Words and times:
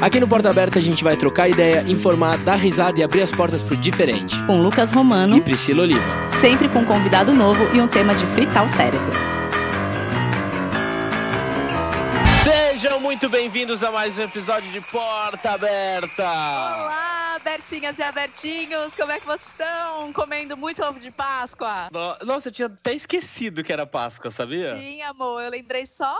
Aqui 0.00 0.20
no 0.20 0.28
Porta 0.28 0.48
Aberta 0.48 0.78
a 0.78 0.82
gente 0.82 1.02
vai 1.02 1.16
trocar 1.16 1.48
ideia, 1.48 1.82
informar, 1.88 2.38
dar 2.38 2.54
risada 2.54 3.00
e 3.00 3.02
abrir 3.02 3.20
as 3.20 3.32
portas 3.32 3.60
pro 3.62 3.76
diferente. 3.76 4.36
Com 4.46 4.62
Lucas 4.62 4.92
Romano 4.92 5.36
e 5.36 5.40
Priscila 5.40 5.82
Oliva. 5.82 6.12
Sempre 6.40 6.68
com 6.68 6.78
um 6.78 6.84
convidado 6.84 7.32
novo 7.32 7.68
e 7.74 7.80
um 7.80 7.88
tema 7.88 8.14
de 8.14 8.24
fritar 8.26 8.64
o 8.64 8.68
cérebro. 8.68 9.10
Sejam 12.44 13.00
muito 13.00 13.28
bem-vindos 13.28 13.82
a 13.82 13.90
mais 13.90 14.16
um 14.16 14.22
episódio 14.22 14.70
de 14.70 14.80
Porta 14.80 15.50
Aberta. 15.50 16.22
Olá! 16.22 17.18
Bertinhas 17.42 17.98
e 17.98 18.02
Abertinhos, 18.02 18.94
como 18.94 19.10
é 19.10 19.18
que 19.18 19.26
vocês 19.26 19.46
estão? 19.46 20.12
Comendo 20.12 20.56
muito 20.56 20.82
ovo 20.82 20.98
de 20.98 21.10
Páscoa? 21.10 21.88
Nossa, 22.24 22.48
eu 22.48 22.52
tinha 22.52 22.66
até 22.66 22.92
esquecido 22.92 23.64
que 23.64 23.72
era 23.72 23.86
Páscoa, 23.86 24.30
sabia? 24.30 24.76
Sim, 24.76 25.02
amor, 25.02 25.42
eu 25.42 25.50
lembrei 25.50 25.86
só 25.86 26.16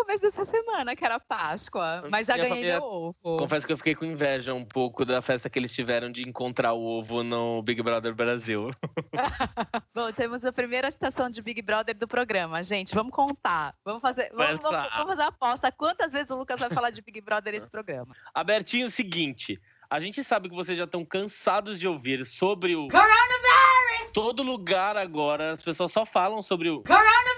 começo 0.00 0.22
dessa 0.22 0.44
semana 0.44 0.96
que 0.96 1.04
era 1.04 1.20
Páscoa, 1.20 2.04
mas 2.10 2.26
já 2.26 2.36
ganhei 2.36 2.50
família... 2.50 2.74
meu 2.76 2.84
ovo. 2.84 3.36
Confesso 3.36 3.66
que 3.66 3.72
eu 3.72 3.76
fiquei 3.76 3.94
com 3.94 4.04
inveja 4.04 4.54
um 4.54 4.64
pouco 4.64 5.04
da 5.04 5.20
festa 5.20 5.50
que 5.50 5.58
eles 5.58 5.72
tiveram 5.74 6.10
de 6.10 6.26
encontrar 6.26 6.72
o 6.72 6.82
ovo 6.82 7.22
no 7.22 7.62
Big 7.62 7.82
Brother 7.82 8.14
Brasil. 8.14 8.70
Bom, 9.94 10.10
temos 10.12 10.44
a 10.44 10.52
primeira 10.52 10.90
citação 10.90 11.28
de 11.28 11.42
Big 11.42 11.60
Brother 11.60 11.96
do 11.96 12.08
programa, 12.08 12.62
gente, 12.62 12.94
vamos 12.94 13.12
contar. 13.12 13.74
Vamos 13.84 14.00
fazer, 14.00 14.30
vamos, 14.34 14.60
vamos, 14.60 14.88
vamos 14.90 15.08
fazer 15.08 15.22
a 15.22 15.26
aposta. 15.26 15.72
Quantas 15.72 16.12
vezes 16.12 16.30
o 16.30 16.36
Lucas 16.36 16.58
vai 16.58 16.70
falar 16.70 16.90
de 16.90 17.02
Big 17.02 17.20
Brother 17.20 17.52
nesse 17.52 17.68
programa? 17.70 18.14
Abertinho, 18.34 18.86
o 18.86 18.90
seguinte, 18.90 19.60
a 19.90 20.00
gente 20.00 20.24
sabe 20.24 20.48
que 20.48 20.54
vocês 20.54 20.78
já 20.78 20.84
estão 20.84 21.04
cansados 21.04 21.78
de 21.78 21.86
ouvir 21.86 22.24
sobre 22.24 22.74
o. 22.74 22.88
Coronavirus! 22.88 24.12
Todo 24.14 24.42
lugar 24.42 24.96
agora 24.96 25.52
as 25.52 25.62
pessoas 25.62 25.92
só 25.92 26.06
falam 26.06 26.40
sobre 26.40 26.70
o. 26.70 26.82
Coronavirus! 26.82 27.29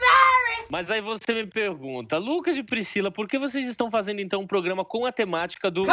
Mas 0.72 0.90
aí 0.90 1.02
você 1.02 1.34
me 1.34 1.46
pergunta, 1.46 2.16
Lucas 2.16 2.56
e 2.56 2.62
Priscila, 2.62 3.10
por 3.10 3.28
que 3.28 3.38
vocês 3.38 3.68
estão 3.68 3.90
fazendo 3.90 4.20
então 4.20 4.40
um 4.40 4.46
programa 4.46 4.82
com 4.86 5.04
a 5.04 5.12
temática 5.12 5.70
do. 5.70 5.84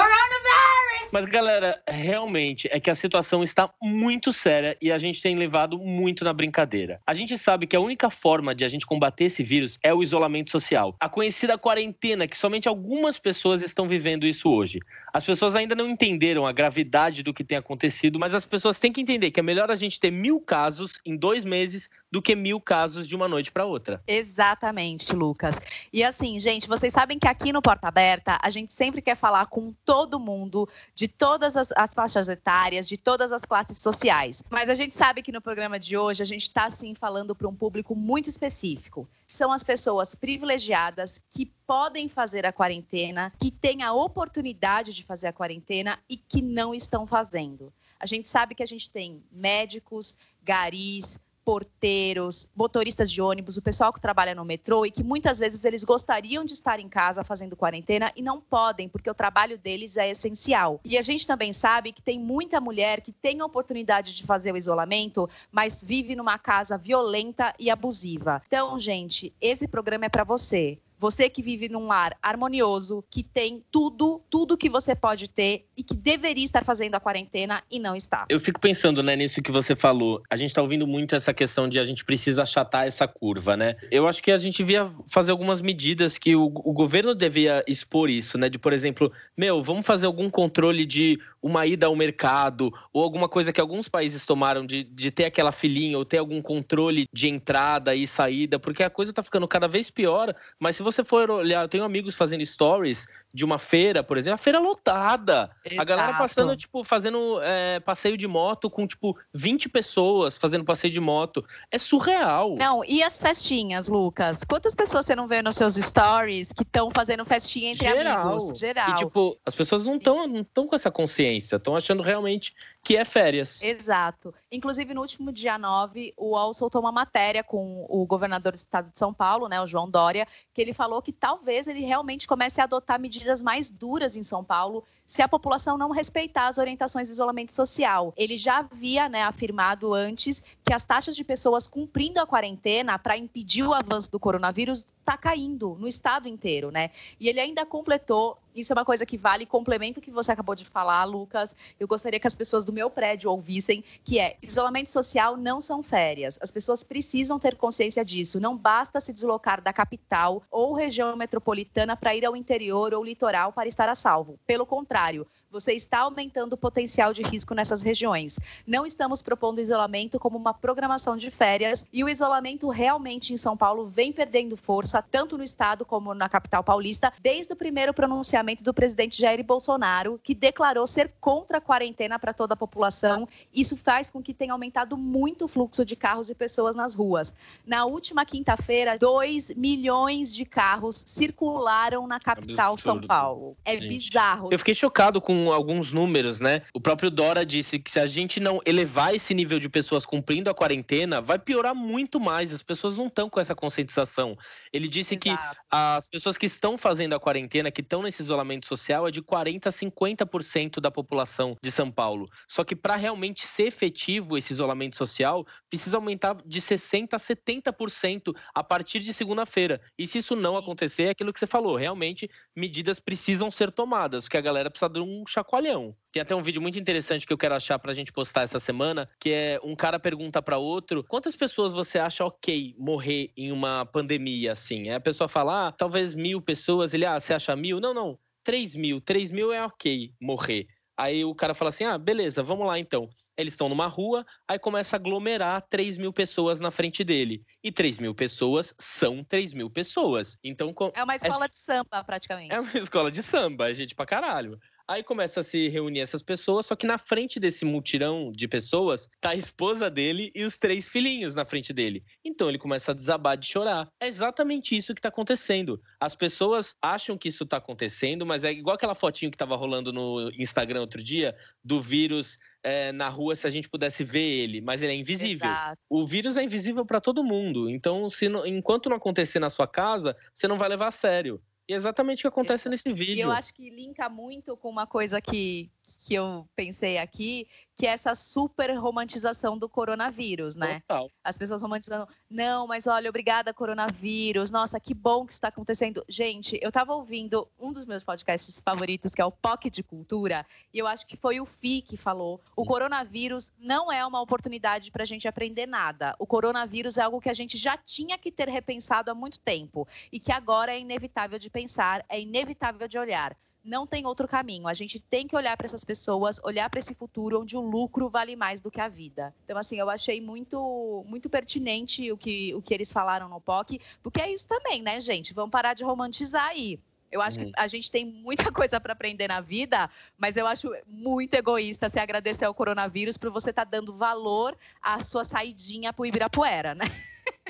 Mas, 1.12 1.26
galera, 1.26 1.82
realmente 1.88 2.70
é 2.72 2.80
que 2.80 2.90
a 2.90 2.94
situação 2.94 3.44
está 3.44 3.68
muito 3.82 4.32
séria 4.32 4.78
e 4.80 4.92
a 4.92 4.98
gente 5.00 5.24
tem 5.24 5.36
levado 5.36 5.80
muito 5.80 6.24
na 6.24 6.32
brincadeira. 6.32 7.02
A 7.06 7.16
gente 7.16 7.36
sabe 7.36 7.66
que 7.66 7.76
a 7.76 7.80
única 7.80 8.12
forma 8.12 8.54
de 8.54 8.64
a 8.64 8.70
gente 8.70 8.86
combater 8.86 9.26
esse 9.26 9.44
vírus 9.44 9.80
é 9.82 9.92
o 9.92 10.04
isolamento 10.04 10.52
social. 10.52 10.96
A 11.00 11.10
conhecida 11.10 11.58
quarentena, 11.58 12.28
que 12.28 12.38
somente 12.38 12.68
algumas 12.68 13.18
pessoas 13.18 13.64
estão 13.64 13.88
vivendo 13.88 14.28
isso 14.28 14.52
hoje. 14.52 14.80
As 15.12 15.26
pessoas 15.26 15.56
ainda 15.56 15.74
não 15.74 15.90
entenderam 15.90 16.46
a 16.46 16.52
gravidade 16.52 17.24
do 17.24 17.34
que 17.34 17.44
tem 17.44 17.58
acontecido, 17.58 18.20
mas 18.20 18.36
as 18.36 18.46
pessoas 18.46 18.78
têm 18.78 18.92
que 18.92 19.02
entender 19.02 19.32
que 19.32 19.40
é 19.40 19.44
melhor 19.44 19.72
a 19.72 19.76
gente 19.76 20.00
ter 20.00 20.12
mil 20.12 20.40
casos 20.40 21.00
em 21.04 21.18
dois 21.18 21.44
meses 21.44 21.90
do 22.12 22.22
que 22.22 22.36
mil 22.36 22.60
casos 22.60 23.08
de 23.08 23.16
uma 23.16 23.28
noite 23.28 23.52
para 23.52 23.66
outra. 23.66 24.02
Exatamente, 24.08 25.14
Lucas. 25.16 25.60
E 25.94 26.04
assim, 26.04 26.40
gente, 26.40 26.68
vocês 26.68 26.94
sabem 26.94 27.20
que 27.20 27.28
aqui 27.28 27.52
no 27.52 27.62
Porta 27.62 27.88
Aberta 27.88 28.38
a 28.42 28.50
gente 28.50 28.74
sempre 28.74 29.02
quer 29.02 29.16
falar 29.16 29.46
com 29.48 29.74
todo 29.86 30.20
mundo, 30.20 30.68
de 31.00 31.08
todas 31.08 31.56
as, 31.56 31.72
as 31.78 31.94
faixas 31.94 32.28
etárias, 32.28 32.86
de 32.86 32.98
todas 32.98 33.32
as 33.32 33.46
classes 33.46 33.78
sociais. 33.78 34.44
Mas 34.50 34.68
a 34.68 34.74
gente 34.74 34.94
sabe 34.94 35.22
que 35.22 35.32
no 35.32 35.40
programa 35.40 35.80
de 35.80 35.96
hoje 35.96 36.22
a 36.22 36.26
gente 36.26 36.42
está 36.42 36.66
assim 36.66 36.94
falando 36.94 37.34
para 37.34 37.48
um 37.48 37.56
público 37.56 37.96
muito 37.96 38.30
específico. 38.30 39.08
São 39.26 39.50
as 39.50 39.64
pessoas 39.64 40.14
privilegiadas 40.14 41.22
que 41.32 41.46
podem 41.66 42.10
fazer 42.10 42.46
a 42.46 42.52
quarentena, 42.52 43.32
que 43.40 43.50
têm 43.50 43.82
a 43.82 43.94
oportunidade 43.94 44.94
de 44.94 45.02
fazer 45.06 45.28
a 45.28 45.32
quarentena 45.32 45.98
e 46.10 46.18
que 46.18 46.42
não 46.42 46.76
estão 46.76 47.08
fazendo. 47.08 47.72
A 47.98 48.06
gente 48.06 48.28
sabe 48.28 48.54
que 48.54 48.64
a 48.64 48.68
gente 48.68 48.90
tem 48.90 49.24
médicos, 49.32 50.18
garis, 50.44 51.18
porteiros, 51.44 52.48
motoristas 52.56 53.12
de 53.12 53.22
ônibus, 53.22 53.58
o 53.58 53.62
pessoal 53.62 53.92
que 53.92 54.00
trabalha 54.00 54.36
no 54.36 54.46
metrô 54.46 54.86
e 54.86 54.92
que 54.92 55.04
muitas 55.04 55.40
vezes 55.40 55.66
eles 55.66 55.84
gostariam 55.84 56.46
de 56.46 56.54
estar 56.54 56.80
em 56.80 56.88
casa 56.88 57.24
fazendo 57.24 57.56
quarentena 57.56 58.12
e 58.16 58.22
não 58.22 58.40
podem, 58.40 58.88
porque 58.88 59.10
o 59.10 59.14
trabalho 59.14 59.58
deles 59.58 59.98
é 59.98 60.10
essencial. 60.10 60.80
E 60.84 60.98
a 60.98 61.02
gente 61.02 61.26
também 61.26 61.52
sabe 61.52 61.92
que 61.92 62.02
tem 62.02 62.20
muita 62.20 62.62
mulher 62.62 63.02
que 63.02 63.12
tem 63.12 63.42
a 63.42 63.46
oportunidade 63.46 64.16
de 64.16 64.24
fazer 64.24 64.54
o 64.54 64.58
isolamento, 64.58 65.30
mas 65.52 65.84
vive 65.84 66.16
numa 66.16 66.38
casa 66.38 66.78
violenta 66.78 67.54
e 67.60 67.70
abusiva. 67.70 68.42
Então, 68.48 68.78
gente, 68.80 69.34
esse 69.42 69.68
programa 69.68 70.06
é 70.06 70.10
para 70.10 70.24
você. 70.24 70.80
Você 71.00 71.30
que 71.30 71.42
vive 71.42 71.70
num 71.70 71.88
lar 71.88 72.18
harmonioso, 72.22 73.04
que 73.10 73.24
tem 73.24 73.64
tudo, 73.72 74.22
tudo 74.30 74.58
que 74.58 74.70
você 74.70 74.94
pode 74.94 75.30
ter 75.30 75.66
e 75.78 75.82
que 75.82 75.96
deveria 75.96 76.44
estar 76.44 76.66
fazendo 76.66 76.96
a 76.96 77.00
quarentena 77.00 77.64
e 77.72 77.80
não 77.80 77.96
está. 77.96 78.26
Eu 78.28 78.40
fico 78.40 78.60
pensando, 78.60 79.02
né, 79.02 79.16
nisso 79.16 79.42
que 79.42 79.52
você 79.52 79.78
falou. 79.78 80.22
A 80.30 80.36
gente 80.36 80.54
tá 80.54 80.62
ouvindo 80.62 80.86
muito 80.86 81.16
essa 81.16 81.34
questão 81.34 81.70
de 81.70 81.80
a 81.80 81.86
gente 81.86 82.04
precisa 82.04 82.44
achatar 82.44 82.86
essa 82.86 83.08
curva, 83.08 83.56
né? 83.56 83.78
Eu 83.90 84.10
acho 84.10 84.22
que 84.22 84.30
a 84.30 84.38
gente 84.38 84.62
via 84.62 84.86
fazer 85.08 85.32
algumas 85.32 85.62
medidas 85.62 86.18
que 86.18 86.36
o, 86.36 86.48
o 86.48 86.74
governo 86.74 87.16
devia 87.16 87.64
expor 87.66 88.10
isso, 88.10 88.38
né? 88.38 88.50
De, 88.50 88.60
por 88.60 88.74
exemplo, 88.74 89.10
meu, 89.38 89.64
vamos 89.64 89.86
fazer 89.86 90.06
algum 90.06 90.30
controle 90.30 90.86
de 90.86 91.18
uma 91.42 91.66
ida 91.66 91.86
ao 91.86 91.96
mercado 91.96 92.74
ou 92.92 93.02
alguma 93.02 93.30
coisa 93.30 93.54
que 93.54 93.62
alguns 93.62 93.88
países 93.88 94.26
tomaram 94.26 94.66
de, 94.66 94.84
de 94.84 95.12
ter 95.12 95.26
aquela 95.26 95.54
filinha 95.54 95.98
ou 95.98 96.04
ter 96.04 96.18
algum 96.18 96.42
controle 96.42 97.06
de 97.14 97.30
entrada 97.30 97.96
e 97.96 98.06
saída, 98.06 98.60
porque 98.60 98.84
a 98.84 98.90
coisa 98.90 99.14
tá 99.14 99.24
ficando 99.24 99.48
cada 99.48 99.68
vez 99.68 99.90
pior. 99.90 100.36
Mas 100.60 100.76
se 100.76 100.84
você 100.84 100.89
for 101.04 101.30
olhar, 101.30 101.64
eu 101.64 101.68
tenho 101.70 101.84
amigos 101.84 102.16
fazendo 102.16 102.46
stories 102.46 103.06
de 103.34 103.46
uma 103.46 103.60
feira, 103.60 104.04
por 104.04 104.18
exemplo, 104.18 104.36
a 104.36 104.38
feira 104.38 104.60
lotada. 104.60 105.52
Exato. 105.64 105.82
A 105.82 105.84
galera 105.84 106.18
passando, 106.18 106.56
tipo, 106.56 106.84
fazendo 106.84 107.40
é, 107.42 107.80
passeio 107.80 108.18
de 108.18 108.28
moto 108.28 108.70
com, 108.70 108.88
tipo, 108.88 109.18
20 109.34 109.70
pessoas 109.70 110.38
fazendo 110.38 110.66
passeio 110.66 110.92
de 110.92 111.00
moto. 111.00 111.46
É 111.72 111.78
surreal. 111.78 112.56
Não, 112.56 112.84
e 112.84 113.04
as 113.04 113.22
festinhas, 113.22 113.88
Lucas? 113.88 114.44
Quantas 114.44 114.74
pessoas 114.74 115.06
você 115.06 115.16
não 115.16 115.28
vê 115.28 115.42
nos 115.42 115.56
seus 115.56 115.76
stories 115.76 116.52
que 116.52 116.64
estão 116.64 116.90
fazendo 116.90 117.24
festinha 117.24 117.72
entre 117.72 117.88
Geral. 117.88 118.28
amigos? 118.28 118.58
Geral. 118.58 118.90
E, 118.90 118.96
tipo, 118.96 119.38
as 119.46 119.54
pessoas 119.54 119.86
não 119.86 119.98
estão 119.98 120.28
não 120.28 120.68
com 120.68 120.76
essa 120.76 120.90
consciência, 120.90 121.58
estão 121.58 121.76
achando 121.76 122.02
realmente 122.02 122.54
que 122.84 122.96
é 122.96 123.04
férias. 123.06 123.62
Exato. 123.62 124.34
Inclusive, 124.52 124.94
no 124.94 125.02
último 125.02 125.32
dia 125.32 125.58
9, 125.58 126.14
o 126.18 126.32
UOL 126.32 126.54
soltou 126.54 126.82
uma 126.82 126.92
matéria 126.92 127.44
com 127.44 127.86
o 127.90 128.06
governador 128.06 128.54
do 128.54 128.56
estado 128.56 128.90
de 128.92 128.98
São 128.98 129.14
Paulo, 129.14 129.48
né, 129.48 129.62
o 129.62 129.68
João 129.68 129.90
Dória, 129.90 130.28
que 130.54 130.62
ele 130.62 130.74
falou 130.74 131.02
que 131.02 131.12
talvez 131.12 131.68
ele 131.68 131.82
realmente 131.82 132.28
comece 132.28 132.62
a 132.62 132.64
adotar 132.64 133.00
medidas 133.00 133.19
mais 133.42 133.70
duras 133.70 134.16
em 134.18 134.24
São 134.24 134.44
Paulo 134.44 134.84
se 135.10 135.24
a 135.24 135.28
população 135.28 135.76
não 135.76 135.90
respeitar 135.90 136.48
as 136.48 136.60
orientações 136.60 137.08
de 137.08 137.14
isolamento 137.14 137.52
social. 137.52 138.14
Ele 138.16 138.38
já 138.38 138.60
havia 138.60 139.10
né, 139.10 139.24
afirmado 139.24 139.92
antes 139.92 140.44
que 140.64 140.72
as 140.72 140.86
taxas 140.86 141.16
de 141.16 141.24
pessoas 141.24 141.68
cumprindo 141.68 142.20
a 142.20 142.28
quarentena 142.28 143.00
para 143.00 143.18
impedir 143.18 143.64
o 143.64 143.74
avanço 143.74 144.12
do 144.12 144.20
coronavírus 144.20 144.86
está 145.00 145.18
caindo 145.18 145.76
no 145.80 145.88
estado 145.88 146.28
inteiro, 146.28 146.70
né? 146.70 146.92
E 147.20 147.28
ele 147.28 147.40
ainda 147.40 147.66
completou 147.66 148.38
isso 148.60 148.74
é 148.74 148.76
uma 148.76 148.84
coisa 148.84 149.06
que 149.06 149.18
vale, 149.18 149.46
complemento 149.46 150.02
que 150.02 150.12
você 150.12 150.32
acabou 150.32 150.54
de 150.54 150.66
falar, 150.66 151.06
Lucas. 151.06 151.56
Eu 151.80 151.88
gostaria 151.88 152.20
que 152.20 152.28
as 152.28 152.36
pessoas 152.36 152.66
do 152.66 152.74
meu 152.74 152.90
prédio 152.90 153.32
ouvissem, 153.32 153.84
que 154.04 154.20
é 154.20 154.38
isolamento 154.42 154.90
social 154.90 155.38
não 155.38 155.62
são 155.62 155.82
férias. 155.82 156.38
As 156.42 156.52
pessoas 156.52 156.84
precisam 156.84 157.40
ter 157.40 157.56
consciência 157.56 158.04
disso. 158.04 158.40
Não 158.40 158.58
basta 158.58 159.00
se 159.00 159.14
deslocar 159.14 159.62
da 159.62 159.72
capital 159.72 160.44
ou 160.52 160.74
região 160.74 161.16
metropolitana 161.16 161.96
para 161.96 162.16
ir 162.16 162.26
ao 162.26 162.36
interior 162.36 162.94
ou 162.94 163.04
litoral 163.04 163.54
para 163.54 163.68
estar 163.68 163.88
a 163.88 163.96
salvo. 163.96 164.38
Pelo 164.46 164.66
contrário, 164.66 164.99
contrário 165.00 165.26
você 165.52 165.74
está 165.74 166.00
aumentando 166.00 166.54
o 166.54 166.58
potencial 166.58 167.12
de 167.12 167.24
risco 167.24 167.56
nessas 167.56 167.82
regiões. 167.82 168.40
Não 168.68 168.86
estamos 168.86 169.22
propondo 169.22 169.60
isolamento 169.60 170.20
como 170.20 170.38
uma 170.38 170.54
programação 170.54 171.18
de 171.18 171.32
férias 171.32 171.86
e 171.92 172.04
o 172.04 172.10
isolamento 172.10 172.70
realmente 172.70 173.34
em 173.34 173.38
São 173.38 173.58
Paulo 173.58 173.86
vem 173.86 174.12
perdendo 174.12 174.56
força, 174.56 175.02
tanto 175.02 175.38
no 175.38 175.44
estado 175.44 175.84
como 175.86 176.14
na 176.14 176.30
capital 176.30 176.64
paulista, 176.64 177.12
desde 177.20 177.54
o 177.54 177.56
primeiro 177.56 177.94
pronunciamento 177.94 178.64
do 178.64 178.74
presidente 178.74 179.20
Jair 179.20 179.44
Bolsonaro, 179.44 180.20
que 180.24 180.36
declarou 180.36 180.86
ser 180.86 181.12
contra 181.20 181.58
a 181.58 181.62
quarentena 181.62 182.20
para 182.20 182.34
toda 182.34 182.54
a 182.54 182.58
população. 182.58 183.28
Isso 183.52 183.76
faz 183.76 184.12
com 184.12 184.22
que 184.22 184.34
tenha 184.34 184.54
aumentado 184.54 184.96
muito 184.96 185.46
o 185.46 185.48
fluxo 185.48 185.84
de 185.84 185.96
carros 185.96 186.30
e 186.30 186.36
pessoas 186.36 186.76
nas 186.76 186.94
ruas. 186.94 187.34
Na 187.66 187.86
última 187.86 188.24
quinta-feira, 188.24 188.98
2 189.00 189.56
milhões 189.56 190.34
de 190.34 190.46
carros 190.46 191.04
circularam 191.08 192.06
na 192.06 192.20
capital 192.20 192.78
São 192.78 193.02
Paulo. 193.02 193.58
É 193.66 193.74
Gente. 193.74 193.88
bizarro. 193.88 194.50
Eu 194.52 194.60
fiquei 194.60 194.76
chocado 194.76 195.20
com 195.20 195.39
alguns 195.52 195.92
números, 195.92 196.40
né? 196.40 196.62
O 196.74 196.82
próprio 196.82 197.10
Dora 197.10 197.46
disse 197.46 197.80
que 197.80 197.90
se 197.90 198.00
a 198.00 198.08
gente 198.08 198.40
não 198.40 198.60
elevar 198.66 199.14
esse 199.14 199.34
nível 199.34 199.60
de 199.60 199.70
pessoas 199.70 200.06
cumprindo 200.06 200.50
a 200.50 200.54
quarentena, 200.54 201.22
vai 201.22 201.40
piorar 201.40 201.74
muito 201.74 202.20
mais. 202.20 202.54
As 202.54 202.64
pessoas 202.64 202.98
não 202.98 203.08
estão 203.08 203.30
com 203.30 203.40
essa 203.40 203.56
conscientização. 203.56 204.38
Ele 204.74 204.88
disse 204.88 205.16
Exato. 205.16 205.56
que 205.56 205.68
as 205.72 206.10
pessoas 206.10 206.38
que 206.38 206.46
estão 206.46 206.78
fazendo 206.78 207.14
a 207.14 207.20
quarentena, 207.20 207.72
que 207.72 207.82
estão 207.82 208.02
nesse 208.02 208.22
isolamento 208.22 208.68
social, 208.68 209.08
é 209.08 209.12
de 209.12 209.22
40 209.22 209.70
a 209.70 209.72
50% 209.72 210.80
da 210.80 210.92
população 210.92 211.56
de 211.62 211.72
São 211.72 211.92
Paulo. 211.92 212.30
Só 212.48 212.64
que 212.64 212.76
para 212.76 212.96
realmente 212.96 213.46
ser 213.46 213.68
efetivo 213.68 214.38
esse 214.38 214.54
isolamento 214.54 214.98
social, 214.98 215.46
precisa 215.70 215.98
aumentar 215.98 216.38
de 216.46 216.62
60 216.62 217.16
a 217.16 217.20
70% 217.20 218.36
a 218.54 218.64
partir 218.64 219.00
de 219.00 219.14
segunda-feira. 219.14 219.82
E 219.98 220.08
se 220.08 220.18
isso 220.18 220.36
não 220.36 220.58
acontecer, 220.58 221.04
é 221.04 221.10
aquilo 221.10 221.34
que 221.34 221.40
você 221.40 221.48
falou, 221.48 221.76
realmente 221.76 222.30
medidas 222.56 223.00
precisam 223.00 223.52
ser 223.52 223.72
tomadas, 223.72 224.24
porque 224.24 224.38
a 224.38 224.42
galera 224.42 224.70
precisa 224.70 224.90
de 224.90 225.00
um 225.00 225.24
chacoalhão. 225.30 225.96
Tem 226.12 226.22
até 226.22 226.36
um 226.36 226.42
vídeo 226.42 226.62
muito 226.62 226.80
interessante 226.80 227.26
que 227.26 227.34
eu 227.34 227.38
quero 227.38 227.56
achar 227.56 227.78
pra 227.80 227.94
gente 227.94 228.12
postar 228.12 228.42
essa 228.42 228.60
semana, 228.60 229.10
que 229.20 229.32
é 229.32 229.60
um 229.64 229.76
cara 229.76 230.00
pergunta 230.00 230.42
para 230.42 230.58
outro: 230.58 231.04
quantas 231.04 231.36
pessoas 231.36 231.72
você 231.72 232.00
acha 232.00 232.26
ok 232.26 232.76
morrer 232.78 233.32
em 233.38 233.52
uma 233.52 233.86
pandemia 233.86 234.52
assim? 234.52 234.90
Aí 234.90 234.96
a 234.96 235.00
pessoa 235.00 235.28
fala, 235.28 235.68
ah, 235.68 235.72
talvez 235.72 236.16
mil 236.16 236.42
pessoas. 236.42 236.94
Ele, 236.94 237.06
ah, 237.06 237.20
você 237.20 237.34
acha 237.34 237.56
mil? 237.56 237.80
Não, 237.80 237.94
não. 237.94 238.18
3 238.44 238.76
mil. 238.76 239.00
3 239.02 239.32
mil 239.32 239.52
é 239.52 239.64
ok 239.64 240.14
morrer. 240.20 240.68
Aí 241.00 241.24
o 241.24 241.34
cara 241.34 241.54
fala 241.54 241.70
assim: 241.70 241.86
ah, 241.86 241.98
beleza, 241.98 242.44
vamos 242.44 242.68
lá 242.68 242.78
então. 242.78 243.08
Eles 243.38 243.54
estão 243.54 243.70
numa 243.70 243.88
rua, 243.88 244.26
aí 244.46 244.60
começa 244.60 244.98
a 244.98 245.00
aglomerar 245.00 245.62
3 245.70 245.98
mil 245.98 246.12
pessoas 246.12 246.60
na 246.60 246.72
frente 246.72 247.06
dele. 247.06 247.42
E 247.64 247.72
3 247.72 248.00
mil 248.00 248.14
pessoas 248.14 248.74
são 248.78 249.24
3 249.24 249.54
mil 249.54 249.70
pessoas. 249.70 250.38
Então. 250.44 250.76
É 250.94 251.02
uma 251.02 251.16
escola 251.16 251.48
de 251.48 251.58
samba, 251.58 252.04
praticamente. 252.04 252.54
É 252.54 252.60
uma 252.60 252.70
escola 252.78 253.10
de 253.10 253.24
samba, 253.24 253.70
é 253.70 253.74
gente 253.74 253.96
pra 253.96 254.06
caralho. 254.06 254.60
Aí 254.90 255.04
começa 255.04 255.42
a 255.42 255.44
se 255.44 255.70
reunir 255.70 256.00
essas 256.00 256.24
pessoas, 256.24 256.66
só 256.66 256.76
que 256.76 256.88
na 256.88 256.98
frente 256.98 257.40
desse 257.40 257.64
mutirão 257.64 258.32
de 258.32 258.48
pessoas 258.48 259.08
tá 259.22 259.30
a 259.30 259.36
esposa 259.36 259.88
dele 259.88 260.32
e 260.34 260.44
os 260.44 260.58
três 260.58 260.90
filhinhos 260.90 261.36
na 261.36 261.46
frente 261.46 261.72
dele. 261.72 262.04
Então 262.26 262.50
ele 262.50 262.58
começa 262.58 262.92
a 262.92 262.96
desabar 262.96 263.38
de 263.38 263.46
chorar. 263.46 263.88
É 264.00 264.08
exatamente 264.08 264.76
isso 264.76 264.96
que 264.96 265.02
tá 265.02 265.10
acontecendo. 265.10 265.80
As 266.00 266.16
pessoas 266.16 266.74
acham 266.82 267.20
que 267.20 267.28
isso 267.28 267.46
tá 267.46 267.58
acontecendo, 267.58 268.26
mas 268.26 268.44
é 268.44 268.52
igual 268.52 268.76
aquela 268.76 268.96
fotinho 268.96 269.30
que 269.30 269.38
tava 269.38 269.56
rolando 269.56 269.94
no 269.94 270.32
Instagram 270.36 270.82
outro 270.82 271.04
dia 271.04 271.36
do 271.64 271.80
vírus 271.80 272.40
é, 272.64 272.92
na 272.92 273.10
rua 273.10 273.36
se 273.36 273.46
a 273.46 273.52
gente 273.52 273.70
pudesse 273.70 274.04
ver 274.04 274.26
ele, 274.26 274.60
mas 274.60 274.82
ele 274.82 274.94
é 274.94 274.96
invisível. 274.96 275.48
Exato. 275.48 275.80
O 275.88 276.04
vírus 276.04 276.36
é 276.36 276.44
invisível 276.44 276.84
para 276.84 277.00
todo 277.00 277.24
mundo. 277.24 277.70
Então, 277.70 278.10
se 278.10 278.28
não, 278.28 278.44
enquanto 278.44 278.90
não 278.90 278.98
acontecer 278.98 279.40
na 279.40 279.52
sua 279.52 279.68
casa, 279.68 280.18
você 280.34 280.48
não 280.48 280.58
vai 280.58 280.68
levar 280.68 280.88
a 280.88 280.92
sério. 280.92 281.40
E 281.70 281.74
é 281.74 281.76
exatamente 281.76 282.22
o 282.22 282.22
que 282.24 282.28
acontece 282.28 282.68
nesse 282.68 282.92
vídeo. 282.92 283.18
E 283.18 283.20
eu 283.20 283.32
acho 283.32 283.54
que 283.54 283.70
linka 283.70 284.10
muito 284.10 284.58
com 284.58 284.70
uma 284.70 284.88
coisa 284.88 285.22
que, 285.22 285.70
que 285.98 286.14
eu 286.14 286.48
pensei 286.56 286.98
aqui, 286.98 287.48
que 287.80 287.88
é 287.88 287.92
essa 287.92 288.14
super 288.14 288.74
romantização 288.78 289.58
do 289.58 289.70
coronavírus, 289.70 290.54
né? 290.54 290.82
Total. 290.82 291.10
As 291.24 291.38
pessoas 291.38 291.62
romantizando, 291.62 292.10
não, 292.30 292.68
mas 292.68 292.88
olha, 292.88 293.10
obrigada, 293.10 293.54
coronavírus, 293.54 294.52
nossa, 294.52 294.82
que 294.82 294.94
bom 294.94 295.26
que 295.26 295.32
isso 295.32 295.38
está 295.38 295.48
acontecendo. 295.48 296.04
Gente, 296.10 296.60
eu 296.62 296.68
estava 296.68 296.94
ouvindo 296.94 297.48
um 297.58 297.72
dos 297.72 297.86
meus 297.86 298.04
podcasts 298.04 298.60
favoritos, 298.60 299.16
que 299.16 299.22
é 299.22 299.26
o 299.26 299.32
POC 299.32 299.70
de 299.70 299.82
Cultura, 299.82 300.46
e 300.74 300.78
eu 300.78 300.88
acho 300.88 301.08
que 301.08 301.16
foi 301.16 301.40
o 301.40 301.46
Fi 301.46 301.82
que 301.82 301.96
falou: 301.96 302.42
o 302.54 302.66
coronavírus 302.66 303.50
não 303.58 303.90
é 303.90 304.06
uma 304.06 304.22
oportunidade 304.22 304.92
para 304.92 305.04
a 305.04 305.08
gente 305.08 305.26
aprender 305.26 305.66
nada. 305.66 306.14
O 306.20 306.28
coronavírus 306.28 306.98
é 306.98 307.02
algo 307.04 307.22
que 307.22 307.30
a 307.30 307.34
gente 307.34 307.58
já 307.58 307.78
tinha 307.78 308.18
que 308.18 308.30
ter 308.30 308.50
repensado 308.50 309.10
há 309.10 309.16
muito 309.16 309.40
tempo 309.40 309.88
e 310.12 310.20
que 310.20 310.34
agora 310.34 310.74
é 310.74 310.80
inevitável 310.80 311.40
de 311.40 311.50
pensar, 311.50 312.06
é 312.10 312.20
inevitável 312.20 312.90
de 312.90 313.00
olhar 313.00 313.38
não 313.70 313.86
tem 313.86 314.06
outro 314.08 314.28
caminho. 314.28 314.68
A 314.68 314.74
gente 314.74 315.00
tem 315.00 315.28
que 315.28 315.36
olhar 315.36 315.56
para 315.56 315.66
essas 315.66 315.84
pessoas, 315.84 316.40
olhar 316.44 316.70
para 316.70 316.80
esse 316.80 316.96
futuro 316.96 317.42
onde 317.42 317.56
o 317.56 317.62
lucro 317.62 318.10
vale 318.10 318.36
mais 318.36 318.60
do 318.60 318.72
que 318.72 318.82
a 318.82 318.88
vida. 318.88 319.34
Então, 319.46 319.58
assim, 319.58 319.78
eu 319.78 319.90
achei 319.90 320.20
muito, 320.20 321.06
muito 321.08 321.30
pertinente 321.30 322.12
o 322.12 322.18
que, 322.18 322.54
o 322.56 322.62
que 322.62 322.74
eles 322.74 322.92
falaram 322.92 323.30
no 323.30 323.40
POC, 323.40 323.80
porque 324.02 324.20
é 324.20 324.32
isso 324.32 324.48
também, 324.48 324.82
né, 324.82 325.00
gente? 325.00 325.34
Vamos 325.34 325.52
parar 325.52 325.76
de 325.76 325.84
romantizar 325.84 326.48
aí. 326.48 326.80
Eu 327.12 327.22
acho 327.22 327.40
que 327.40 327.46
uhum. 327.46 327.52
a 327.58 327.68
gente 327.68 327.90
tem 327.90 328.06
muita 328.06 328.52
coisa 328.52 328.80
para 328.80 328.94
aprender 328.94 329.28
na 329.28 329.42
vida, 329.42 329.90
mas 330.18 330.36
eu 330.36 330.48
acho 330.48 330.72
muito 330.88 331.34
egoísta 331.36 331.90
se 331.90 332.00
agradecer 332.00 332.46
ao 332.46 332.54
coronavírus 332.54 333.18
por 333.18 333.30
você 333.32 333.52
estar 333.52 333.66
tá 333.66 333.72
dando 333.72 333.96
valor 333.96 334.58
à 334.82 335.04
sua 335.04 335.24
saidinha 335.24 335.94
para 335.94 336.04
o 336.04 336.06
Ibirapuera, 336.06 336.74
né? 336.76 336.86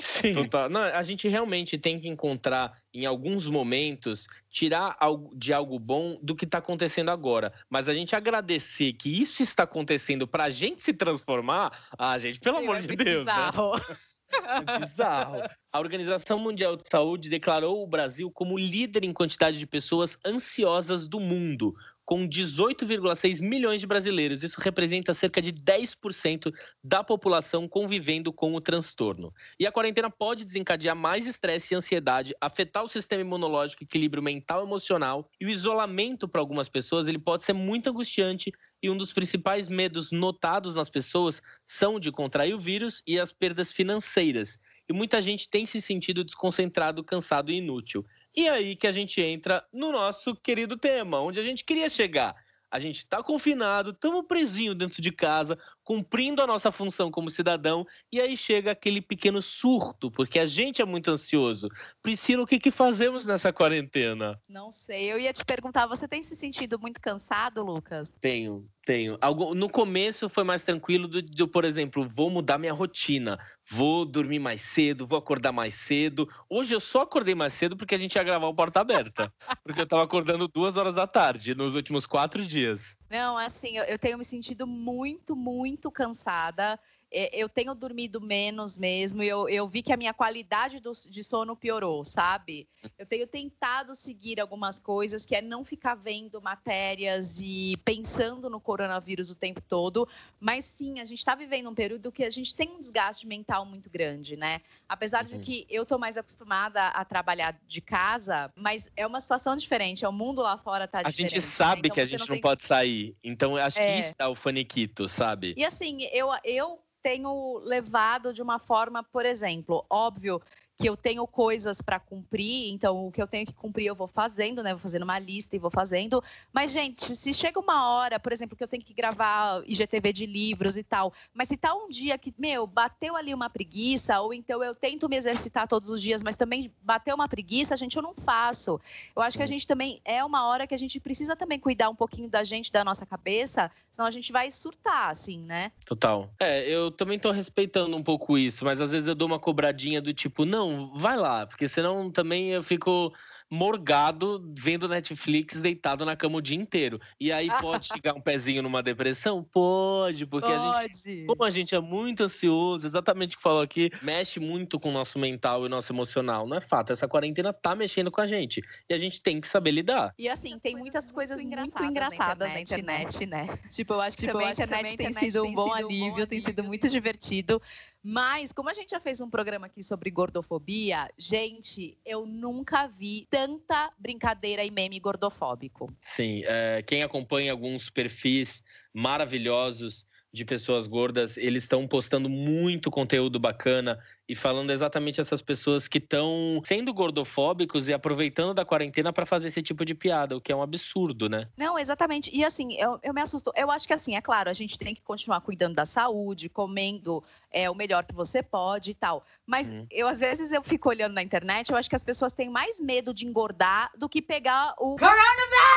Sim. 0.00 0.34
Total. 0.34 0.68
Não, 0.68 0.82
a 0.82 1.02
gente 1.02 1.28
realmente 1.28 1.78
tem 1.78 2.00
que 2.00 2.08
encontrar, 2.08 2.76
em 2.92 3.06
alguns 3.06 3.48
momentos, 3.48 4.26
tirar 4.50 4.96
de 5.34 5.52
algo 5.52 5.78
bom 5.78 6.18
do 6.22 6.34
que 6.34 6.44
está 6.44 6.58
acontecendo 6.58 7.10
agora. 7.10 7.52
Mas 7.68 7.88
a 7.88 7.94
gente 7.94 8.16
agradecer 8.16 8.92
que 8.94 9.20
isso 9.20 9.42
está 9.42 9.64
acontecendo 9.64 10.26
para 10.26 10.44
a 10.44 10.50
gente 10.50 10.82
se 10.82 10.92
transformar, 10.92 11.72
ah, 11.98 12.18
gente, 12.18 12.40
pelo 12.40 12.58
amor 12.58 12.76
é 12.76 12.80
de 12.80 12.88
Deus. 12.88 13.26
Né? 13.26 13.32
Bizarro. 13.32 13.76
Né? 13.76 13.96
É 14.32 14.78
bizarro. 14.78 15.42
A 15.72 15.80
Organização 15.80 16.38
Mundial 16.38 16.76
de 16.76 16.84
Saúde 16.88 17.28
declarou 17.28 17.82
o 17.82 17.86
Brasil 17.86 18.30
como 18.30 18.58
líder 18.58 19.04
em 19.04 19.12
quantidade 19.12 19.58
de 19.58 19.66
pessoas 19.66 20.16
ansiosas 20.24 21.06
do 21.06 21.18
mundo, 21.18 21.74
com 22.10 22.28
18,6 22.28 23.40
milhões 23.40 23.80
de 23.80 23.86
brasileiros. 23.86 24.42
Isso 24.42 24.60
representa 24.60 25.14
cerca 25.14 25.40
de 25.40 25.52
10% 25.52 26.52
da 26.82 27.04
população 27.04 27.68
convivendo 27.68 28.32
com 28.32 28.52
o 28.52 28.60
transtorno. 28.60 29.32
E 29.60 29.64
a 29.64 29.70
quarentena 29.70 30.10
pode 30.10 30.44
desencadear 30.44 30.96
mais 30.96 31.24
estresse 31.24 31.72
e 31.72 31.76
ansiedade, 31.76 32.34
afetar 32.40 32.82
o 32.82 32.88
sistema 32.88 33.22
imunológico, 33.22 33.84
equilíbrio 33.84 34.20
mental 34.20 34.60
e 34.60 34.66
emocional, 34.66 35.30
e 35.40 35.46
o 35.46 35.48
isolamento 35.48 36.26
para 36.26 36.40
algumas 36.40 36.68
pessoas 36.68 37.06
ele 37.06 37.16
pode 37.16 37.44
ser 37.44 37.52
muito 37.52 37.88
angustiante 37.88 38.50
e 38.82 38.90
um 38.90 38.96
dos 38.96 39.12
principais 39.12 39.68
medos 39.68 40.10
notados 40.10 40.74
nas 40.74 40.90
pessoas 40.90 41.40
são 41.64 42.00
de 42.00 42.10
contrair 42.10 42.52
o 42.52 42.58
vírus 42.58 43.00
e 43.06 43.20
as 43.20 43.32
perdas 43.32 43.70
financeiras. 43.70 44.58
E 44.88 44.92
muita 44.92 45.22
gente 45.22 45.48
tem 45.48 45.64
se 45.64 45.80
sentido 45.80 46.24
desconcentrado, 46.24 47.04
cansado 47.04 47.52
e 47.52 47.58
inútil. 47.58 48.04
E 48.34 48.48
aí 48.48 48.76
que 48.76 48.86
a 48.86 48.92
gente 48.92 49.20
entra 49.20 49.66
no 49.72 49.90
nosso 49.90 50.34
querido 50.36 50.76
tema, 50.76 51.20
onde 51.20 51.40
a 51.40 51.42
gente 51.42 51.64
queria 51.64 51.90
chegar. 51.90 52.34
A 52.70 52.78
gente 52.78 52.98
está 52.98 53.22
confinado, 53.22 53.90
estamos 53.90 54.24
presinho 54.26 54.74
dentro 54.74 55.02
de 55.02 55.10
casa, 55.10 55.58
cumprindo 55.90 56.40
a 56.40 56.46
nossa 56.46 56.70
função 56.70 57.10
como 57.10 57.28
cidadão, 57.28 57.84
e 58.12 58.20
aí 58.20 58.36
chega 58.36 58.70
aquele 58.70 59.00
pequeno 59.00 59.42
surto, 59.42 60.08
porque 60.08 60.38
a 60.38 60.46
gente 60.46 60.80
é 60.80 60.84
muito 60.84 61.10
ansioso. 61.10 61.68
Priscila, 62.00 62.44
o 62.44 62.46
que, 62.46 62.60
que 62.60 62.70
fazemos 62.70 63.26
nessa 63.26 63.52
quarentena? 63.52 64.40
Não 64.48 64.70
sei, 64.70 65.10
eu 65.10 65.18
ia 65.18 65.32
te 65.32 65.44
perguntar, 65.44 65.88
você 65.88 66.06
tem 66.06 66.22
se 66.22 66.36
sentido 66.36 66.78
muito 66.78 67.00
cansado, 67.00 67.64
Lucas? 67.64 68.08
Tenho, 68.20 68.68
tenho. 68.86 69.18
No 69.56 69.68
começo 69.68 70.28
foi 70.28 70.44
mais 70.44 70.62
tranquilo 70.62 71.08
do, 71.08 71.20
do, 71.20 71.48
por 71.48 71.64
exemplo, 71.64 72.06
vou 72.06 72.30
mudar 72.30 72.56
minha 72.56 72.72
rotina. 72.72 73.36
Vou 73.68 74.04
dormir 74.04 74.38
mais 74.38 74.62
cedo, 74.62 75.04
vou 75.04 75.18
acordar 75.18 75.50
mais 75.50 75.74
cedo. 75.74 76.28
Hoje 76.48 76.72
eu 76.72 76.78
só 76.78 77.02
acordei 77.02 77.34
mais 77.34 77.52
cedo 77.52 77.76
porque 77.76 77.96
a 77.96 77.98
gente 77.98 78.14
ia 78.14 78.22
gravar 78.22 78.46
o 78.46 78.54
Porta 78.54 78.78
Aberta. 78.80 79.32
porque 79.64 79.80
eu 79.80 79.86
tava 79.88 80.04
acordando 80.04 80.46
duas 80.46 80.76
horas 80.76 80.94
da 80.94 81.06
tarde 81.08 81.52
nos 81.52 81.74
últimos 81.74 82.06
quatro 82.06 82.46
dias. 82.46 82.96
Não, 83.10 83.36
assim, 83.36 83.76
eu, 83.76 83.84
eu 83.84 83.98
tenho 83.98 84.16
me 84.16 84.24
sentido 84.24 84.68
muito, 84.68 85.34
muito 85.34 85.90
cansada. 85.90 86.78
É, 87.12 87.36
eu 87.36 87.48
tenho 87.48 87.74
dormido 87.74 88.20
menos 88.20 88.76
mesmo, 88.76 89.20
eu, 89.20 89.48
eu 89.48 89.66
vi 89.66 89.82
que 89.82 89.92
a 89.92 89.96
minha 89.96 90.14
qualidade 90.14 90.78
do, 90.78 90.92
de 90.92 91.24
sono 91.24 91.56
piorou, 91.56 92.04
sabe? 92.04 92.68
Eu 92.96 93.04
tenho 93.04 93.26
tentado 93.26 93.96
seguir 93.96 94.40
algumas 94.40 94.78
coisas, 94.78 95.26
que 95.26 95.34
é 95.34 95.42
não 95.42 95.64
ficar 95.64 95.96
vendo 95.96 96.40
matérias 96.40 97.40
e 97.40 97.76
pensando 97.84 98.48
no 98.48 98.60
coronavírus 98.60 99.28
o 99.32 99.34
tempo 99.34 99.60
todo, 99.60 100.06
mas 100.38 100.64
sim, 100.64 101.00
a 101.00 101.04
gente 101.04 101.18
está 101.18 101.34
vivendo 101.34 101.68
um 101.68 101.74
período 101.74 102.12
que 102.12 102.22
a 102.22 102.30
gente 102.30 102.54
tem 102.54 102.70
um 102.70 102.78
desgaste 102.78 103.26
mental 103.26 103.66
muito 103.66 103.90
grande, 103.90 104.36
né? 104.36 104.60
Apesar 104.90 105.22
uhum. 105.22 105.38
de 105.38 105.38
que 105.38 105.66
eu 105.70 105.86
tô 105.86 105.96
mais 105.98 106.18
acostumada 106.18 106.88
a 106.88 107.04
trabalhar 107.04 107.56
de 107.64 107.80
casa, 107.80 108.52
mas 108.56 108.90
é 108.96 109.06
uma 109.06 109.20
situação 109.20 109.54
diferente, 109.54 110.04
é 110.04 110.08
o 110.08 110.12
mundo 110.12 110.42
lá 110.42 110.58
fora 110.58 110.88
tá 110.88 110.98
a 110.98 111.02
diferente. 111.04 111.30
A 111.30 111.38
gente 111.38 111.40
sabe 111.40 111.74
né? 111.74 111.78
então, 111.84 111.94
que 111.94 112.00
a 112.00 112.04
gente 112.04 112.28
não, 112.28 112.34
não 112.34 112.40
pode 112.40 112.64
sair, 112.64 113.16
então 113.22 113.56
eu 113.56 113.64
acho 113.64 113.78
é... 113.78 113.94
que 113.94 114.00
isso 114.00 114.14
é 114.18 114.26
o 114.26 114.34
faniquito, 114.34 115.06
sabe? 115.06 115.54
E 115.56 115.64
assim, 115.64 116.02
eu, 116.10 116.28
eu 116.42 116.82
tenho 117.00 117.60
levado 117.62 118.32
de 118.32 118.42
uma 118.42 118.58
forma, 118.58 119.04
por 119.04 119.24
exemplo, 119.24 119.86
óbvio 119.88 120.42
que 120.80 120.88
eu 120.88 120.96
tenho 120.96 121.26
coisas 121.26 121.82
para 121.82 122.00
cumprir, 122.00 122.72
então 122.72 123.06
o 123.06 123.12
que 123.12 123.20
eu 123.20 123.26
tenho 123.26 123.44
que 123.44 123.52
cumprir 123.52 123.84
eu 123.84 123.94
vou 123.94 124.08
fazendo, 124.08 124.62
né? 124.62 124.70
Vou 124.70 124.80
fazendo 124.80 125.02
uma 125.02 125.18
lista 125.18 125.54
e 125.54 125.58
vou 125.58 125.70
fazendo. 125.70 126.24
Mas, 126.50 126.72
gente, 126.72 127.04
se 127.04 127.34
chega 127.34 127.60
uma 127.60 127.90
hora, 127.90 128.18
por 128.18 128.32
exemplo, 128.32 128.56
que 128.56 128.64
eu 128.64 128.68
tenho 128.68 128.82
que 128.82 128.94
gravar 128.94 129.62
IGTV 129.66 130.10
de 130.10 130.24
livros 130.24 130.78
e 130.78 130.82
tal, 130.82 131.12
mas 131.34 131.48
se 131.48 131.56
tá 131.58 131.74
um 131.74 131.90
dia 131.90 132.16
que, 132.16 132.32
meu, 132.38 132.66
bateu 132.66 133.14
ali 133.14 133.34
uma 133.34 133.50
preguiça, 133.50 134.18
ou 134.22 134.32
então 134.32 134.64
eu 134.64 134.74
tento 134.74 135.06
me 135.06 135.16
exercitar 135.16 135.68
todos 135.68 135.90
os 135.90 136.00
dias, 136.00 136.22
mas 136.22 136.34
também 136.34 136.72
bateu 136.80 137.14
uma 137.14 137.28
preguiça, 137.28 137.76
gente, 137.76 137.96
eu 137.96 138.02
não 138.02 138.14
faço. 138.14 138.80
Eu 139.14 139.20
acho 139.20 139.36
que 139.36 139.42
a 139.42 139.46
gente 139.46 139.66
também 139.66 140.00
é 140.02 140.24
uma 140.24 140.46
hora 140.46 140.66
que 140.66 140.74
a 140.74 140.78
gente 140.78 140.98
precisa 140.98 141.36
também 141.36 141.58
cuidar 141.58 141.90
um 141.90 141.94
pouquinho 141.94 142.30
da 142.30 142.42
gente, 142.42 142.72
da 142.72 142.82
nossa 142.82 143.04
cabeça, 143.04 143.70
senão 143.90 144.06
a 144.06 144.10
gente 144.10 144.32
vai 144.32 144.50
surtar, 144.50 145.10
assim, 145.10 145.42
né? 145.42 145.72
Total. 145.84 146.30
É, 146.40 146.66
eu 146.66 146.90
também 146.90 147.18
tô 147.18 147.30
respeitando 147.30 147.94
um 147.94 148.02
pouco 148.02 148.38
isso, 148.38 148.64
mas 148.64 148.80
às 148.80 148.92
vezes 148.92 149.06
eu 149.06 149.14
dou 149.14 149.28
uma 149.28 149.38
cobradinha 149.38 150.00
do 150.00 150.14
tipo, 150.14 150.46
não, 150.46 150.69
vai 150.94 151.16
lá, 151.16 151.46
porque 151.46 151.68
senão 151.68 152.10
também 152.10 152.50
eu 152.50 152.62
fico 152.62 153.12
morgado 153.50 154.48
vendo 154.56 154.88
Netflix 154.88 155.60
deitado 155.60 156.04
na 156.06 156.14
cama 156.14 156.38
o 156.38 156.40
dia 156.40 156.56
inteiro. 156.56 157.00
E 157.18 157.32
aí 157.32 157.48
pode 157.60 157.88
chegar 157.88 158.14
um 158.14 158.20
pezinho 158.20 158.62
numa 158.62 158.82
depressão? 158.82 159.42
Pode, 159.42 160.24
porque 160.24 160.48
pode. 160.48 160.64
a 160.64 160.82
gente, 160.82 161.26
como 161.26 161.44
a 161.44 161.50
gente 161.50 161.74
é 161.74 161.80
muito 161.80 162.22
ansioso, 162.22 162.86
exatamente 162.86 163.34
o 163.34 163.38
que 163.38 163.42
falou 163.42 163.62
aqui, 163.62 163.90
mexe 164.02 164.38
muito 164.38 164.78
com 164.78 164.90
o 164.90 164.92
nosso 164.92 165.18
mental 165.18 165.66
e 165.66 165.68
nosso 165.68 165.92
emocional. 165.92 166.46
Não 166.46 166.56
é 166.56 166.60
fato, 166.60 166.92
essa 166.92 167.08
quarentena 167.08 167.52
tá 167.52 167.74
mexendo 167.74 168.10
com 168.10 168.20
a 168.20 168.26
gente 168.26 168.62
e 168.88 168.94
a 168.94 168.98
gente 168.98 169.20
tem 169.20 169.40
que 169.40 169.48
saber 169.48 169.72
lidar. 169.72 170.14
E 170.16 170.28
assim, 170.28 170.58
tem 170.58 170.76
muitas 170.76 171.10
coisas 171.10 171.36
muito 171.36 171.48
engraçadas, 171.48 171.80
muito 171.80 171.90
engraçadas 171.90 172.48
na 172.48 172.60
internet, 172.60 172.86
na 172.86 173.00
internet 173.02 173.26
né? 173.26 173.44
né? 173.46 173.58
Tipo, 173.68 173.94
eu 173.94 174.00
acho 174.00 174.16
que 174.16 174.26
tipo, 174.26 174.32
também 174.32 174.48
a 174.48 174.52
internet, 174.52 174.96
tem, 174.96 175.12
sido 175.12 175.44
um 175.44 175.52
bom 175.52 175.72
alívio, 175.72 176.26
tem 176.26 176.40
sido 176.40 176.62
muito 176.62 176.88
divertido. 176.88 177.60
Mas, 178.02 178.50
como 178.50 178.70
a 178.70 178.74
gente 178.74 178.90
já 178.90 179.00
fez 179.00 179.20
um 179.20 179.28
programa 179.28 179.66
aqui 179.66 179.82
sobre 179.82 180.10
gordofobia, 180.10 181.10
gente, 181.18 181.98
eu 182.04 182.24
nunca 182.24 182.86
vi 182.86 183.26
tanta 183.30 183.92
brincadeira 183.98 184.64
e 184.64 184.70
meme 184.70 184.98
gordofóbico. 184.98 185.92
Sim, 186.00 186.42
é, 186.44 186.82
quem 186.82 187.02
acompanha 187.02 187.52
alguns 187.52 187.90
perfis 187.90 188.64
maravilhosos 188.92 190.06
de 190.32 190.44
pessoas 190.44 190.86
gordas, 190.86 191.36
eles 191.36 191.64
estão 191.64 191.86
postando 191.88 192.28
muito 192.28 192.90
conteúdo 192.90 193.38
bacana 193.38 193.98
e 194.28 194.34
falando 194.34 194.70
exatamente 194.70 195.20
essas 195.20 195.42
pessoas 195.42 195.88
que 195.88 195.98
estão 195.98 196.62
sendo 196.64 196.94
gordofóbicos 196.94 197.88
e 197.88 197.92
aproveitando 197.92 198.54
da 198.54 198.64
quarentena 198.64 199.12
para 199.12 199.26
fazer 199.26 199.48
esse 199.48 199.60
tipo 199.60 199.84
de 199.84 199.92
piada, 199.92 200.36
o 200.36 200.40
que 200.40 200.52
é 200.52 200.56
um 200.56 200.62
absurdo, 200.62 201.28
né? 201.28 201.48
Não, 201.56 201.76
exatamente. 201.76 202.30
E 202.32 202.44
assim, 202.44 202.74
eu, 202.78 202.98
eu 203.02 203.12
me 203.12 203.20
assusto. 203.20 203.50
Eu 203.56 203.70
acho 203.72 203.88
que 203.88 203.92
assim, 203.92 204.14
é 204.14 204.20
claro, 204.20 204.48
a 204.48 204.52
gente 204.52 204.78
tem 204.78 204.94
que 204.94 205.02
continuar 205.02 205.40
cuidando 205.40 205.74
da 205.74 205.84
saúde, 205.84 206.48
comendo 206.48 207.24
é, 207.50 207.68
o 207.68 207.74
melhor 207.74 208.04
que 208.04 208.14
você 208.14 208.40
pode 208.40 208.92
e 208.92 208.94
tal. 208.94 209.24
Mas 209.44 209.72
hum. 209.72 209.84
eu, 209.90 210.06
às 210.06 210.20
vezes, 210.20 210.52
eu 210.52 210.62
fico 210.62 210.88
olhando 210.88 211.14
na 211.14 211.22
internet, 211.22 211.70
eu 211.70 211.76
acho 211.76 211.90
que 211.90 211.96
as 211.96 212.04
pessoas 212.04 212.32
têm 212.32 212.48
mais 212.48 212.80
medo 212.80 213.12
de 213.12 213.26
engordar 213.26 213.90
do 213.98 214.08
que 214.08 214.22
pegar 214.22 214.74
o. 214.78 214.96
Coronavirus! 214.96 215.69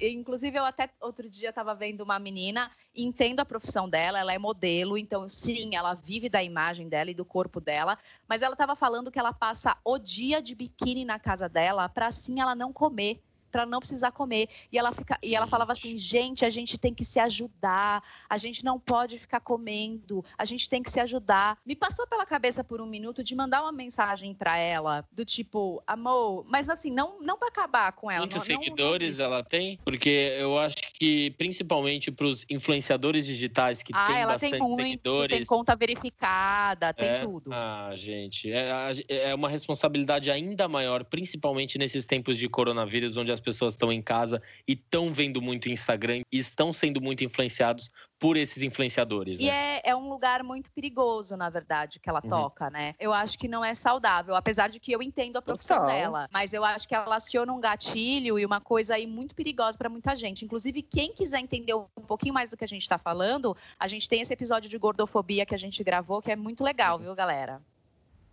Inclusive, 0.00 0.58
eu 0.58 0.64
até 0.64 0.90
outro 1.00 1.28
dia 1.28 1.48
estava 1.48 1.74
vendo 1.74 2.02
uma 2.02 2.18
menina, 2.18 2.70
entendo 2.94 3.40
a 3.40 3.44
profissão 3.44 3.88
dela, 3.88 4.18
ela 4.18 4.32
é 4.32 4.38
modelo, 4.38 4.96
então 4.96 5.28
sim, 5.28 5.74
ela 5.74 5.94
vive 5.94 6.28
da 6.28 6.42
imagem 6.42 6.88
dela 6.88 7.10
e 7.10 7.14
do 7.14 7.24
corpo 7.24 7.60
dela, 7.60 7.98
mas 8.28 8.42
ela 8.42 8.54
estava 8.54 8.76
falando 8.76 9.10
que 9.10 9.18
ela 9.18 9.32
passa 9.32 9.76
o 9.84 9.98
dia 9.98 10.40
de 10.40 10.54
biquíni 10.54 11.04
na 11.04 11.18
casa 11.18 11.48
dela 11.48 11.88
para 11.88 12.06
assim 12.06 12.40
ela 12.40 12.54
não 12.54 12.72
comer 12.72 13.20
para 13.50 13.66
não 13.66 13.80
precisar 13.80 14.12
comer. 14.12 14.48
E 14.72 14.78
ela, 14.78 14.92
fica, 14.92 15.18
e 15.22 15.34
ela 15.34 15.46
falava 15.46 15.72
assim: 15.72 15.96
gente, 15.96 16.44
a 16.44 16.50
gente 16.50 16.78
tem 16.78 16.94
que 16.94 17.04
se 17.04 17.18
ajudar, 17.20 18.02
a 18.28 18.36
gente 18.36 18.64
não 18.64 18.78
pode 18.78 19.18
ficar 19.18 19.40
comendo, 19.40 20.24
a 20.36 20.44
gente 20.44 20.68
tem 20.68 20.82
que 20.82 20.90
se 20.90 21.00
ajudar. 21.00 21.58
Me 21.64 21.74
passou 21.76 22.06
pela 22.06 22.26
cabeça 22.26 22.62
por 22.62 22.80
um 22.80 22.86
minuto 22.86 23.22
de 23.22 23.34
mandar 23.34 23.62
uma 23.62 23.72
mensagem 23.72 24.34
para 24.34 24.56
ela, 24.58 25.04
do 25.12 25.24
tipo, 25.24 25.82
amor, 25.86 26.44
mas 26.48 26.68
assim, 26.68 26.90
não, 26.90 27.20
não 27.20 27.38
para 27.38 27.48
acabar 27.48 27.92
com 27.92 28.10
ela. 28.10 28.20
Muitos 28.20 28.38
não, 28.38 28.44
seguidores 28.44 29.18
não, 29.18 29.26
ela 29.26 29.44
tem? 29.44 29.78
Porque 29.84 30.36
eu 30.38 30.58
acho 30.58 30.76
que, 30.94 31.30
principalmente 31.32 32.10
para 32.10 32.26
os 32.26 32.44
influenciadores 32.50 33.26
digitais 33.26 33.82
que 33.82 33.92
ah, 33.94 34.06
têm 34.06 34.16
ela 34.16 34.32
bastante 34.32 34.50
tem 34.52 34.60
muito, 34.60 34.82
seguidores. 34.82 35.36
Tem 35.36 35.46
conta 35.46 35.76
verificada, 35.76 36.92
tem 36.92 37.08
é? 37.08 37.18
tudo. 37.20 37.50
Ah, 37.52 37.92
gente, 37.94 38.52
é, 38.52 38.92
é 39.08 39.34
uma 39.34 39.48
responsabilidade 39.48 40.30
ainda 40.30 40.68
maior, 40.68 41.04
principalmente 41.04 41.78
nesses 41.78 42.06
tempos 42.06 42.36
de 42.38 42.48
coronavírus, 42.48 43.16
onde 43.16 43.32
as 43.32 43.37
pessoas 43.40 43.74
estão 43.74 43.92
em 43.92 44.02
casa 44.02 44.42
e 44.66 44.72
estão 44.72 45.12
vendo 45.12 45.40
muito 45.40 45.68
Instagram 45.68 46.22
e 46.30 46.38
estão 46.38 46.72
sendo 46.72 47.00
muito 47.00 47.24
influenciados 47.24 47.90
por 48.18 48.36
esses 48.36 48.62
influenciadores. 48.62 49.38
Né? 49.38 49.44
E 49.44 49.50
é, 49.50 49.80
é, 49.84 49.96
um 49.96 50.08
lugar 50.08 50.42
muito 50.42 50.70
perigoso, 50.72 51.36
na 51.36 51.48
verdade, 51.48 52.00
que 52.00 52.08
ela 52.08 52.20
uhum. 52.22 52.30
toca, 52.30 52.68
né? 52.68 52.94
Eu 52.98 53.12
acho 53.12 53.38
que 53.38 53.46
não 53.46 53.64
é 53.64 53.74
saudável, 53.74 54.34
apesar 54.34 54.68
de 54.68 54.80
que 54.80 54.90
eu 54.90 55.02
entendo 55.02 55.36
a 55.36 55.42
profissão 55.42 55.78
Total. 55.78 55.94
dela. 55.94 56.28
Mas 56.32 56.52
eu 56.52 56.64
acho 56.64 56.88
que 56.88 56.94
ela 56.94 57.16
aciona 57.16 57.52
um 57.52 57.60
gatilho 57.60 58.38
e 58.38 58.44
uma 58.44 58.60
coisa 58.60 58.94
aí 58.94 59.06
muito 59.06 59.34
perigosa 59.34 59.78
para 59.78 59.88
muita 59.88 60.16
gente. 60.16 60.44
Inclusive, 60.44 60.82
quem 60.82 61.12
quiser 61.12 61.38
entender 61.38 61.74
um 61.74 62.02
pouquinho 62.06 62.34
mais 62.34 62.50
do 62.50 62.56
que 62.56 62.64
a 62.64 62.68
gente 62.68 62.82
está 62.82 62.98
falando, 62.98 63.56
a 63.78 63.86
gente 63.86 64.08
tem 64.08 64.20
esse 64.20 64.32
episódio 64.32 64.68
de 64.68 64.78
gordofobia 64.78 65.46
que 65.46 65.54
a 65.54 65.58
gente 65.58 65.82
gravou, 65.84 66.20
que 66.20 66.32
é 66.32 66.36
muito 66.36 66.64
legal, 66.64 66.98
viu, 66.98 67.14
galera? 67.14 67.62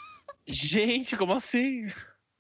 Gente, 0.48 1.16
como 1.16 1.34
assim? 1.34 1.88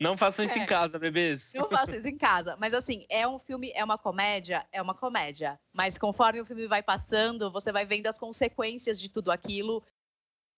Não 0.01 0.17
façam 0.17 0.43
isso 0.43 0.57
é. 0.57 0.63
em 0.63 0.65
casa, 0.65 0.97
bebês. 0.97 1.51
Não 1.53 1.69
façam 1.69 1.99
isso 1.99 2.07
em 2.07 2.17
casa. 2.17 2.57
Mas 2.59 2.73
assim, 2.73 3.05
é 3.07 3.27
um 3.27 3.37
filme, 3.37 3.71
é 3.75 3.83
uma 3.83 3.99
comédia, 3.99 4.65
é 4.71 4.81
uma 4.81 4.95
comédia. 4.95 5.59
Mas 5.71 5.95
conforme 5.95 6.41
o 6.41 6.45
filme 6.45 6.67
vai 6.67 6.81
passando, 6.81 7.51
você 7.51 7.71
vai 7.71 7.85
vendo 7.85 8.07
as 8.07 8.17
consequências 8.17 8.99
de 8.99 9.09
tudo 9.09 9.31
aquilo. 9.31 9.83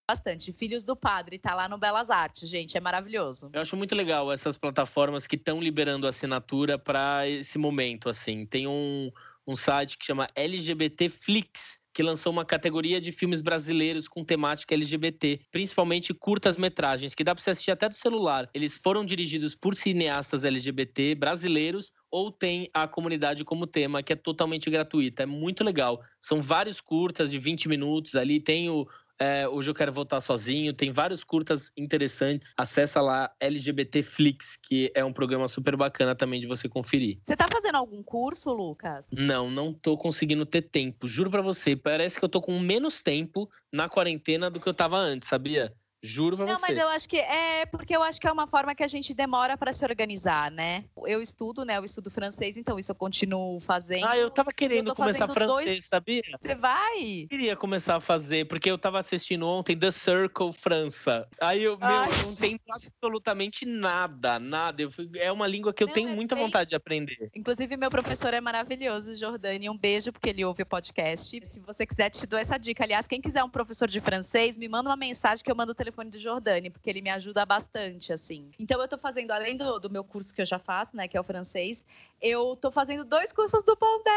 Bastante. 0.08 0.50
Filhos 0.50 0.82
do 0.82 0.96
Padre, 0.96 1.38
tá 1.38 1.54
lá 1.54 1.68
no 1.68 1.76
Belas 1.76 2.08
Artes, 2.08 2.48
gente, 2.48 2.76
é 2.76 2.80
maravilhoso. 2.80 3.50
Eu 3.52 3.60
acho 3.60 3.76
muito 3.76 3.94
legal 3.94 4.32
essas 4.32 4.56
plataformas 4.56 5.26
que 5.26 5.36
estão 5.36 5.60
liberando 5.60 6.06
assinatura 6.06 6.78
para 6.78 7.28
esse 7.28 7.58
momento, 7.58 8.08
assim. 8.08 8.46
Tem 8.46 8.66
um, 8.66 9.10
um 9.46 9.54
site 9.54 9.98
que 9.98 10.06
chama 10.06 10.28
LGBT 10.34 11.10
Flix, 11.10 11.83
que 11.94 12.02
lançou 12.02 12.32
uma 12.32 12.44
categoria 12.44 13.00
de 13.00 13.12
filmes 13.12 13.40
brasileiros 13.40 14.08
com 14.08 14.24
temática 14.24 14.74
LGBT, 14.74 15.40
principalmente 15.52 16.12
curtas-metragens, 16.12 17.14
que 17.14 17.22
dá 17.22 17.32
para 17.32 17.42
você 17.42 17.50
assistir 17.50 17.70
até 17.70 17.88
do 17.88 17.94
celular. 17.94 18.50
Eles 18.52 18.76
foram 18.76 19.04
dirigidos 19.04 19.54
por 19.54 19.76
cineastas 19.76 20.44
LGBT 20.44 21.14
brasileiros 21.14 21.92
ou 22.10 22.32
tem 22.32 22.68
a 22.74 22.86
comunidade 22.88 23.44
como 23.44 23.66
tema, 23.66 24.02
que 24.02 24.12
é 24.12 24.16
totalmente 24.16 24.68
gratuita. 24.68 25.22
É 25.22 25.26
muito 25.26 25.62
legal. 25.62 26.02
São 26.20 26.42
vários 26.42 26.80
curtas 26.80 27.30
de 27.30 27.38
20 27.38 27.68
minutos 27.68 28.16
ali, 28.16 28.40
tem 28.40 28.68
o, 28.68 28.86
é, 29.20 29.48
hoje 29.48 29.70
eu 29.70 29.74
quero 29.74 29.92
voltar 29.92 30.20
sozinho. 30.20 30.72
Tem 30.72 30.90
vários 30.90 31.22
curtas 31.22 31.70
interessantes. 31.76 32.52
Acessa 32.56 33.00
lá 33.00 33.32
LGBT 33.40 34.02
Flix, 34.02 34.56
que 34.56 34.90
é 34.94 35.04
um 35.04 35.12
programa 35.12 35.46
super 35.48 35.76
bacana 35.76 36.14
também 36.14 36.40
de 36.40 36.46
você 36.46 36.68
conferir. 36.68 37.18
Você 37.24 37.36
tá 37.36 37.46
fazendo 37.50 37.76
algum 37.76 38.02
curso, 38.02 38.52
Lucas? 38.52 39.06
Não, 39.12 39.50
não 39.50 39.72
tô 39.72 39.96
conseguindo 39.96 40.44
ter 40.44 40.62
tempo. 40.62 41.06
Juro 41.06 41.30
para 41.30 41.42
você, 41.42 41.76
parece 41.76 42.18
que 42.18 42.24
eu 42.24 42.28
tô 42.28 42.40
com 42.40 42.58
menos 42.58 43.02
tempo 43.02 43.48
na 43.72 43.88
quarentena 43.88 44.50
do 44.50 44.60
que 44.60 44.68
eu 44.68 44.74
tava 44.74 44.98
antes, 44.98 45.28
sabia? 45.28 45.72
Juro 46.04 46.36
pra 46.36 46.44
não, 46.44 46.56
você. 46.56 46.60
Não, 46.60 46.68
mas 46.68 46.76
eu 46.76 46.88
acho 46.88 47.08
que 47.08 47.16
é 47.16 47.64
porque 47.64 47.96
eu 47.96 48.02
acho 48.02 48.20
que 48.20 48.26
é 48.26 48.32
uma 48.32 48.46
forma 48.46 48.74
que 48.74 48.82
a 48.82 48.86
gente 48.86 49.14
demora 49.14 49.56
para 49.56 49.72
se 49.72 49.82
organizar, 49.86 50.50
né? 50.50 50.84
Eu 51.06 51.22
estudo, 51.22 51.64
né? 51.64 51.78
Eu 51.78 51.84
estudo 51.84 52.10
francês, 52.10 52.58
então 52.58 52.78
isso 52.78 52.92
eu 52.92 52.94
continuo 52.94 53.58
fazendo. 53.58 54.06
Ah, 54.06 54.18
eu 54.18 54.28
tava 54.28 54.52
querendo 54.52 54.90
eu 54.90 54.94
começar 54.94 55.26
francês, 55.28 55.48
dois... 55.48 55.86
sabia? 55.86 56.22
Você 56.38 56.54
vai? 56.54 57.22
Eu 57.22 57.28
queria 57.28 57.56
começar 57.56 57.96
a 57.96 58.00
fazer, 58.00 58.46
porque 58.46 58.70
eu 58.70 58.76
tava 58.76 58.98
assistindo 58.98 59.48
ontem 59.48 59.74
The 59.78 59.90
Circle 59.90 60.52
França. 60.52 61.26
Aí 61.40 61.64
eu, 61.64 61.78
meu, 61.78 61.88
eu 61.88 62.06
não 62.06 62.36
tenho 62.36 62.60
absolutamente 62.68 63.64
nada, 63.64 64.38
nada. 64.38 64.82
Eu, 64.82 64.90
é 65.14 65.32
uma 65.32 65.46
língua 65.46 65.72
que 65.72 65.82
eu 65.82 65.86
não, 65.86 65.94
tenho 65.94 66.10
muita 66.10 66.34
bem... 66.34 66.44
vontade 66.44 66.68
de 66.68 66.76
aprender. 66.76 67.30
Inclusive, 67.34 67.78
meu 67.78 67.88
professor 67.88 68.34
é 68.34 68.42
maravilhoso, 68.42 69.14
Jordani. 69.14 69.70
Um 69.70 69.78
beijo, 69.78 70.12
porque 70.12 70.28
ele 70.28 70.44
ouve 70.44 70.64
o 70.64 70.66
podcast. 70.66 71.40
Se 71.44 71.60
você 71.60 71.86
quiser, 71.86 72.10
te 72.10 72.26
dou 72.26 72.38
essa 72.38 72.58
dica. 72.58 72.84
Aliás, 72.84 73.06
quem 73.08 73.22
quiser 73.22 73.42
um 73.42 73.48
professor 73.48 73.88
de 73.88 74.02
francês, 74.02 74.58
me 74.58 74.68
manda 74.68 74.90
uma 74.90 74.96
mensagem 74.96 75.42
que 75.42 75.50
eu 75.50 75.56
mando 75.56 75.72
o 75.72 75.74
telefone 75.74 75.93
telefone 75.94 76.10
do 76.10 76.18
Jordani, 76.18 76.70
porque 76.70 76.90
ele 76.90 77.00
me 77.00 77.10
ajuda 77.10 77.46
bastante, 77.46 78.12
assim. 78.12 78.50
Então 78.58 78.80
eu 78.80 78.88
tô 78.88 78.98
fazendo, 78.98 79.30
além 79.30 79.56
do, 79.56 79.78
do 79.78 79.88
meu 79.88 80.02
curso 80.02 80.34
que 80.34 80.42
eu 80.42 80.46
já 80.46 80.58
faço, 80.58 80.96
né, 80.96 81.06
que 81.06 81.16
é 81.16 81.20
o 81.20 81.24
francês, 81.24 81.84
eu 82.20 82.56
tô 82.56 82.70
fazendo 82.70 83.04
dois 83.04 83.32
cursos 83.32 83.62
do 83.62 83.76
Pondé! 83.76 84.10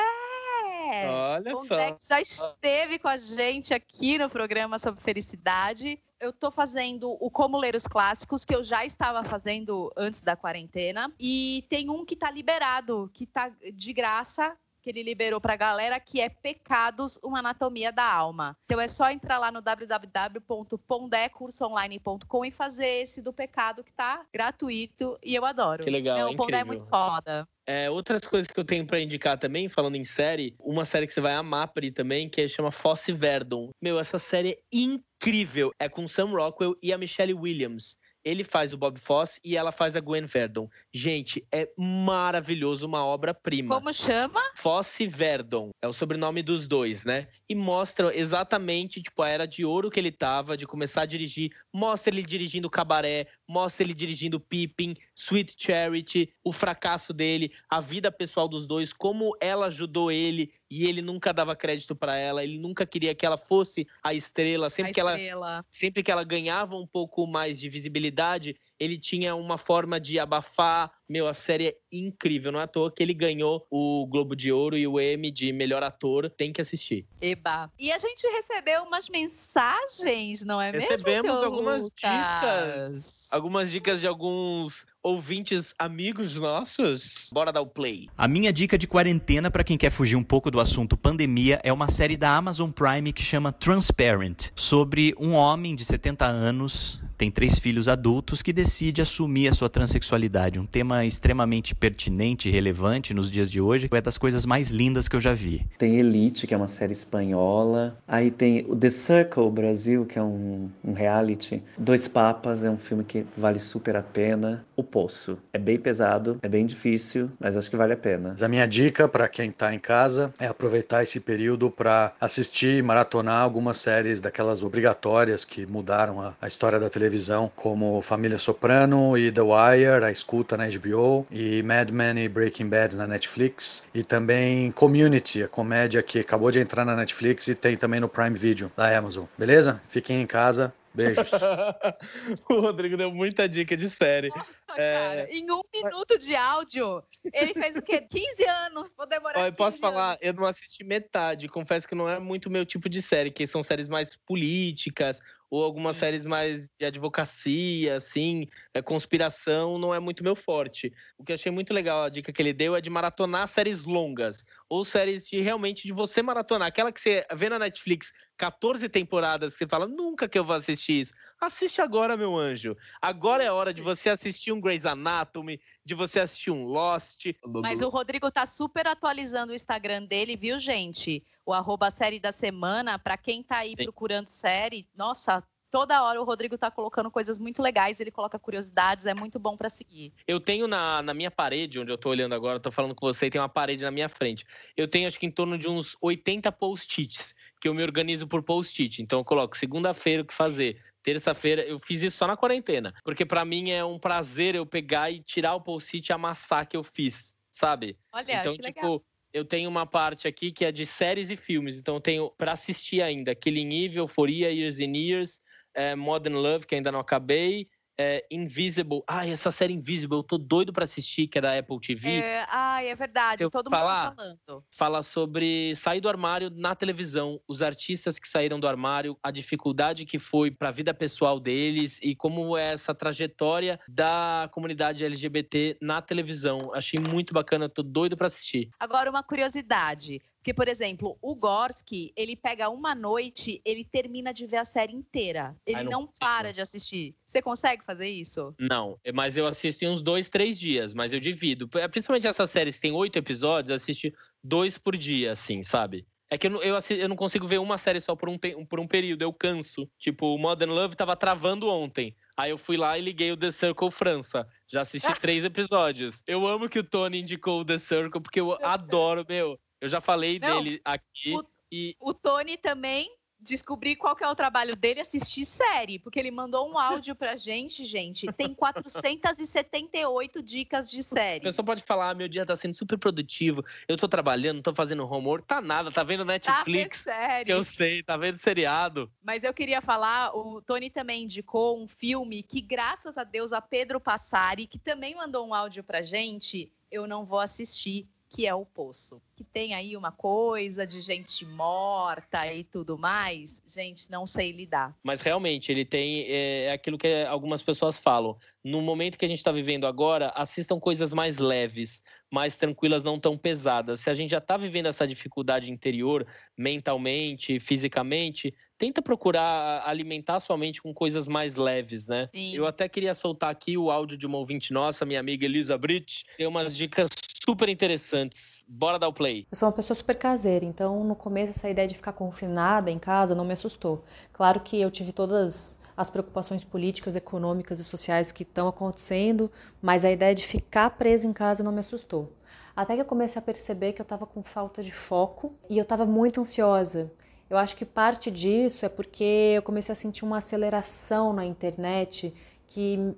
Olha 1.10 1.52
Pondé, 1.52 1.96
só! 2.00 2.16
já 2.16 2.22
esteve 2.22 2.98
com 2.98 3.08
a 3.08 3.18
gente 3.18 3.74
aqui 3.74 4.18
no 4.18 4.30
programa 4.30 4.80
sobre 4.80 5.02
felicidade. 5.02 6.00
Eu 6.20 6.34
tô 6.34 6.50
fazendo 6.50 7.16
o 7.20 7.30
Como 7.30 7.58
Ler 7.58 7.76
os 7.76 7.88
Clássicos, 7.88 8.44
que 8.44 8.56
eu 8.56 8.64
já 8.64 8.84
estava 8.84 9.24
fazendo 9.24 9.92
antes 9.96 10.22
da 10.22 10.36
quarentena. 10.36 11.12
E 11.20 11.64
tem 11.70 11.92
um 11.92 12.04
que 12.04 12.16
tá 12.16 12.32
liberado, 12.32 13.12
que 13.14 13.28
tá 13.28 13.52
de 13.74 13.94
graça, 13.94 14.58
que 14.88 14.92
ele 14.92 15.04
liberou 15.04 15.42
para 15.42 15.54
a 15.54 15.58
galera, 15.58 16.00
que 16.00 16.22
é 16.22 16.30
Pecados, 16.30 17.20
uma 17.22 17.40
anatomia 17.40 17.92
da 17.92 18.10
alma. 18.10 18.56
Então 18.64 18.80
é 18.80 18.88
só 18.88 19.12
entrar 19.12 19.38
lá 19.38 19.52
no 19.52 19.62
www.pondecursoonline.com 19.62 22.46
e 22.46 22.52
fazer 22.52 23.02
esse 23.02 23.22
do 23.22 23.34
pecado 23.34 23.84
que 23.84 23.92
tá 23.92 24.26
gratuito 24.34 25.20
e 25.22 25.36
eu 25.36 25.44
adoro. 25.44 25.84
Que 25.84 25.90
legal, 25.90 26.18
Não, 26.18 26.32
O 26.32 26.38
Pondé 26.38 26.60
é 26.60 26.64
muito 26.64 26.86
foda. 26.86 27.46
É, 27.66 27.90
outras 27.90 28.22
coisas 28.22 28.50
que 28.50 28.58
eu 28.58 28.64
tenho 28.64 28.88
para 28.88 29.02
indicar 29.02 29.38
também, 29.38 29.68
falando 29.68 29.98
em 29.98 30.06
série, 30.06 30.56
uma 30.58 30.86
série 30.86 31.06
que 31.06 31.12
você 31.12 31.20
vai 31.20 31.34
amar, 31.34 31.68
Pri, 31.74 31.92
também, 31.92 32.30
que 32.30 32.48
chama 32.48 32.72
Fosse 32.72 33.12
Verdon. 33.12 33.72
Meu, 33.82 34.00
essa 34.00 34.18
série 34.18 34.52
é 34.52 34.60
incrível. 34.72 35.74
É 35.78 35.90
com 35.90 36.08
Sam 36.08 36.32
Rockwell 36.32 36.78
e 36.82 36.94
a 36.94 36.98
Michelle 36.98 37.34
Williams. 37.34 37.98
Ele 38.28 38.44
faz 38.44 38.74
o 38.74 38.78
Bob 38.78 39.00
Fosse 39.00 39.40
e 39.42 39.56
ela 39.56 39.72
faz 39.72 39.96
a 39.96 40.02
Gwen 40.02 40.26
Verdon. 40.26 40.70
Gente, 40.94 41.48
é 41.50 41.70
maravilhoso, 41.78 42.86
uma 42.86 43.06
obra-prima. 43.06 43.74
Como 43.74 43.94
chama? 43.94 44.42
Fosse 44.54 45.08
Verdon. 45.08 45.70
É 45.82 45.88
o 45.88 45.94
sobrenome 45.94 46.44
dos 46.44 46.68
dois, 46.68 47.06
né? 47.06 47.30
E 47.48 47.56
mostra 47.56 48.14
exatamente, 48.14 49.02
tipo, 49.02 49.22
a 49.22 49.30
era 49.30 49.48
de 49.48 49.64
ouro 49.64 49.90
que 49.90 49.98
ele 49.98 50.12
tava, 50.12 50.58
de 50.58 50.68
começar 50.68 51.04
a 51.04 51.06
dirigir. 51.06 51.52
Mostra 51.72 52.14
ele 52.14 52.22
dirigindo 52.22 52.70
Cabaré, 52.70 53.28
mostra 53.48 53.86
ele 53.86 53.94
dirigindo 53.94 54.42
Pippin, 54.42 54.94
Sweet 55.16 55.56
Charity, 55.58 56.34
o 56.44 56.52
fracasso 56.52 57.14
dele, 57.14 57.54
a 57.70 57.80
vida 57.80 58.12
pessoal 58.12 58.50
dos 58.50 58.68
dois, 58.68 58.92
como 58.92 59.38
ela 59.40 59.68
ajudou 59.68 60.12
ele 60.12 60.52
e 60.70 60.86
ele 60.86 61.02
nunca 61.02 61.34
dava 61.34 61.56
crédito 61.56 61.96
para 61.96 62.16
ela, 62.18 62.44
ele 62.44 62.58
nunca 62.58 62.86
queria 62.86 63.16
que 63.16 63.26
ela 63.26 63.38
fosse 63.38 63.88
a 64.04 64.14
estrela, 64.14 64.70
sempre 64.70 64.92
a 64.92 64.94
que 64.94 65.00
estrela. 65.00 65.22
ela 65.22 65.66
sempre 65.70 66.04
que 66.04 66.12
ela 66.12 66.24
ganhava 66.24 66.76
um 66.76 66.86
pouco 66.86 67.26
mais 67.26 67.60
de 67.60 67.70
visibilidade, 67.70 68.56
ele 68.80 68.98
tinha 68.98 69.36
uma 69.36 69.58
forma 69.58 70.00
de 70.00 70.20
abafar. 70.20 70.92
Meu, 71.10 71.28
a 71.28 71.34
série 71.34 71.68
é 71.68 71.78
incrível. 71.92 72.52
Não 72.52 72.60
é 72.60 72.64
à 72.64 72.68
toa 72.68 72.92
que 72.92 73.02
ele 73.02 73.14
ganhou 73.14 73.66
o 73.72 74.06
Globo 74.08 74.36
de 74.36 74.52
Ouro 74.52 74.78
e 74.78 74.86
o 74.86 75.00
Emmy 75.00 75.32
de 75.32 75.52
melhor 75.52 75.82
ator. 75.82 76.30
Tem 76.30 76.52
que 76.54 76.62
assistir. 76.62 77.06
Eba. 77.22 77.72
E 77.80 77.92
a 77.92 77.98
gente 77.98 78.28
recebeu 78.28 78.84
umas 78.84 79.10
mensagens, 79.10 80.44
não 80.44 80.62
é 80.62 80.72
Recebemos 80.72 81.04
mesmo? 81.04 81.28
Recebemos 81.32 81.44
algumas 81.44 81.84
Lucas? 81.84 82.02
dicas. 82.02 83.30
Algumas 83.32 83.72
dicas 83.72 84.02
de 84.02 84.08
alguns 84.08 84.86
ouvintes 85.08 85.74
amigos 85.80 86.36
nossos. 86.36 87.30
Bora 87.34 87.52
dar 87.52 87.62
o 87.62 87.66
play. 87.66 88.10
A 88.18 88.28
minha 88.28 88.52
dica 88.52 88.78
de 88.78 88.86
quarentena 88.86 89.50
para 89.50 89.64
quem 89.64 89.78
quer 89.78 89.90
fugir 89.90 90.18
um 90.18 90.24
pouco 90.24 90.52
do 90.52 90.60
assunto 90.60 90.98
pandemia 90.98 91.62
é 91.64 91.72
uma 91.72 91.90
série 91.90 92.18
da 92.18 92.36
Amazon 92.36 92.70
Prime 92.72 93.14
que 93.14 93.24
chama 93.24 93.54
Transparent, 93.54 94.50
sobre 94.54 95.16
um 95.18 95.32
homem 95.32 95.76
de 95.76 95.86
70 95.86 96.26
anos 96.26 97.02
tem 97.18 97.32
três 97.32 97.58
filhos 97.58 97.88
adultos 97.88 98.44
que 98.44 98.54
decide 98.54 99.02
assumir 99.02 99.48
a 99.48 99.52
sua 99.52 99.68
transexualidade. 99.68 100.60
Um 100.60 100.68
tema 100.68 101.04
extremamente 101.04 101.74
pertinente 101.74 102.48
e 102.48 102.52
relevante 102.52 103.12
nos 103.12 103.32
dias 103.32 103.50
de 103.50 103.60
hoje. 103.60 103.90
É 103.92 104.02
das 104.02 104.20
coisas 104.20 104.46
mais 104.46 104.70
lindas 104.70 105.08
que 105.08 105.16
eu 105.16 105.20
já 105.20 105.34
vi. 105.34 105.66
Tem 105.80 105.98
Elite, 105.98 106.46
que 106.46 106.54
é 106.54 106.58
uma 106.58 106.68
série 106.68 106.92
espanhola. 106.92 107.98
Aí 108.08 108.30
tem 108.30 108.64
o 108.70 108.76
The 108.76 108.92
Circle 108.92 109.50
Brasil, 109.50 110.06
que 110.06 110.20
é 110.20 110.22
um, 110.22 110.70
um 110.86 110.94
reality. 110.94 111.64
Dois 111.76 112.08
Papas 112.08 112.64
é 112.64 112.70
um 112.70 112.78
filme 112.78 113.04
que 113.04 113.26
vale 113.36 113.58
super 113.58 113.96
a 113.96 114.04
pena. 114.04 114.64
O 114.76 114.84
Poço. 114.98 115.38
É 115.54 115.60
bem 115.60 115.78
pesado, 115.78 116.40
é 116.42 116.50
bem 116.50 116.66
difícil, 116.66 117.30
mas 117.40 117.56
acho 117.56 117.70
que 117.70 117.78
vale 117.78 117.94
a 117.94 117.98
pena. 117.98 118.34
A 118.42 118.48
minha 118.48 118.66
dica 118.66 119.08
para 119.08 119.28
quem 119.28 119.52
está 119.52 119.72
em 119.72 119.78
casa 119.78 120.34
é 120.40 120.48
aproveitar 120.48 121.04
esse 121.04 121.20
período 121.20 121.70
para 121.70 122.14
assistir 122.20 122.80
e 122.80 122.82
maratonar 122.82 123.44
algumas 123.44 123.78
séries 123.78 124.20
daquelas 124.20 124.64
obrigatórias 124.64 125.46
que 125.46 125.68
mudaram 125.68 126.20
a, 126.20 126.34
a 126.42 126.48
história 126.48 126.80
da 126.80 126.90
televisão, 126.90 127.52
como 127.56 128.02
Família 128.02 128.40
Soprano 128.40 129.16
e 129.16 129.32
The 129.32 129.42
Wire, 129.42 130.04
a 130.04 130.12
escuta 130.12 130.58
na 130.58 130.68
HBO, 130.68 131.28
e 131.30 131.62
Mad 131.62 131.92
Men 131.92 132.18
e 132.18 132.28
Breaking 132.28 132.68
Bad 132.68 132.96
na 132.96 133.06
Netflix, 133.06 133.88
e 133.94 134.02
também 134.02 134.72
Community, 134.72 135.44
a 135.44 135.48
comédia 135.48 136.02
que 136.02 136.22
acabou 136.22 136.50
de 136.50 136.60
entrar 136.60 136.84
na 136.84 136.96
Netflix 136.96 137.48
e 137.50 137.54
tem 137.54 137.78
também 137.78 138.00
no 138.00 138.10
Prime 138.10 138.36
Video 138.36 138.72
da 138.76 138.98
Amazon. 138.98 139.26
Beleza? 139.38 139.80
Fiquem 139.90 140.24
em 140.24 140.26
casa, 140.26 140.74
Beijos. 140.98 141.30
o 142.50 142.60
Rodrigo 142.60 142.98
deu 142.98 143.12
muita 143.12 143.48
dica 143.48 143.78
de 143.78 143.88
série. 143.88 144.30
Nossa, 144.30 144.60
é... 144.76 144.94
cara, 144.94 145.30
em 145.32 145.50
um 145.52 145.62
minuto 145.72 146.18
de 146.18 146.36
áudio, 146.36 147.04
ele 147.32 147.54
fez 147.54 147.76
o 147.76 147.82
quê? 147.84 148.02
15 148.10 148.44
anos. 148.46 148.96
Vou 148.98 149.06
demorar. 149.06 149.46
eu 149.46 149.54
posso 149.54 149.80
falar, 149.80 150.18
eu 150.20 150.34
não 150.34 150.46
assisti 150.46 150.84
metade. 150.84 151.48
Confesso 151.48 151.88
que 151.88 151.94
não 151.94 152.10
é 152.10 152.20
muito 152.20 152.50
meu 152.50 152.66
tipo 152.66 152.90
de 152.90 153.02
série, 153.02 153.30
que 153.30 153.46
são 153.46 153.62
séries 153.62 153.88
mais 153.88 154.16
políticas 154.16 155.22
ou 155.50 155.64
algumas 155.64 155.96
Sim. 155.96 156.02
séries 156.02 156.26
mais 156.26 156.70
de 156.80 156.86
advocacia, 156.86 157.96
assim, 157.96 158.48
é, 158.74 158.82
conspiração, 158.82 159.78
não 159.78 159.94
é 159.94 160.00
muito 160.00 160.24
meu 160.24 160.36
forte. 160.36 160.92
O 161.18 161.24
que 161.24 161.32
eu 161.32 161.36
achei 161.36 161.52
muito 161.52 161.74
legal, 161.74 162.04
a 162.04 162.10
dica 162.10 162.32
que 162.32 162.42
ele 162.42 162.54
deu 162.54 162.76
é 162.76 162.82
de 162.82 162.90
maratonar 162.90 163.48
séries 163.48 163.84
longas, 163.84 164.44
ou 164.70 164.84
séries 164.84 165.26
de 165.26 165.40
realmente 165.42 165.88
de 165.88 165.94
você 165.94 166.22
maratonar. 166.22 166.68
Aquela 166.68 166.92
que 166.92 167.00
você 167.00 167.26
vê 167.34 167.50
na 167.50 167.60
Netflix 167.60 168.12
14 168.38 168.88
temporadas, 168.90 169.54
que 169.54 169.60
você 169.60 169.68
fala, 169.68 169.88
nunca 169.88 170.28
que 170.28 170.38
eu 170.38 170.44
vou 170.44 170.56
assistir 170.56 171.02
isso. 171.02 171.14
Assiste 171.40 171.82
agora, 171.82 172.18
meu 172.18 172.36
anjo. 172.36 172.76
Agora 173.00 173.44
é 173.44 173.52
hora 173.52 173.72
de 173.74 173.82
você 173.82 174.10
assistir 174.10 174.52
um 174.52 174.60
Grey's 174.60 174.86
Anatomy, 174.88 175.62
de 175.86 175.94
você 175.94 176.20
assistir 176.20 176.50
um 176.50 176.66
Lost. 176.66 177.28
Mas 177.62 177.82
o 177.82 177.90
Rodrigo 177.90 178.32
tá 178.32 178.46
super 178.46 178.88
atualizando 178.88 179.52
o 179.52 179.56
Instagram 179.56 180.04
dele, 180.04 180.36
viu, 180.36 180.58
gente? 180.58 181.24
O 181.46 181.54
arroba 181.54 181.92
série 181.92 182.20
da 182.20 182.32
semana, 182.32 182.98
para 182.98 183.18
quem 183.18 183.44
tá 183.44 183.58
aí 183.58 183.76
Sim. 183.78 183.84
procurando 183.84 184.28
série, 184.28 184.88
nossa, 184.96 185.44
toda 185.70 186.02
hora 186.04 186.20
o 186.20 186.24
Rodrigo 186.24 186.58
tá 186.58 186.72
colocando 186.72 187.12
coisas 187.12 187.38
muito 187.38 187.62
legais, 187.62 188.00
ele 188.00 188.12
coloca 188.12 188.40
curiosidades, 188.40 189.06
é 189.06 189.14
muito 189.14 189.38
bom 189.38 189.56
para 189.56 189.70
seguir. 189.70 190.14
Eu 190.28 190.40
tenho 190.40 190.68
na, 190.68 191.02
na 191.02 191.14
minha 191.14 191.30
parede, 191.30 191.80
onde 191.80 191.92
eu 191.92 191.98
tô 191.98 192.10
olhando 192.10 192.34
agora, 192.34 192.56
eu 192.56 192.60
tô 192.60 192.72
falando 192.72 192.96
com 192.96 193.06
você, 193.06 193.30
tem 193.30 193.40
uma 193.40 193.50
parede 193.50 193.84
na 193.84 193.92
minha 193.92 194.10
frente. 194.10 194.46
Eu 194.76 194.88
tenho 194.88 195.08
acho 195.08 195.20
que 195.20 195.26
em 195.26 195.32
torno 195.32 195.58
de 195.58 195.68
uns 195.68 195.96
80 196.02 196.52
post-its, 196.52 197.36
que 197.62 197.68
eu 197.68 197.74
me 197.74 197.84
organizo 197.84 198.28
por 198.28 198.42
post-it. 198.44 199.02
Então 199.02 199.20
eu 199.20 199.26
coloco 199.26 199.58
segunda-feira 199.58 200.24
o 200.24 200.26
que 200.26 200.34
fazer, 200.34 200.82
terça-feira, 201.08 201.62
eu 201.62 201.80
fiz 201.80 202.04
isso 202.04 202.18
só 202.18 202.28
na 202.28 202.36
quarentena. 202.36 202.94
Porque 203.02 203.26
para 203.26 203.46
mim 203.46 203.72
é 203.72 203.84
um 203.86 203.98
prazer 203.98 204.56
eu 204.56 204.66
pegar 204.66 205.10
e 205.10 205.22
tirar 205.22 205.56
o 205.56 205.62
post-it 205.62 206.10
e 206.10 206.14
amassar 206.14 206.68
que 206.68 206.76
eu 206.76 206.84
fiz, 206.84 207.34
sabe? 207.50 207.98
Olha, 208.12 208.42
então, 208.42 208.58
tipo, 208.58 208.82
legal. 208.82 209.06
eu 209.32 209.46
tenho 209.46 209.70
uma 209.70 209.86
parte 209.86 210.28
aqui 210.28 210.52
que 210.52 210.66
é 210.66 210.72
de 210.72 210.86
séries 210.86 211.30
e 211.30 211.38
filmes. 211.38 211.78
Então, 211.78 211.96
eu 211.96 212.02
tenho 212.02 212.30
para 212.32 212.52
assistir 212.52 213.02
ainda 213.02 213.34
Killing 213.34 213.86
Eve, 213.86 214.00
Euphoria, 214.00 214.52
Years 214.52 214.82
and 214.82 214.98
Years, 214.98 215.40
é, 215.74 215.96
Modern 215.96 216.36
Love, 216.36 216.68
que 216.68 216.76
ainda 216.76 216.92
não 216.92 217.00
acabei, 217.00 217.70
é, 218.00 218.26
Invisible. 218.32 219.02
Ai, 219.08 219.32
essa 219.32 219.52
série 219.52 219.74
Invisible, 219.74 220.18
eu 220.18 220.24
tô 220.24 220.38
doido 220.38 220.72
para 220.72 220.84
assistir, 220.84 221.28
que 221.28 221.38
é 221.38 221.42
da 221.42 221.58
Apple 221.58 221.80
TV. 221.80 222.18
É, 222.18 222.46
ai, 222.50 222.90
é 222.90 222.96
verdade, 222.96 223.44
eu 223.44 223.50
todo 223.50 223.70
falar, 223.70 224.10
mundo 224.10 224.16
tá 224.16 224.24
falando. 224.24 224.64
Fala 224.72 225.04
sobre 225.04 225.76
sair 225.76 226.00
do 226.00 226.10
armário 226.10 226.50
na 226.50 226.76
televisão, 226.76 227.40
os 227.48 227.62
artistas 227.62 228.20
que 228.20 228.28
saíram 228.28 228.60
do 228.60 228.68
armário, 228.68 229.18
a 229.24 229.32
dificuldade 229.32 230.06
que 230.06 230.20
foi 230.20 230.52
para 230.52 230.70
a 230.70 230.72
vida 230.72 230.94
pessoal 230.94 231.40
deles 231.40 232.00
e 232.04 232.16
como 232.16 232.58
é 232.58 232.74
essa 232.74 232.94
trajetória 232.94 233.80
da 233.88 234.50
comunidade 234.52 235.04
LGBT 235.04 235.78
na 235.82 236.02
televisão. 236.02 236.72
Achei 236.74 237.00
muito 237.00 237.34
bacana, 237.34 237.68
tô 237.68 237.82
doido 237.82 238.16
para 238.16 238.28
assistir. 238.28 238.70
Agora, 238.80 239.10
uma 239.10 239.24
curiosidade. 239.24 240.22
Porque, 240.48 240.54
por 240.54 240.70
exemplo, 240.70 241.18
o 241.22 241.36
Gorski, 241.36 242.14
ele 242.16 242.34
pega 242.34 242.70
uma 242.70 242.96
noite, 242.96 243.62
ele 243.66 243.84
termina 243.84 244.34
de 244.34 244.48
ver 244.48 244.56
a 244.56 244.64
série 244.64 244.94
inteira. 244.94 245.54
Ele 245.66 245.80
Ai, 245.80 245.84
não, 245.84 245.92
não 245.92 246.08
para 246.08 246.54
de 246.54 246.62
assistir. 246.62 247.14
Você 247.26 247.42
consegue 247.42 247.84
fazer 247.84 248.08
isso? 248.08 248.56
Não, 248.58 248.98
mas 249.14 249.36
eu 249.36 249.46
assisto 249.46 249.84
em 249.84 249.90
uns 249.90 250.02
dois, 250.02 250.30
três 250.30 250.58
dias, 250.58 250.94
mas 250.94 251.12
eu 251.12 251.20
divido. 251.20 251.70
É, 251.74 251.86
principalmente 251.90 252.28
essas 252.28 252.50
séries 252.50 252.76
que 252.76 252.84
tem 252.84 252.94
oito 252.94 253.20
episódios, 253.20 253.72
eu 253.72 253.76
assisto 253.76 254.10
dois 254.42 254.78
por 254.78 254.96
dia, 254.96 255.34
assim, 255.34 255.64
sabe? 255.64 256.08
É 256.30 256.38
que 256.38 256.48
eu, 256.48 256.64
eu, 256.64 256.78
eu, 256.98 257.10
não 257.10 257.18
consigo 257.18 257.46
ver 257.46 257.58
uma 257.58 257.78
série 257.78 258.00
só 258.00 258.16
por 258.16 258.30
um, 258.30 258.38
por 258.38 258.80
um 258.80 258.88
período, 258.88 259.24
eu 259.24 259.34
canso. 259.34 259.90
Tipo, 260.00 260.34
o 260.34 260.38
Modern 260.38 260.72
Love 260.72 260.96
tava 260.96 261.18
travando 261.18 261.68
ontem. 261.68 262.16
Aí 262.38 262.52
eu 262.52 262.58
fui 262.58 262.78
lá 262.78 262.98
e 262.98 263.02
liguei 263.02 263.34
o 263.34 263.38
The 263.38 263.52
Circle 263.52 263.92
França. 263.92 264.48
Já 264.66 264.82
assisti 264.82 265.12
três 265.20 265.44
episódios. 265.44 266.24
Eu 266.26 266.48
amo 266.48 266.70
que 266.70 266.80
o 266.80 266.84
Tony 266.86 267.20
indicou 267.20 267.60
o 267.60 267.66
The 267.66 267.78
Circle, 267.78 268.22
porque 268.22 268.40
eu 268.40 268.54
adoro, 268.64 269.26
meu. 269.28 269.60
Eu 269.80 269.90
já 269.90 270.02
falei 270.02 270.40
Não, 270.40 270.64
dele 270.64 270.82
aqui. 270.84 271.36
O, 271.36 271.44
e... 271.72 271.96
o 272.00 272.14
Tony 272.14 272.58
também 272.58 273.12
descobri 273.40 273.96
qual 273.96 274.16
que 274.16 274.24
é 274.24 274.28
o 274.28 274.36
trabalho 274.36 274.76
dele, 274.76 275.00
assistir 275.00 275.46
série, 275.46 276.00
porque 276.00 276.20
ele 276.20 276.32
mandou 276.32 276.70
um 276.70 276.78
áudio 276.78 277.16
pra 277.16 277.36
gente, 277.36 277.86
gente. 277.86 278.26
Tem 278.34 278.54
478 278.54 280.42
dicas 280.42 280.90
de 280.90 281.04
série. 281.04 281.40
A 281.40 281.50
pessoa 281.50 281.66
pode 281.66 281.84
falar: 281.84 282.10
ah, 282.10 282.16
meu 282.16 282.28
dia 282.28 282.46
tá 282.46 282.56
sendo 282.56 282.74
super 282.74 282.98
produtivo, 282.98 283.64
eu 283.88 283.96
tô 283.96 284.08
trabalhando, 284.08 284.62
tô 284.62 284.74
fazendo 284.74 285.08
homework, 285.08 285.48
tá 285.48 285.62
nada, 285.62 285.92
tá 285.92 286.04
vendo 286.04 286.26
Netflix. 286.26 287.04
Tá 287.04 287.12
vendo 287.12 287.28
série. 287.28 287.52
Eu 287.52 287.64
sei, 287.64 288.04
tá 288.04 288.18
vendo 288.18 288.38
seriado. 288.38 289.12
Mas 289.24 289.44
eu 289.44 289.54
queria 289.54 289.82
falar, 289.82 290.36
o 290.36 290.62
Tony 290.62 290.90
também 290.90 291.24
indicou 291.24 291.82
um 291.82 291.88
filme 291.88 292.42
que, 292.42 292.62
graças 292.62 293.18
a 293.18 293.24
Deus, 293.24 293.54
a 293.54 293.62
Pedro 293.62 294.00
Passari, 294.00 294.68
que 294.68 294.80
também 294.80 295.16
mandou 295.16 295.48
um 295.48 295.54
áudio 295.54 295.84
pra 295.84 296.02
gente, 296.02 296.72
eu 296.92 297.08
não 297.08 297.26
vou 297.26 297.40
assistir 297.40 298.08
que 298.30 298.46
é 298.46 298.54
o 298.54 298.66
poço. 298.66 299.22
Que 299.36 299.44
tem 299.44 299.74
aí 299.74 299.96
uma 299.96 300.12
coisa 300.12 300.86
de 300.86 301.00
gente 301.02 301.46
morta 301.46 302.54
e 302.54 302.64
tudo 302.64 302.98
mais, 302.98 303.62
gente, 303.66 304.10
não 304.12 304.26
sei 304.26 304.52
lidar. 304.52 304.96
Mas 305.04 305.22
realmente, 305.22 305.72
ele 305.72 305.86
tem 305.86 306.24
é, 306.24 306.66
é 306.66 306.72
aquilo 306.72 306.98
que 306.98 307.24
algumas 307.26 307.62
pessoas 307.62 307.98
falam. 307.98 308.38
No 308.64 308.82
momento 308.82 309.18
que 309.18 309.26
a 309.26 309.28
gente 309.28 309.38
está 309.38 309.52
vivendo 309.52 309.88
agora, 309.88 310.30
assistam 310.36 310.80
coisas 310.80 311.14
mais 311.14 311.38
leves, 311.38 312.02
mais 312.30 312.58
tranquilas, 312.58 313.04
não 313.04 313.20
tão 313.20 313.38
pesadas. 313.38 314.02
Se 314.02 314.10
a 314.10 314.14
gente 314.14 314.32
já 314.32 314.40
está 314.40 314.58
vivendo 314.58 314.88
essa 314.88 315.08
dificuldade 315.08 315.72
interior, 315.72 316.28
mentalmente, 316.58 317.60
fisicamente, 317.60 318.54
tenta 318.78 319.02
procurar 319.02 319.84
alimentar 319.86 320.40
sua 320.40 320.58
mente 320.58 320.82
com 320.82 320.94
coisas 320.94 321.28
mais 321.28 321.56
leves, 321.56 322.08
né? 322.08 322.30
Sim. 322.34 322.56
Eu 322.56 322.68
até 322.68 322.90
queria 322.90 323.14
soltar 323.14 323.50
aqui 323.50 323.78
o 323.78 323.90
áudio 323.90 324.18
de 324.18 324.26
uma 324.26 324.38
ouvinte 324.38 324.74
nossa, 324.74 325.06
minha 325.06 325.20
amiga 325.20 325.46
Elisa 325.46 325.78
Brit, 325.78 326.26
tem 326.36 326.46
umas 326.46 326.76
dicas 326.76 327.08
super 327.48 327.70
interessantes. 327.70 328.66
Bora 328.68 329.00
dar 329.00 329.08
o 329.08 329.14
play. 329.14 329.48
Eu 329.50 329.56
sou 329.56 329.70
uma 329.70 329.74
pessoa 329.74 329.96
super 329.96 330.18
caseira, 330.18 330.66
então 330.66 331.02
no 331.06 331.16
começo 331.16 331.52
essa 331.52 331.70
ideia 331.70 331.88
de 331.88 331.96
ficar 331.96 332.12
confinada 332.12 332.92
em 332.92 333.00
casa 333.00 333.34
não 333.34 333.46
me 333.46 333.54
assustou. 333.54 334.04
Claro 334.34 334.60
que 334.60 334.82
eu 334.82 334.92
tive 334.92 335.14
todas 335.14 335.80
as 335.96 336.10
preocupações 336.10 336.66
políticas, 336.66 337.16
econômicas 337.16 337.80
e 337.80 337.86
sociais 337.86 338.34
que 338.34 338.44
estão 338.44 338.68
acontecendo, 338.68 339.50
mas 339.82 340.04
a 340.04 340.12
ideia 340.12 340.36
de 340.36 340.46
ficar 340.46 340.90
presa 340.90 341.26
em 341.26 341.32
casa 341.32 341.64
não 341.64 341.72
me 341.72 341.80
assustou. 341.80 342.34
Até 342.76 342.96
que 342.96 343.02
eu 343.02 343.06
comecei 343.06 343.40
a 343.40 343.42
perceber 343.42 343.94
que 343.94 344.02
eu 344.02 344.04
estava 344.04 344.26
com 344.26 344.44
falta 344.44 344.84
de 344.84 344.92
foco 344.92 345.56
e 345.70 345.78
eu 345.78 345.84
estava 345.84 346.06
muito 346.06 346.42
ansiosa. 346.42 347.10
Eu 347.50 347.58
acho 347.58 347.78
que 347.78 347.86
parte 347.86 348.30
disso 348.30 348.86
é 348.86 348.90
porque 348.90 349.54
eu 349.56 349.62
comecei 349.62 349.94
a 349.94 349.96
sentir 349.96 350.26
uma 350.26 350.40
aceleração 350.40 351.32
na 351.32 351.46
internet 351.46 352.34
que 352.68 353.16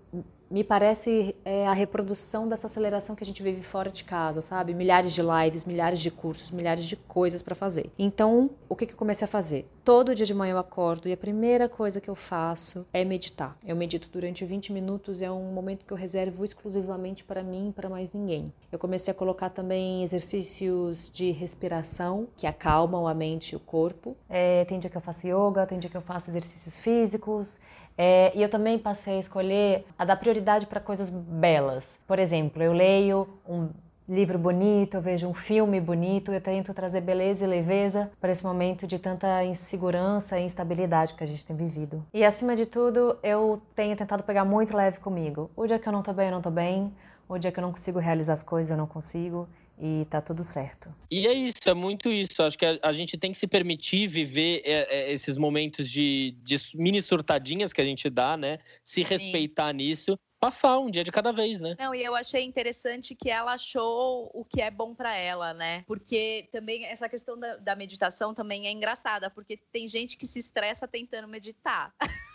me 0.50 0.64
parece 0.64 1.36
é, 1.46 1.68
a 1.68 1.74
reprodução 1.74 2.48
dessa 2.48 2.68
aceleração 2.68 3.16
que 3.16 3.24
a 3.24 3.26
gente 3.26 3.44
vive 3.44 3.62
fora 3.62 3.92
de 3.92 4.04
casa, 4.04 4.42
sabe? 4.42 4.74
Milhares 4.74 5.14
de 5.14 5.22
lives, 5.22 5.64
milhares 5.64 6.00
de 6.00 6.10
cursos, 6.10 6.52
milhares 6.52 6.86
de 6.86 6.96
coisas 6.96 7.42
para 7.42 7.56
fazer. 7.56 7.92
Então, 7.98 8.50
o 8.68 8.76
que, 8.76 8.86
que 8.86 8.94
eu 8.94 8.98
comecei 8.98 9.26
a 9.26 9.28
fazer? 9.28 9.70
Todo 9.84 10.14
dia 10.14 10.26
de 10.26 10.34
manhã 10.34 10.54
eu 10.54 10.58
acordo 10.58 11.08
e 11.08 11.14
a 11.14 11.18
primeira 11.18 11.68
coisa 11.68 12.02
que 12.02 12.10
eu 12.10 12.16
faço 12.16 12.86
é 12.94 13.04
meditar. 13.04 13.58
Eu 13.66 13.76
medito 13.76 14.10
durante 14.12 14.46
20 14.46 14.72
minutos, 14.74 15.22
é 15.22 15.32
um 15.32 15.52
momento 15.52 15.86
que 15.86 15.94
eu 15.94 15.98
reservo 15.98 16.44
exclusivamente 16.44 17.24
para 17.24 17.44
mim 17.44 17.70
e 17.70 17.74
para 17.74 17.90
mais 17.90 18.12
ninguém. 18.12 18.54
Eu 18.72 18.80
comecei 18.80 19.12
a 19.12 19.16
colocar 19.16 19.50
também 19.50 20.04
exercícios 20.04 21.10
de 21.10 21.32
respiração 21.32 22.28
que 22.36 22.46
acalmam 22.46 23.08
a 23.08 23.14
mente 23.14 23.54
e 23.54 23.56
o 23.56 23.60
corpo. 23.60 24.16
É, 24.30 24.66
tem 24.66 24.80
dia 24.80 24.90
que 24.90 24.98
eu 24.98 25.02
faço 25.02 25.28
yoga, 25.28 25.66
tem 25.66 25.80
dia 25.80 25.90
que 25.90 25.98
eu 25.98 26.02
faço 26.02 26.30
exercícios 26.30 26.76
físicos. 26.76 27.60
É, 28.02 28.32
e 28.34 28.42
eu 28.42 28.48
também 28.48 28.80
passei 28.80 29.18
a 29.18 29.20
escolher 29.20 29.86
a 29.98 30.06
dar 30.06 30.16
prioridade 30.16 30.66
para 30.66 30.80
coisas 30.80 31.10
belas. 31.10 32.00
Por 32.08 32.18
exemplo, 32.18 32.64
eu 32.64 32.72
leio 32.72 33.28
um 33.46 33.68
livro 34.08 34.40
bonito, 34.40 34.96
eu 34.96 35.02
vejo 35.02 35.28
um 35.28 35.34
filme 35.34 35.82
bonito, 35.82 36.32
eu 36.32 36.40
tento 36.40 36.74
trazer 36.74 37.02
beleza 37.02 37.44
e 37.44 37.48
leveza 37.48 38.10
para 38.22 38.32
esse 38.32 38.42
momento 38.42 38.88
de 38.88 38.98
tanta 38.98 39.44
insegurança 39.44 40.40
e 40.40 40.46
instabilidade 40.46 41.14
que 41.14 41.26
a 41.26 41.28
gente 41.28 41.46
tem 41.46 41.58
vivido. 41.58 42.02
E 42.14 42.24
acima 42.24 42.56
de 42.56 42.66
tudo, 42.66 43.18
eu 43.22 43.62
tenho 43.76 43.98
tentado 43.98 44.24
pegar 44.24 44.46
muito 44.46 44.74
leve 44.74 45.00
comigo. 45.00 45.52
O 45.54 45.68
dia 45.68 45.78
que 45.78 45.90
eu 45.90 45.92
não 45.92 46.02
tô 46.02 46.14
bem, 46.14 46.28
eu 46.28 46.32
não 46.32 46.42
tô 46.42 46.50
bem. 46.50 46.94
O 47.28 47.38
dia 47.38 47.52
que 47.52 47.60
eu 47.60 47.62
não 47.62 47.72
consigo 47.72 48.00
realizar 48.00 48.32
as 48.32 48.42
coisas, 48.42 48.72
eu 48.72 48.78
não 48.78 48.88
consigo 48.88 49.46
e 49.80 50.06
tá 50.06 50.22
tudo 50.22 50.44
certo. 50.44 50.94
E 51.10 51.26
é 51.26 51.34
isso, 51.34 51.68
é 51.68 51.74
muito 51.74 52.10
isso. 52.10 52.44
Acho 52.44 52.58
que 52.58 52.65
a, 52.65 52.78
a 52.84 52.92
gente 52.92 53.18
tem 53.18 53.32
que 53.32 53.38
se 53.38 53.48
permitir 53.48 54.08
viver 54.08 54.62
é, 54.65 54.88
é, 54.89 55.12
esses 55.12 55.38
momentos 55.38 55.89
de, 55.89 56.36
de, 56.44 56.58
mini 56.76 57.02
surtadinhas 57.02 57.72
que 57.72 57.80
a 57.80 57.86
gente 57.86 58.10
dá, 58.10 58.36
né? 58.36 58.60
Se 58.84 59.04
respeitar 59.04 59.70
Sim. 59.70 59.78
nisso 59.78 60.20
passar 60.39 60.80
um 60.80 60.89
dia 60.89 61.04
de 61.04 61.12
cada 61.12 61.34
vez, 61.34 61.60
né? 61.60 61.76
Não, 61.78 61.94
e 61.94 62.04
eu 62.04 62.15
achei 62.15 62.44
interessante 62.44 63.13
que 63.13 63.30
ela 63.30 63.54
achou 63.54 64.32
o 64.34 64.46
que 64.46 64.62
é 64.62 64.72
bom 64.72 64.96
para 64.96 65.13
ela, 65.15 65.54
né? 65.54 65.84
Porque 65.86 66.48
também 66.52 66.86
essa 66.86 67.10
questão 67.10 67.38
da, 67.38 67.58
da, 67.58 67.76
meditação 67.76 68.34
também 68.34 68.65
é 68.65 68.72
engraçada, 68.72 69.30
porque 69.30 69.58
tem 69.72 69.88
gente 69.88 70.18
que 70.18 70.26
se 70.26 70.39
estressa 70.39 70.88
tentando 70.88 71.28
meditar. 71.28 71.94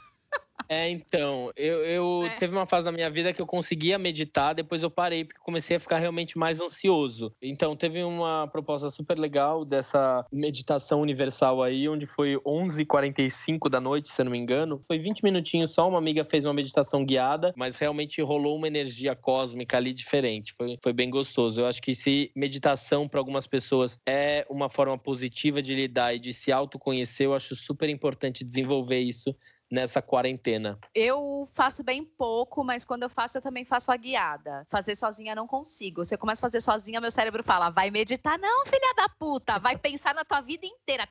É, 0.69 0.89
então, 0.89 1.51
eu, 1.57 1.85
eu 1.85 2.27
é. 2.27 2.37
teve 2.37 2.55
uma 2.55 2.67
fase 2.67 2.87
na 2.87 2.93
minha 2.93 3.11
vida 3.11 3.33
que 3.33 3.41
eu 3.41 3.47
conseguia 3.47 3.99
meditar, 3.99 4.55
depois 4.55 4.83
eu 4.83 4.91
parei 4.91 5.25
porque 5.25 5.41
comecei 5.41 5.77
a 5.77 5.81
ficar 5.81 5.99
realmente 5.99 6.39
mais 6.39 6.61
ansioso. 6.61 7.33
Então, 7.43 7.77
teve 7.77 8.03
uma 8.03 8.49
proposta 8.49 8.89
super 8.91 9.19
legal 9.19 9.65
dessa 9.65 10.25
meditação 10.33 11.01
universal 11.01 11.63
aí, 11.63 11.89
onde 11.89 12.07
foi 12.07 12.37
11h45 12.37 13.69
da 13.69 13.81
noite, 13.81 14.09
se 14.09 14.21
eu 14.21 14.25
não 14.25 14.33
me 14.33 14.39
engano. 14.39 14.81
Foi 14.87 14.99
20 14.99 15.23
minutinhos 15.23 15.73
só, 15.73 15.89
uma 15.89 15.99
amiga 15.99 16.25
fez 16.25 16.45
uma 16.45 16.55
meditação 16.55 17.05
guiada, 17.05 17.53
mas 17.57 17.77
realmente 17.77 18.21
rolou 18.23 18.57
uma 18.57 18.67
energia 18.67 19.15
cósmica 19.15 19.77
ali 19.77 19.93
diferente. 19.93 20.53
Foi, 20.53 20.79
foi 20.83 20.93
bem 20.93 21.11
gostoso. 21.11 21.61
Eu 21.61 21.67
acho 21.67 21.83
que 21.83 21.95
se 21.95 22.31
meditação 22.35 23.09
para 23.09 23.21
algumas 23.21 23.47
pessoas 23.47 23.99
é 24.07 24.47
uma 24.49 24.69
forma 24.69 24.99
positiva 24.99 25.63
de 25.63 25.75
lidar 25.75 26.15
e 26.15 26.19
de 26.19 26.33
se 26.33 26.51
autoconhecer, 26.51 27.27
eu 27.27 27.35
acho 27.35 27.55
super 27.55 27.89
importante 27.89 28.45
desenvolver 28.45 29.01
isso 29.01 29.35
nessa 29.75 30.01
quarentena? 30.01 30.79
Eu 30.95 31.49
faço 31.53 31.83
bem 31.83 32.05
pouco, 32.05 32.63
mas 32.63 32.85
quando 32.85 33.03
eu 33.03 33.11
faço, 33.11 33.37
eu 33.39 33.43
também 33.43 33.65
faço 33.65 33.91
a 33.91 33.97
guiada. 33.97 34.65
Fazer 34.71 34.95
sozinha 34.95 35.35
não 35.35 35.47
consigo. 35.47 36.05
Você 36.05 36.17
começa 36.17 36.41
a 36.41 36.47
fazer 36.49 36.61
sozinha, 36.61 37.01
meu 37.01 37.11
cérebro 37.11 37.43
fala: 37.43 37.69
vai 37.71 37.91
meditar, 37.91 38.39
não, 38.39 38.65
filha 38.65 38.95
da 38.97 39.09
puta, 39.09 39.59
vai 39.59 39.77
pensar 39.77 40.15
na 40.15 40.25
tua 40.25 40.41
vida 40.41 40.65
inteira. 40.65 41.07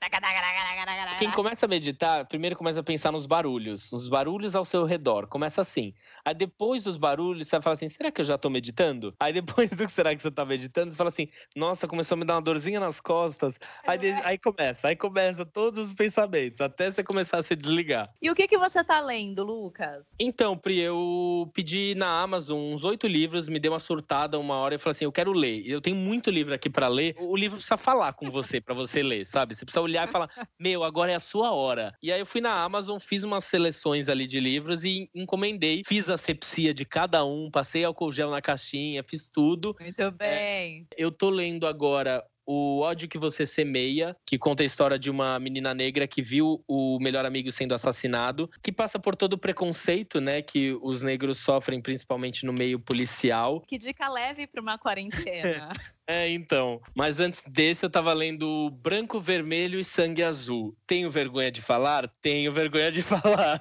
Quem 1.20 1.30
começa 1.32 1.66
a 1.66 1.70
meditar, 1.70 2.26
primeiro 2.26 2.56
começa 2.56 2.80
a 2.80 2.84
pensar 2.84 3.12
nos 3.12 3.26
barulhos, 3.26 3.92
nos 3.92 4.08
barulhos 4.08 4.56
ao 4.56 4.64
seu 4.64 4.86
redor. 4.86 5.28
Começa 5.28 5.62
assim. 5.62 5.94
Aí 6.24 6.34
depois 6.34 6.84
dos 6.84 6.96
barulhos, 6.96 7.48
você 7.48 7.58
vai 7.58 7.62
falar 7.62 7.74
assim: 7.74 7.90
será 7.90 8.12
que 8.12 8.22
eu 8.22 8.26
já 8.26 8.38
tô 8.38 8.50
meditando? 8.50 9.14
Aí 9.20 9.34
depois 9.34 9.70
do 9.72 9.86
que 9.86 9.92
será 9.92 10.16
que 10.16 10.22
você 10.22 10.32
tá 10.32 10.46
meditando, 10.46 10.92
você 10.92 10.98
fala 10.98 11.10
assim: 11.10 11.28
nossa, 11.56 11.88
começou 11.88 12.16
a 12.16 12.20
me 12.20 12.26
dar 12.26 12.36
uma 12.36 12.42
dorzinha 12.42 12.80
nas 12.80 13.02
costas. 13.02 13.60
Aí, 13.86 14.00
é. 14.08 14.22
aí 14.24 14.38
começa, 14.38 14.88
aí 14.88 14.96
começa 14.96 15.46
todos 15.46 15.88
os 15.88 15.94
pensamentos, 15.94 16.62
até 16.62 16.90
você 16.90 17.04
começar 17.04 17.40
a 17.40 17.42
se 17.42 17.56
desligar. 17.56 18.10
E 18.22 18.30
o 18.30 18.36
que, 18.36 18.48
que 18.48 18.53
você 18.58 18.84
tá 18.84 19.00
lendo, 19.00 19.44
Lucas? 19.44 20.04
Então, 20.20 20.58
Pri, 20.58 20.80
eu 20.80 21.50
pedi 21.54 21.96
na 21.96 22.22
Amazon 22.22 22.60
uns 22.74 22.84
oito 22.84 23.08
livros, 23.08 23.48
me 23.48 23.60
deu 23.60 23.72
uma 23.72 23.80
surtada 23.80 24.40
uma 24.40 24.56
hora 24.56 24.76
e 24.76 24.78
falei 24.78 24.92
assim: 24.92 25.06
eu 25.06 25.12
quero 25.12 25.32
ler. 25.32 25.68
Eu 25.68 25.82
tenho 25.82 25.96
muito 25.96 26.30
livro 26.30 26.54
aqui 26.54 26.70
para 26.70 26.88
ler. 26.88 27.16
O 27.20 27.36
livro 27.36 27.58
precisa 27.58 27.78
falar 27.78 28.14
com 28.14 28.30
você 28.30 28.60
para 28.60 28.74
você 28.74 29.04
ler, 29.04 29.26
sabe? 29.26 29.56
Você 29.56 29.66
precisa 29.66 29.82
olhar 29.82 30.08
e 30.08 30.12
falar: 30.12 30.30
meu, 30.60 30.84
agora 30.84 31.12
é 31.12 31.16
a 31.16 31.20
sua 31.20 31.52
hora. 31.52 31.94
E 32.02 32.12
aí 32.12 32.20
eu 32.20 32.26
fui 32.26 32.42
na 32.42 32.64
Amazon, 32.64 33.00
fiz 33.00 33.24
umas 33.24 33.44
seleções 33.46 34.10
ali 34.10 34.26
de 34.26 34.40
livros 34.40 34.84
e 34.84 35.10
encomendei, 35.14 35.84
fiz 35.86 36.10
asepsia 36.10 36.74
de 36.74 36.86
cada 36.86 37.26
um, 37.26 37.50
passei 37.52 37.84
álcool 37.84 38.12
gel 38.12 38.30
na 38.30 38.42
caixinha, 38.42 39.04
fiz 39.04 39.30
tudo. 39.30 39.76
Muito 39.80 40.02
é, 40.02 40.12
bem. 40.12 40.88
É, 40.92 41.04
eu 41.04 41.12
tô 41.12 41.30
lendo 41.30 41.68
agora 41.68 42.24
o 42.46 42.80
ódio 42.82 43.08
que 43.08 43.18
você 43.18 43.46
semeia, 43.46 44.16
que 44.26 44.38
conta 44.38 44.64
a 44.64 44.66
história 44.66 45.00
de 45.00 45.10
uma 45.10 45.40
menina 45.40 45.74
negra 45.74 46.08
que 46.08 46.22
viu 46.22 46.64
o 46.68 47.00
melhor 47.00 47.26
amigo 47.26 47.52
sendo 47.52 47.74
assassinado, 47.74 48.50
que 48.62 48.72
passa 48.72 49.00
por 49.00 49.16
todo 49.16 49.34
o 49.34 49.38
preconceito, 49.38 50.20
né, 50.20 50.42
que 50.42 50.78
os 50.82 51.02
negros 51.02 51.40
sofrem 51.40 51.82
principalmente 51.82 52.46
no 52.46 52.54
meio 52.54 52.80
policial. 52.80 53.62
Que 53.62 53.78
dica 53.78 54.10
leve 54.10 54.48
para 54.48 54.62
uma 54.62 54.78
quarentena. 54.78 55.72
É, 56.08 56.30
então. 56.30 56.82
Mas 56.94 57.20
antes 57.20 57.42
desse, 57.48 57.86
eu 57.86 57.90
tava 57.90 58.12
lendo 58.12 58.70
Branco, 58.72 59.20
Vermelho 59.20 59.80
e 59.80 59.84
Sangue 59.84 60.22
Azul. 60.22 60.76
Tenho 60.86 61.10
vergonha 61.10 61.52
de 61.52 61.62
falar? 61.62 62.10
Tenho 62.22 62.52
vergonha 62.52 62.92
de 62.92 63.02
falar. 63.04 63.60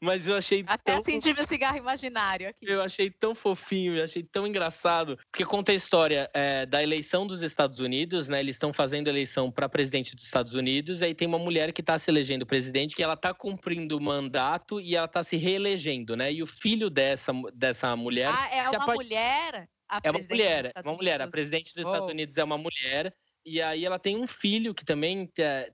Mas 0.00 0.28
eu 0.28 0.36
achei. 0.36 0.64
Até 0.66 0.92
tão 0.92 1.00
senti 1.00 1.34
meu 1.34 1.44
cigarro 1.44 1.76
imaginário 1.76 2.48
aqui. 2.48 2.58
Eu 2.62 2.82
achei 2.82 3.10
tão 3.10 3.34
fofinho, 3.34 3.96
eu 3.96 4.04
achei 4.04 4.22
tão 4.22 4.46
engraçado. 4.46 5.18
Porque 5.30 5.44
conta 5.44 5.72
a 5.72 5.74
história 5.74 6.30
é, 6.32 6.64
da 6.66 6.82
eleição 6.82 7.26
dos 7.26 7.42
Estados 7.42 7.80
Unidos, 7.80 8.28
né? 8.28 8.38
Eles 8.38 8.56
estão 8.56 8.72
fazendo 8.72 9.08
eleição 9.08 9.50
para 9.50 9.68
presidente 9.68 10.14
dos 10.14 10.24
Estados 10.24 10.54
Unidos. 10.54 11.00
E 11.00 11.06
aí 11.06 11.14
tem 11.14 11.26
uma 11.26 11.38
mulher 11.38 11.72
que 11.72 11.82
tá 11.82 11.98
se 11.98 12.10
elegendo 12.10 12.46
presidente, 12.46 12.94
que 12.94 13.02
ela 13.02 13.16
tá 13.16 13.34
cumprindo 13.34 13.96
o 13.96 14.00
mandato 14.00 14.80
e 14.80 14.94
ela 14.94 15.08
tá 15.08 15.22
se 15.24 15.36
reelegendo, 15.36 16.16
né? 16.16 16.32
E 16.32 16.42
o 16.42 16.46
filho 16.46 16.88
dessa, 16.88 17.32
dessa 17.52 17.96
mulher. 17.96 18.30
Ah, 18.32 18.48
é 18.52 18.78
uma 18.78 18.94
mulher? 18.94 19.68
É 20.02 20.10
uma 20.10 20.20
mulher, 20.20 20.72
uma 20.84 20.94
mulher. 20.94 21.22
A 21.22 21.28
presidente 21.28 21.74
dos 21.74 21.84
oh. 21.84 21.88
Estados 21.88 22.08
Unidos 22.08 22.38
é 22.38 22.44
uma 22.44 22.58
mulher. 22.58 23.14
E 23.44 23.60
aí 23.60 23.84
ela 23.84 23.98
tem 23.98 24.16
um 24.16 24.26
filho 24.26 24.74
que 24.74 24.84
também 24.84 25.30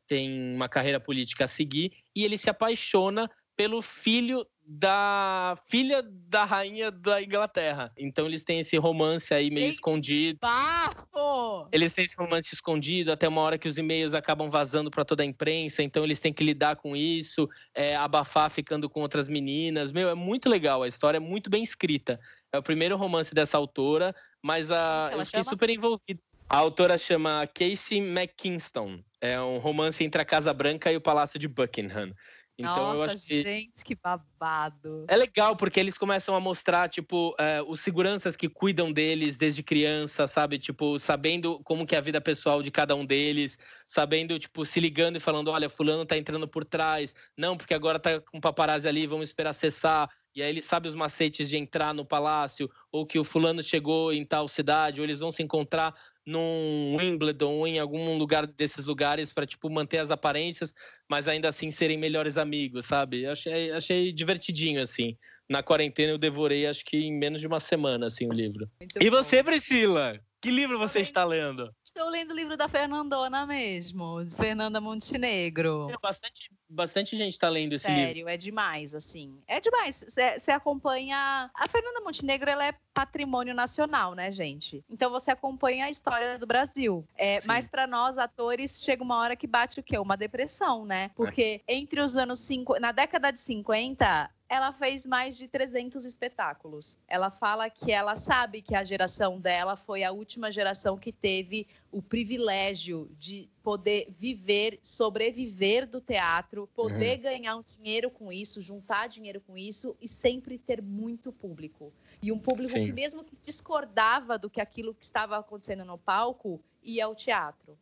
tem 0.07 0.55
uma 0.55 0.69
carreira 0.69 0.99
política 0.99 1.45
a 1.45 1.49
seguir. 1.49 1.93
E 2.17 2.25
ele 2.25 2.39
se 2.39 2.49
apaixona 2.49 3.31
pelo 3.57 3.83
filho 3.83 4.47
da 4.71 5.55
filha 5.67 6.05
da 6.07 6.45
rainha 6.45 6.91
da 6.91 7.23
Inglaterra. 7.23 7.91
Então 7.97 8.27
eles 8.27 8.45
têm 8.45 8.61
esse 8.61 8.77
romance 8.77 9.33
aí 9.33 9.49
meio 9.49 9.65
Gente, 9.65 9.77
escondido. 9.77 10.39
Bafo! 10.43 11.67
Eles 11.73 11.95
têm 11.95 12.05
esse 12.05 12.15
romance 12.15 12.55
escondido 12.55 13.11
até 13.11 13.27
uma 13.27 13.41
hora 13.41 13.57
que 13.57 13.67
os 13.67 13.79
e-mails 13.79 14.13
acabam 14.13 14.51
vazando 14.51 14.91
para 14.91 15.07
toda 15.07 15.23
a 15.23 15.27
imprensa, 15.27 15.83
então 15.83 16.05
eles 16.05 16.21
têm 16.21 16.35
que 16.35 16.45
lidar 16.45 16.77
com 16.77 16.95
isso, 16.95 17.49
é, 17.75 17.97
abafar 17.97 18.51
ficando 18.51 18.91
com 18.91 19.01
outras 19.01 19.27
meninas. 19.27 19.91
Meu, 19.91 20.11
é 20.11 20.15
muito 20.15 20.51
legal, 20.51 20.83
a 20.83 20.89
história 20.89 21.17
é 21.17 21.21
muito 21.21 21.49
bem 21.49 21.65
escrita. 21.65 22.21
É 22.53 22.59
o 22.59 22.63
primeiro 22.63 22.95
romance 22.95 23.35
dessa 23.35 23.57
autora, 23.57 24.15
mas 24.43 24.71
a, 24.71 25.09
eu 25.13 25.25
fiquei 25.25 25.43
chama? 25.43 25.51
super 25.51 25.71
envolvido. 25.71 26.21
A 26.47 26.59
autora 26.59 26.99
chama 26.99 27.47
Casey 27.47 27.99
McKinston. 27.99 29.03
É 29.21 29.41
um 29.41 29.59
romance 29.59 30.03
entre 30.05 30.23
a 30.23 30.25
Casa 30.25 30.53
Branca 30.53 30.93
e 30.93 30.97
o 30.97 31.01
Palácio 31.01 31.39
de 31.39 31.49
Buckingham. 31.49 32.15
Então, 32.59 32.77
Nossa, 32.77 32.97
eu 32.97 33.03
acho 33.05 33.27
que... 33.29 33.43
gente, 33.43 33.85
que 33.85 33.95
babado. 33.95 35.05
É 35.07 35.17
legal, 35.17 35.55
porque 35.55 35.79
eles 35.79 35.97
começam 35.97 36.35
a 36.35 36.41
mostrar, 36.41 36.89
tipo, 36.89 37.33
é, 37.39 37.63
os 37.63 37.81
seguranças 37.81 38.35
que 38.35 38.49
cuidam 38.49 38.91
deles 38.91 39.39
desde 39.39 39.63
criança, 39.63 40.27
sabe? 40.27 40.59
Tipo, 40.59 40.99
sabendo 40.99 41.61
como 41.61 41.87
que 41.87 41.95
é 41.95 41.99
a 41.99 42.01
vida 42.01 42.21
pessoal 42.21 42.61
de 42.61 42.73
cada 42.73 42.97
um 42.97 43.07
deles, 43.07 43.61
sabendo, 43.87 44.37
tipo, 44.41 44.65
se 44.65 44.81
ligando 44.81 45.17
e 45.17 45.21
falando, 45.21 45.53
olha, 45.53 45.69
fulano 45.69 46.05
tá 46.05 46.19
entrando 46.19 46.49
por 46.49 46.65
trás. 46.65 47.15
Não, 47.37 47.57
porque 47.57 47.75
agora 47.75 48.01
tá 48.01 48.21
com 48.21 48.41
paparazzi 48.41 48.89
ali, 48.89 49.07
vamos 49.07 49.29
esperar 49.29 49.53
cessar. 49.53 50.11
E 50.35 50.43
aí 50.43 50.51
ele 50.51 50.61
sabe 50.61 50.89
os 50.89 50.97
macetes 50.97 51.49
de 51.49 51.57
entrar 51.57 51.95
no 51.95 52.05
palácio, 52.05 52.69
ou 52.91 53.07
que 53.07 53.21
o 53.21 53.25
fulano 53.25 53.63
chegou 53.63 54.13
em 54.13 54.25
tal 54.25 54.49
cidade, 54.49 55.01
ou 55.01 55.05
eles 55.05 55.21
vão 55.21 55.31
se 55.31 55.43
encontrar 55.43 55.95
num 56.29 56.95
Wimbledon 56.99 57.55
ou 57.55 57.67
em 57.67 57.79
algum 57.79 58.19
lugar 58.19 58.47
desses 58.47 58.85
lugares 58.85 59.33
para 59.33 59.47
tipo 59.47 59.71
manter 59.71 59.99
as 59.99 60.11
aparências, 60.11 60.75
mas 61.09 61.27
ainda 61.27 61.49
assim 61.49 61.71
serem 61.71 61.97
melhores 61.97 62.37
amigos, 62.37 62.85
sabe? 62.85 63.27
Achei, 63.27 63.73
achei 63.73 64.13
divertidinho 64.13 64.83
assim. 64.83 65.17
Na 65.49 65.63
quarentena 65.63 66.13
eu 66.13 66.19
devorei 66.19 66.67
acho 66.67 66.85
que 66.85 66.99
em 66.99 67.19
menos 67.19 67.41
de 67.41 67.47
uma 67.47 67.59
semana 67.59 68.07
assim 68.07 68.27
o 68.27 68.33
livro. 68.33 68.71
Muito 68.79 69.03
e 69.03 69.09
bom. 69.09 69.17
você, 69.17 69.43
Priscila? 69.43 70.21
Que 70.43 70.51
livro 70.51 70.79
você 70.79 71.01
está 71.01 71.25
lendo? 71.25 71.75
Estou 71.89 72.11
lendo 72.11 72.33
o 72.33 72.35
livro 72.35 72.55
da 72.55 72.69
Fernandona 72.69 73.47
mesmo, 73.47 74.23
de 74.23 74.37
Fernanda 74.37 74.79
Montenegro. 74.79 75.89
É, 75.91 75.97
bastante, 75.97 76.51
bastante 76.69 77.17
gente 77.17 77.33
está 77.33 77.49
lendo 77.49 77.73
esse 77.73 77.87
Sério, 77.87 77.99
livro. 77.99 78.15
Sério, 78.15 78.29
é 78.29 78.37
demais, 78.37 78.95
assim. 78.95 79.43
É 79.49 79.59
demais. 79.59 80.05
Você 80.07 80.53
acompanha. 80.53 81.51
A 81.55 81.67
Fernanda 81.67 82.03
Montenegro 82.03 82.51
ela 82.51 82.67
é 82.67 82.75
patrimônio 82.93 83.55
nacional, 83.55 84.15
né, 84.15 84.31
gente? 84.31 84.85
Então 84.91 85.11
você 85.11 85.31
acompanha 85.31 85.87
a 85.87 85.91
história 85.91 86.39
do 86.39 86.47
Brasil. 86.47 87.09
É, 87.17 87.41
mas 87.47 87.67
para 87.67 87.87
nós, 87.87 88.19
atores, 88.19 88.85
chega 88.85 89.03
uma 89.03 89.17
hora 89.17 89.35
que 89.35 89.47
bate 89.47 89.81
o 89.81 89.83
quê? 89.83 89.99
Uma 89.99 90.17
depressão, 90.17 90.85
né? 90.85 91.11
Porque 91.17 91.63
é. 91.67 91.75
entre 91.75 92.01
os 92.03 92.19
anos 92.19 92.39
50. 92.41 92.81
Na 92.81 92.93
década 92.93 93.31
de 93.31 93.41
50, 93.41 94.31
ela 94.49 94.73
fez 94.73 95.05
mais 95.05 95.37
de 95.37 95.47
300 95.47 96.05
espetáculos. 96.05 96.97
Ela 97.07 97.31
fala 97.31 97.69
que 97.69 97.93
ela 97.93 98.17
sabe 98.17 98.63
que 98.63 98.75
a 98.75 98.83
geração 98.83 99.39
dela 99.39 99.77
foi 99.77 100.03
a 100.03 100.11
última 100.11 100.51
geração 100.51 100.97
que 100.97 101.13
teve 101.13 101.67
o 101.93 102.01
privilégio 102.01 103.11
de 103.19 103.49
poder 103.63 104.09
viver, 104.19 104.79
sobreviver 104.83 105.87
do 105.87 106.01
teatro, 106.01 106.67
poder 106.75 107.17
uhum. 107.17 107.23
ganhar 107.23 107.57
um 107.57 107.63
dinheiro 107.63 108.11
com 108.11 108.33
isso, 108.33 108.63
juntar 108.63 109.07
dinheiro 109.07 109.41
com 109.41 109.57
isso 109.59 109.95
e 110.01 110.09
sempre 110.09 110.57
ter 110.59 110.81
muito 110.81 111.31
público. 111.31 111.93
E 112.23 112.33
um 112.33 112.39
público 112.39 112.71
Sim. 112.71 112.87
que 112.87 112.93
mesmo 112.93 113.23
que 113.23 113.37
discordava 113.37 114.39
do 114.39 114.49
que 114.49 114.63
aquilo 114.63 114.95
que 114.95 115.05
estava 115.05 115.37
acontecendo 115.37 115.85
no 115.85 115.99
palco, 115.99 116.59
ia 116.83 117.05
ao 117.05 117.15
teatro. 117.15 117.79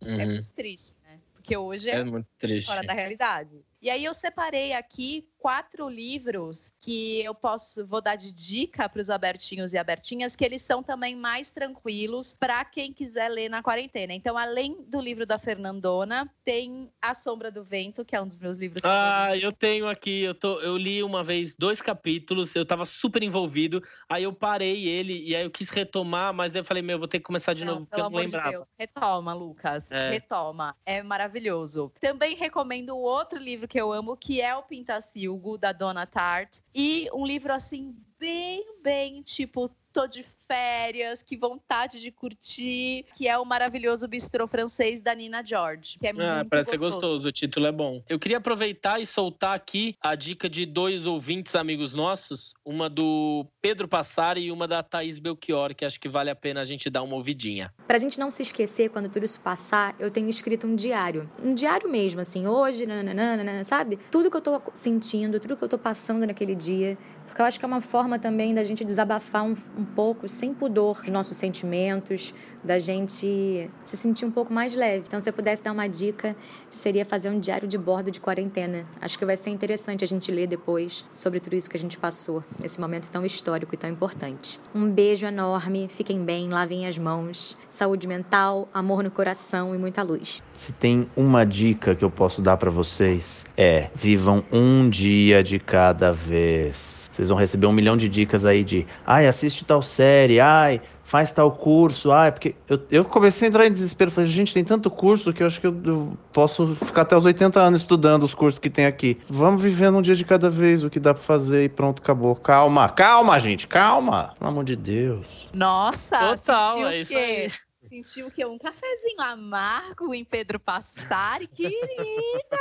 É 0.00 0.08
uhum. 0.08 0.20
É 0.20 0.26
muito 0.26 0.52
triste, 0.52 0.96
né? 1.04 1.20
Porque 1.32 1.56
hoje 1.56 1.88
é, 1.88 1.94
é 1.94 2.04
muito 2.04 2.28
triste. 2.36 2.66
fora 2.66 2.82
da 2.82 2.92
realidade. 2.92 3.64
E 3.80 3.88
aí 3.90 4.04
eu 4.04 4.12
separei 4.12 4.72
aqui 4.72 5.28
quatro 5.38 5.88
livros 5.88 6.72
que 6.80 7.22
eu 7.22 7.32
posso 7.32 7.86
vou 7.86 8.00
dar 8.00 8.16
de 8.16 8.32
dica 8.32 8.88
para 8.88 9.00
os 9.00 9.08
abertinhos 9.08 9.72
e 9.72 9.78
abertinhas, 9.78 10.34
que 10.34 10.44
eles 10.44 10.62
são 10.62 10.82
também 10.82 11.14
mais 11.14 11.50
tranquilos 11.50 12.34
para 12.34 12.64
quem 12.64 12.92
quiser 12.92 13.28
ler 13.28 13.48
na 13.48 13.62
quarentena. 13.62 14.12
Então, 14.12 14.36
além 14.36 14.84
do 14.84 15.00
livro 15.00 15.24
da 15.24 15.38
Fernandona, 15.38 16.28
tem 16.44 16.90
A 17.00 17.14
Sombra 17.14 17.52
do 17.52 17.62
Vento, 17.62 18.04
que 18.04 18.16
é 18.16 18.20
um 18.20 18.26
dos 18.26 18.40
meus 18.40 18.56
livros. 18.56 18.82
Ah, 18.84 19.36
eu 19.36 19.52
tenho 19.52 19.88
aqui, 19.88 20.22
eu, 20.22 20.34
tô, 20.34 20.60
eu 20.60 20.76
li 20.76 21.02
uma 21.02 21.22
vez 21.22 21.54
dois 21.54 21.80
capítulos, 21.80 22.54
eu 22.56 22.62
estava 22.62 22.84
super 22.84 23.22
envolvido, 23.22 23.82
aí 24.08 24.24
eu 24.24 24.32
parei 24.32 24.88
ele 24.88 25.22
e 25.24 25.36
aí 25.36 25.44
eu 25.44 25.50
quis 25.50 25.70
retomar, 25.70 26.34
mas 26.34 26.56
eu 26.56 26.64
falei, 26.64 26.82
meu, 26.82 26.98
vou 26.98 27.06
ter 27.06 27.18
que 27.18 27.24
começar 27.24 27.54
de 27.54 27.64
não, 27.64 27.74
novo, 27.74 27.86
porque 27.86 28.00
eu 28.00 28.10
não 28.10 28.18
lembrava. 28.18 28.48
De 28.48 28.56
Deus. 28.56 28.68
Retoma, 28.76 29.34
Lucas. 29.34 29.92
É. 29.92 30.10
Retoma. 30.10 30.76
É 30.84 31.00
maravilhoso. 31.00 31.92
Também 32.00 32.34
recomendo 32.34 32.98
outro 32.98 33.38
livro 33.38 33.67
que 33.68 33.80
eu 33.80 33.92
amo, 33.92 34.16
que 34.16 34.40
é 34.40 34.54
o 34.56 34.62
Pintacilgo, 34.62 35.58
da 35.58 35.72
Dona 35.72 36.06
Tart. 36.06 36.58
E 36.74 37.08
um 37.12 37.24
livro, 37.26 37.52
assim, 37.52 37.94
bem, 38.18 38.64
bem, 38.82 39.22
tipo, 39.22 39.70
tô 39.98 40.06
de 40.06 40.24
férias, 40.46 41.24
que 41.24 41.36
vontade 41.36 42.00
de 42.00 42.12
curtir, 42.12 43.04
que 43.16 43.26
é 43.26 43.36
o 43.36 43.44
maravilhoso 43.44 44.06
bistrô 44.06 44.46
francês 44.46 45.02
da 45.02 45.12
Nina 45.12 45.44
George, 45.44 45.96
que 45.98 46.06
é 46.06 46.10
ah, 46.10 46.36
muito 46.36 46.50
parece 46.50 46.70
gostoso. 46.70 46.78
ser 46.78 47.00
gostoso, 47.00 47.28
o 47.28 47.32
título 47.32 47.66
é 47.66 47.72
bom. 47.72 48.00
Eu 48.08 48.16
queria 48.16 48.36
aproveitar 48.36 49.00
e 49.00 49.06
soltar 49.06 49.56
aqui 49.56 49.96
a 50.00 50.14
dica 50.14 50.48
de 50.48 50.64
dois 50.64 51.04
ouvintes 51.04 51.56
amigos 51.56 51.94
nossos, 51.94 52.54
uma 52.64 52.88
do 52.88 53.44
Pedro 53.60 53.88
Passari 53.88 54.42
e 54.42 54.52
uma 54.52 54.68
da 54.68 54.84
Thaís 54.84 55.18
Belchior, 55.18 55.74
que 55.74 55.84
acho 55.84 55.98
que 55.98 56.08
vale 56.08 56.30
a 56.30 56.36
pena 56.36 56.60
a 56.60 56.64
gente 56.64 56.88
dar 56.88 57.02
uma 57.02 57.16
ouvidinha. 57.16 57.74
Pra 57.88 57.98
gente 57.98 58.20
não 58.20 58.30
se 58.30 58.42
esquecer 58.42 58.90
quando 58.90 59.08
tudo 59.08 59.24
isso 59.24 59.40
passar, 59.40 59.96
eu 59.98 60.12
tenho 60.12 60.28
escrito 60.28 60.64
um 60.64 60.76
diário. 60.76 61.28
Um 61.42 61.54
diário 61.54 61.90
mesmo, 61.90 62.20
assim, 62.20 62.46
hoje, 62.46 62.86
nananana, 62.86 63.64
sabe? 63.64 63.98
Tudo 64.12 64.30
que 64.30 64.36
eu 64.36 64.40
tô 64.40 64.62
sentindo, 64.72 65.40
tudo 65.40 65.56
que 65.56 65.64
eu 65.64 65.68
tô 65.68 65.78
passando 65.78 66.24
naquele 66.24 66.54
dia, 66.54 66.96
porque 67.28 67.42
eu 67.42 67.46
acho 67.46 67.58
que 67.58 67.64
é 67.64 67.68
uma 67.68 67.80
forma 67.80 68.18
também 68.18 68.54
da 68.54 68.64
gente 68.64 68.84
desabafar 68.84 69.44
um, 69.44 69.54
um 69.76 69.84
pouco, 69.84 70.26
sem 70.26 70.52
pudor, 70.54 71.02
dos 71.02 71.10
nossos 71.10 71.36
sentimentos, 71.36 72.34
da 72.62 72.78
gente 72.78 73.70
se 73.84 73.96
sentir 73.96 74.24
um 74.24 74.30
pouco 74.30 74.52
mais 74.52 74.74
leve. 74.74 75.04
Então, 75.06 75.20
se 75.20 75.28
eu 75.28 75.32
pudesse 75.32 75.62
dar 75.62 75.72
uma 75.72 75.86
dica, 75.86 76.36
seria 76.70 77.04
fazer 77.04 77.30
um 77.30 77.38
diário 77.38 77.68
de 77.68 77.78
bordo 77.78 78.10
de 78.10 78.20
quarentena. 78.20 78.84
Acho 79.00 79.18
que 79.18 79.24
vai 79.24 79.36
ser 79.36 79.50
interessante 79.50 80.04
a 80.04 80.06
gente 80.06 80.30
ler 80.30 80.46
depois 80.46 81.04
sobre 81.12 81.40
tudo 81.40 81.56
isso 81.56 81.68
que 81.68 81.76
a 81.76 81.80
gente 81.80 81.98
passou, 81.98 82.42
esse 82.62 82.80
momento 82.80 83.10
tão 83.10 83.24
histórico 83.24 83.74
e 83.74 83.78
tão 83.78 83.90
importante. 83.90 84.60
Um 84.74 84.90
beijo 84.90 85.26
enorme, 85.26 85.88
fiquem 85.88 86.24
bem, 86.24 86.48
lavem 86.48 86.86
as 86.86 86.98
mãos. 86.98 87.56
Saúde 87.70 88.06
mental, 88.06 88.68
amor 88.72 89.02
no 89.02 89.10
coração 89.10 89.74
e 89.74 89.78
muita 89.78 90.02
luz. 90.02 90.42
Se 90.54 90.72
tem 90.72 91.08
uma 91.16 91.44
dica 91.44 91.94
que 91.94 92.04
eu 92.04 92.10
posso 92.10 92.42
dar 92.42 92.56
para 92.56 92.70
vocês, 92.70 93.46
é 93.56 93.90
vivam 93.94 94.44
um 94.52 94.88
dia 94.88 95.42
de 95.42 95.58
cada 95.58 96.12
vez. 96.12 97.10
Vocês 97.12 97.28
vão 97.28 97.38
receber 97.38 97.66
um 97.66 97.72
milhão 97.72 97.96
de 97.96 98.08
dicas 98.08 98.44
aí 98.44 98.64
de, 98.64 98.86
ai, 99.06 99.26
assiste 99.26 99.64
tal 99.64 99.82
série, 99.82 100.40
ai, 100.40 100.80
faz 101.08 101.32
tal 101.32 101.50
curso. 101.50 102.12
Ah, 102.12 102.26
é 102.26 102.30
porque 102.30 102.54
eu, 102.68 102.86
eu 102.90 103.04
comecei 103.04 103.46
a 103.46 103.48
entrar 103.48 103.66
em 103.66 103.72
desespero. 103.72 104.10
Falei, 104.10 104.28
gente, 104.28 104.52
tem 104.52 104.62
tanto 104.62 104.90
curso 104.90 105.32
que 105.32 105.42
eu 105.42 105.46
acho 105.46 105.58
que 105.58 105.66
eu, 105.66 105.74
eu, 105.82 106.18
posso 106.34 106.76
ficar 106.76 107.02
até 107.02 107.16
os 107.16 107.24
80 107.24 107.58
anos 107.58 107.80
estudando 107.80 108.24
os 108.24 108.34
cursos 108.34 108.58
que 108.58 108.68
tem 108.68 108.84
aqui. 108.84 109.18
Vamos 109.26 109.62
vivendo 109.62 109.96
um 109.96 110.02
dia 110.02 110.14
de 110.14 110.22
cada 110.22 110.50
vez 110.50 110.84
o 110.84 110.90
que 110.90 111.00
dá 111.00 111.14
pra 111.14 111.22
fazer 111.22 111.64
e 111.64 111.68
pronto, 111.68 112.02
acabou. 112.02 112.36
Calma, 112.36 112.90
calma, 112.90 113.40
gente, 113.40 113.66
calma. 113.66 114.34
Pelo 114.38 114.50
amor 114.50 114.64
de 114.64 114.76
Deus. 114.76 115.48
Nossa, 115.54 116.36
Total, 116.36 116.88
é 116.88 117.00
isso 117.00 117.16
aí. 117.16 117.48
Sentiu 117.88 118.26
o 118.26 118.30
quê? 118.30 118.44
Um 118.44 118.58
cafezinho 118.58 119.22
amargo 119.22 120.12
em 120.12 120.22
Pedro 120.22 120.60
Passari. 120.60 121.46
Querida, 121.46 121.78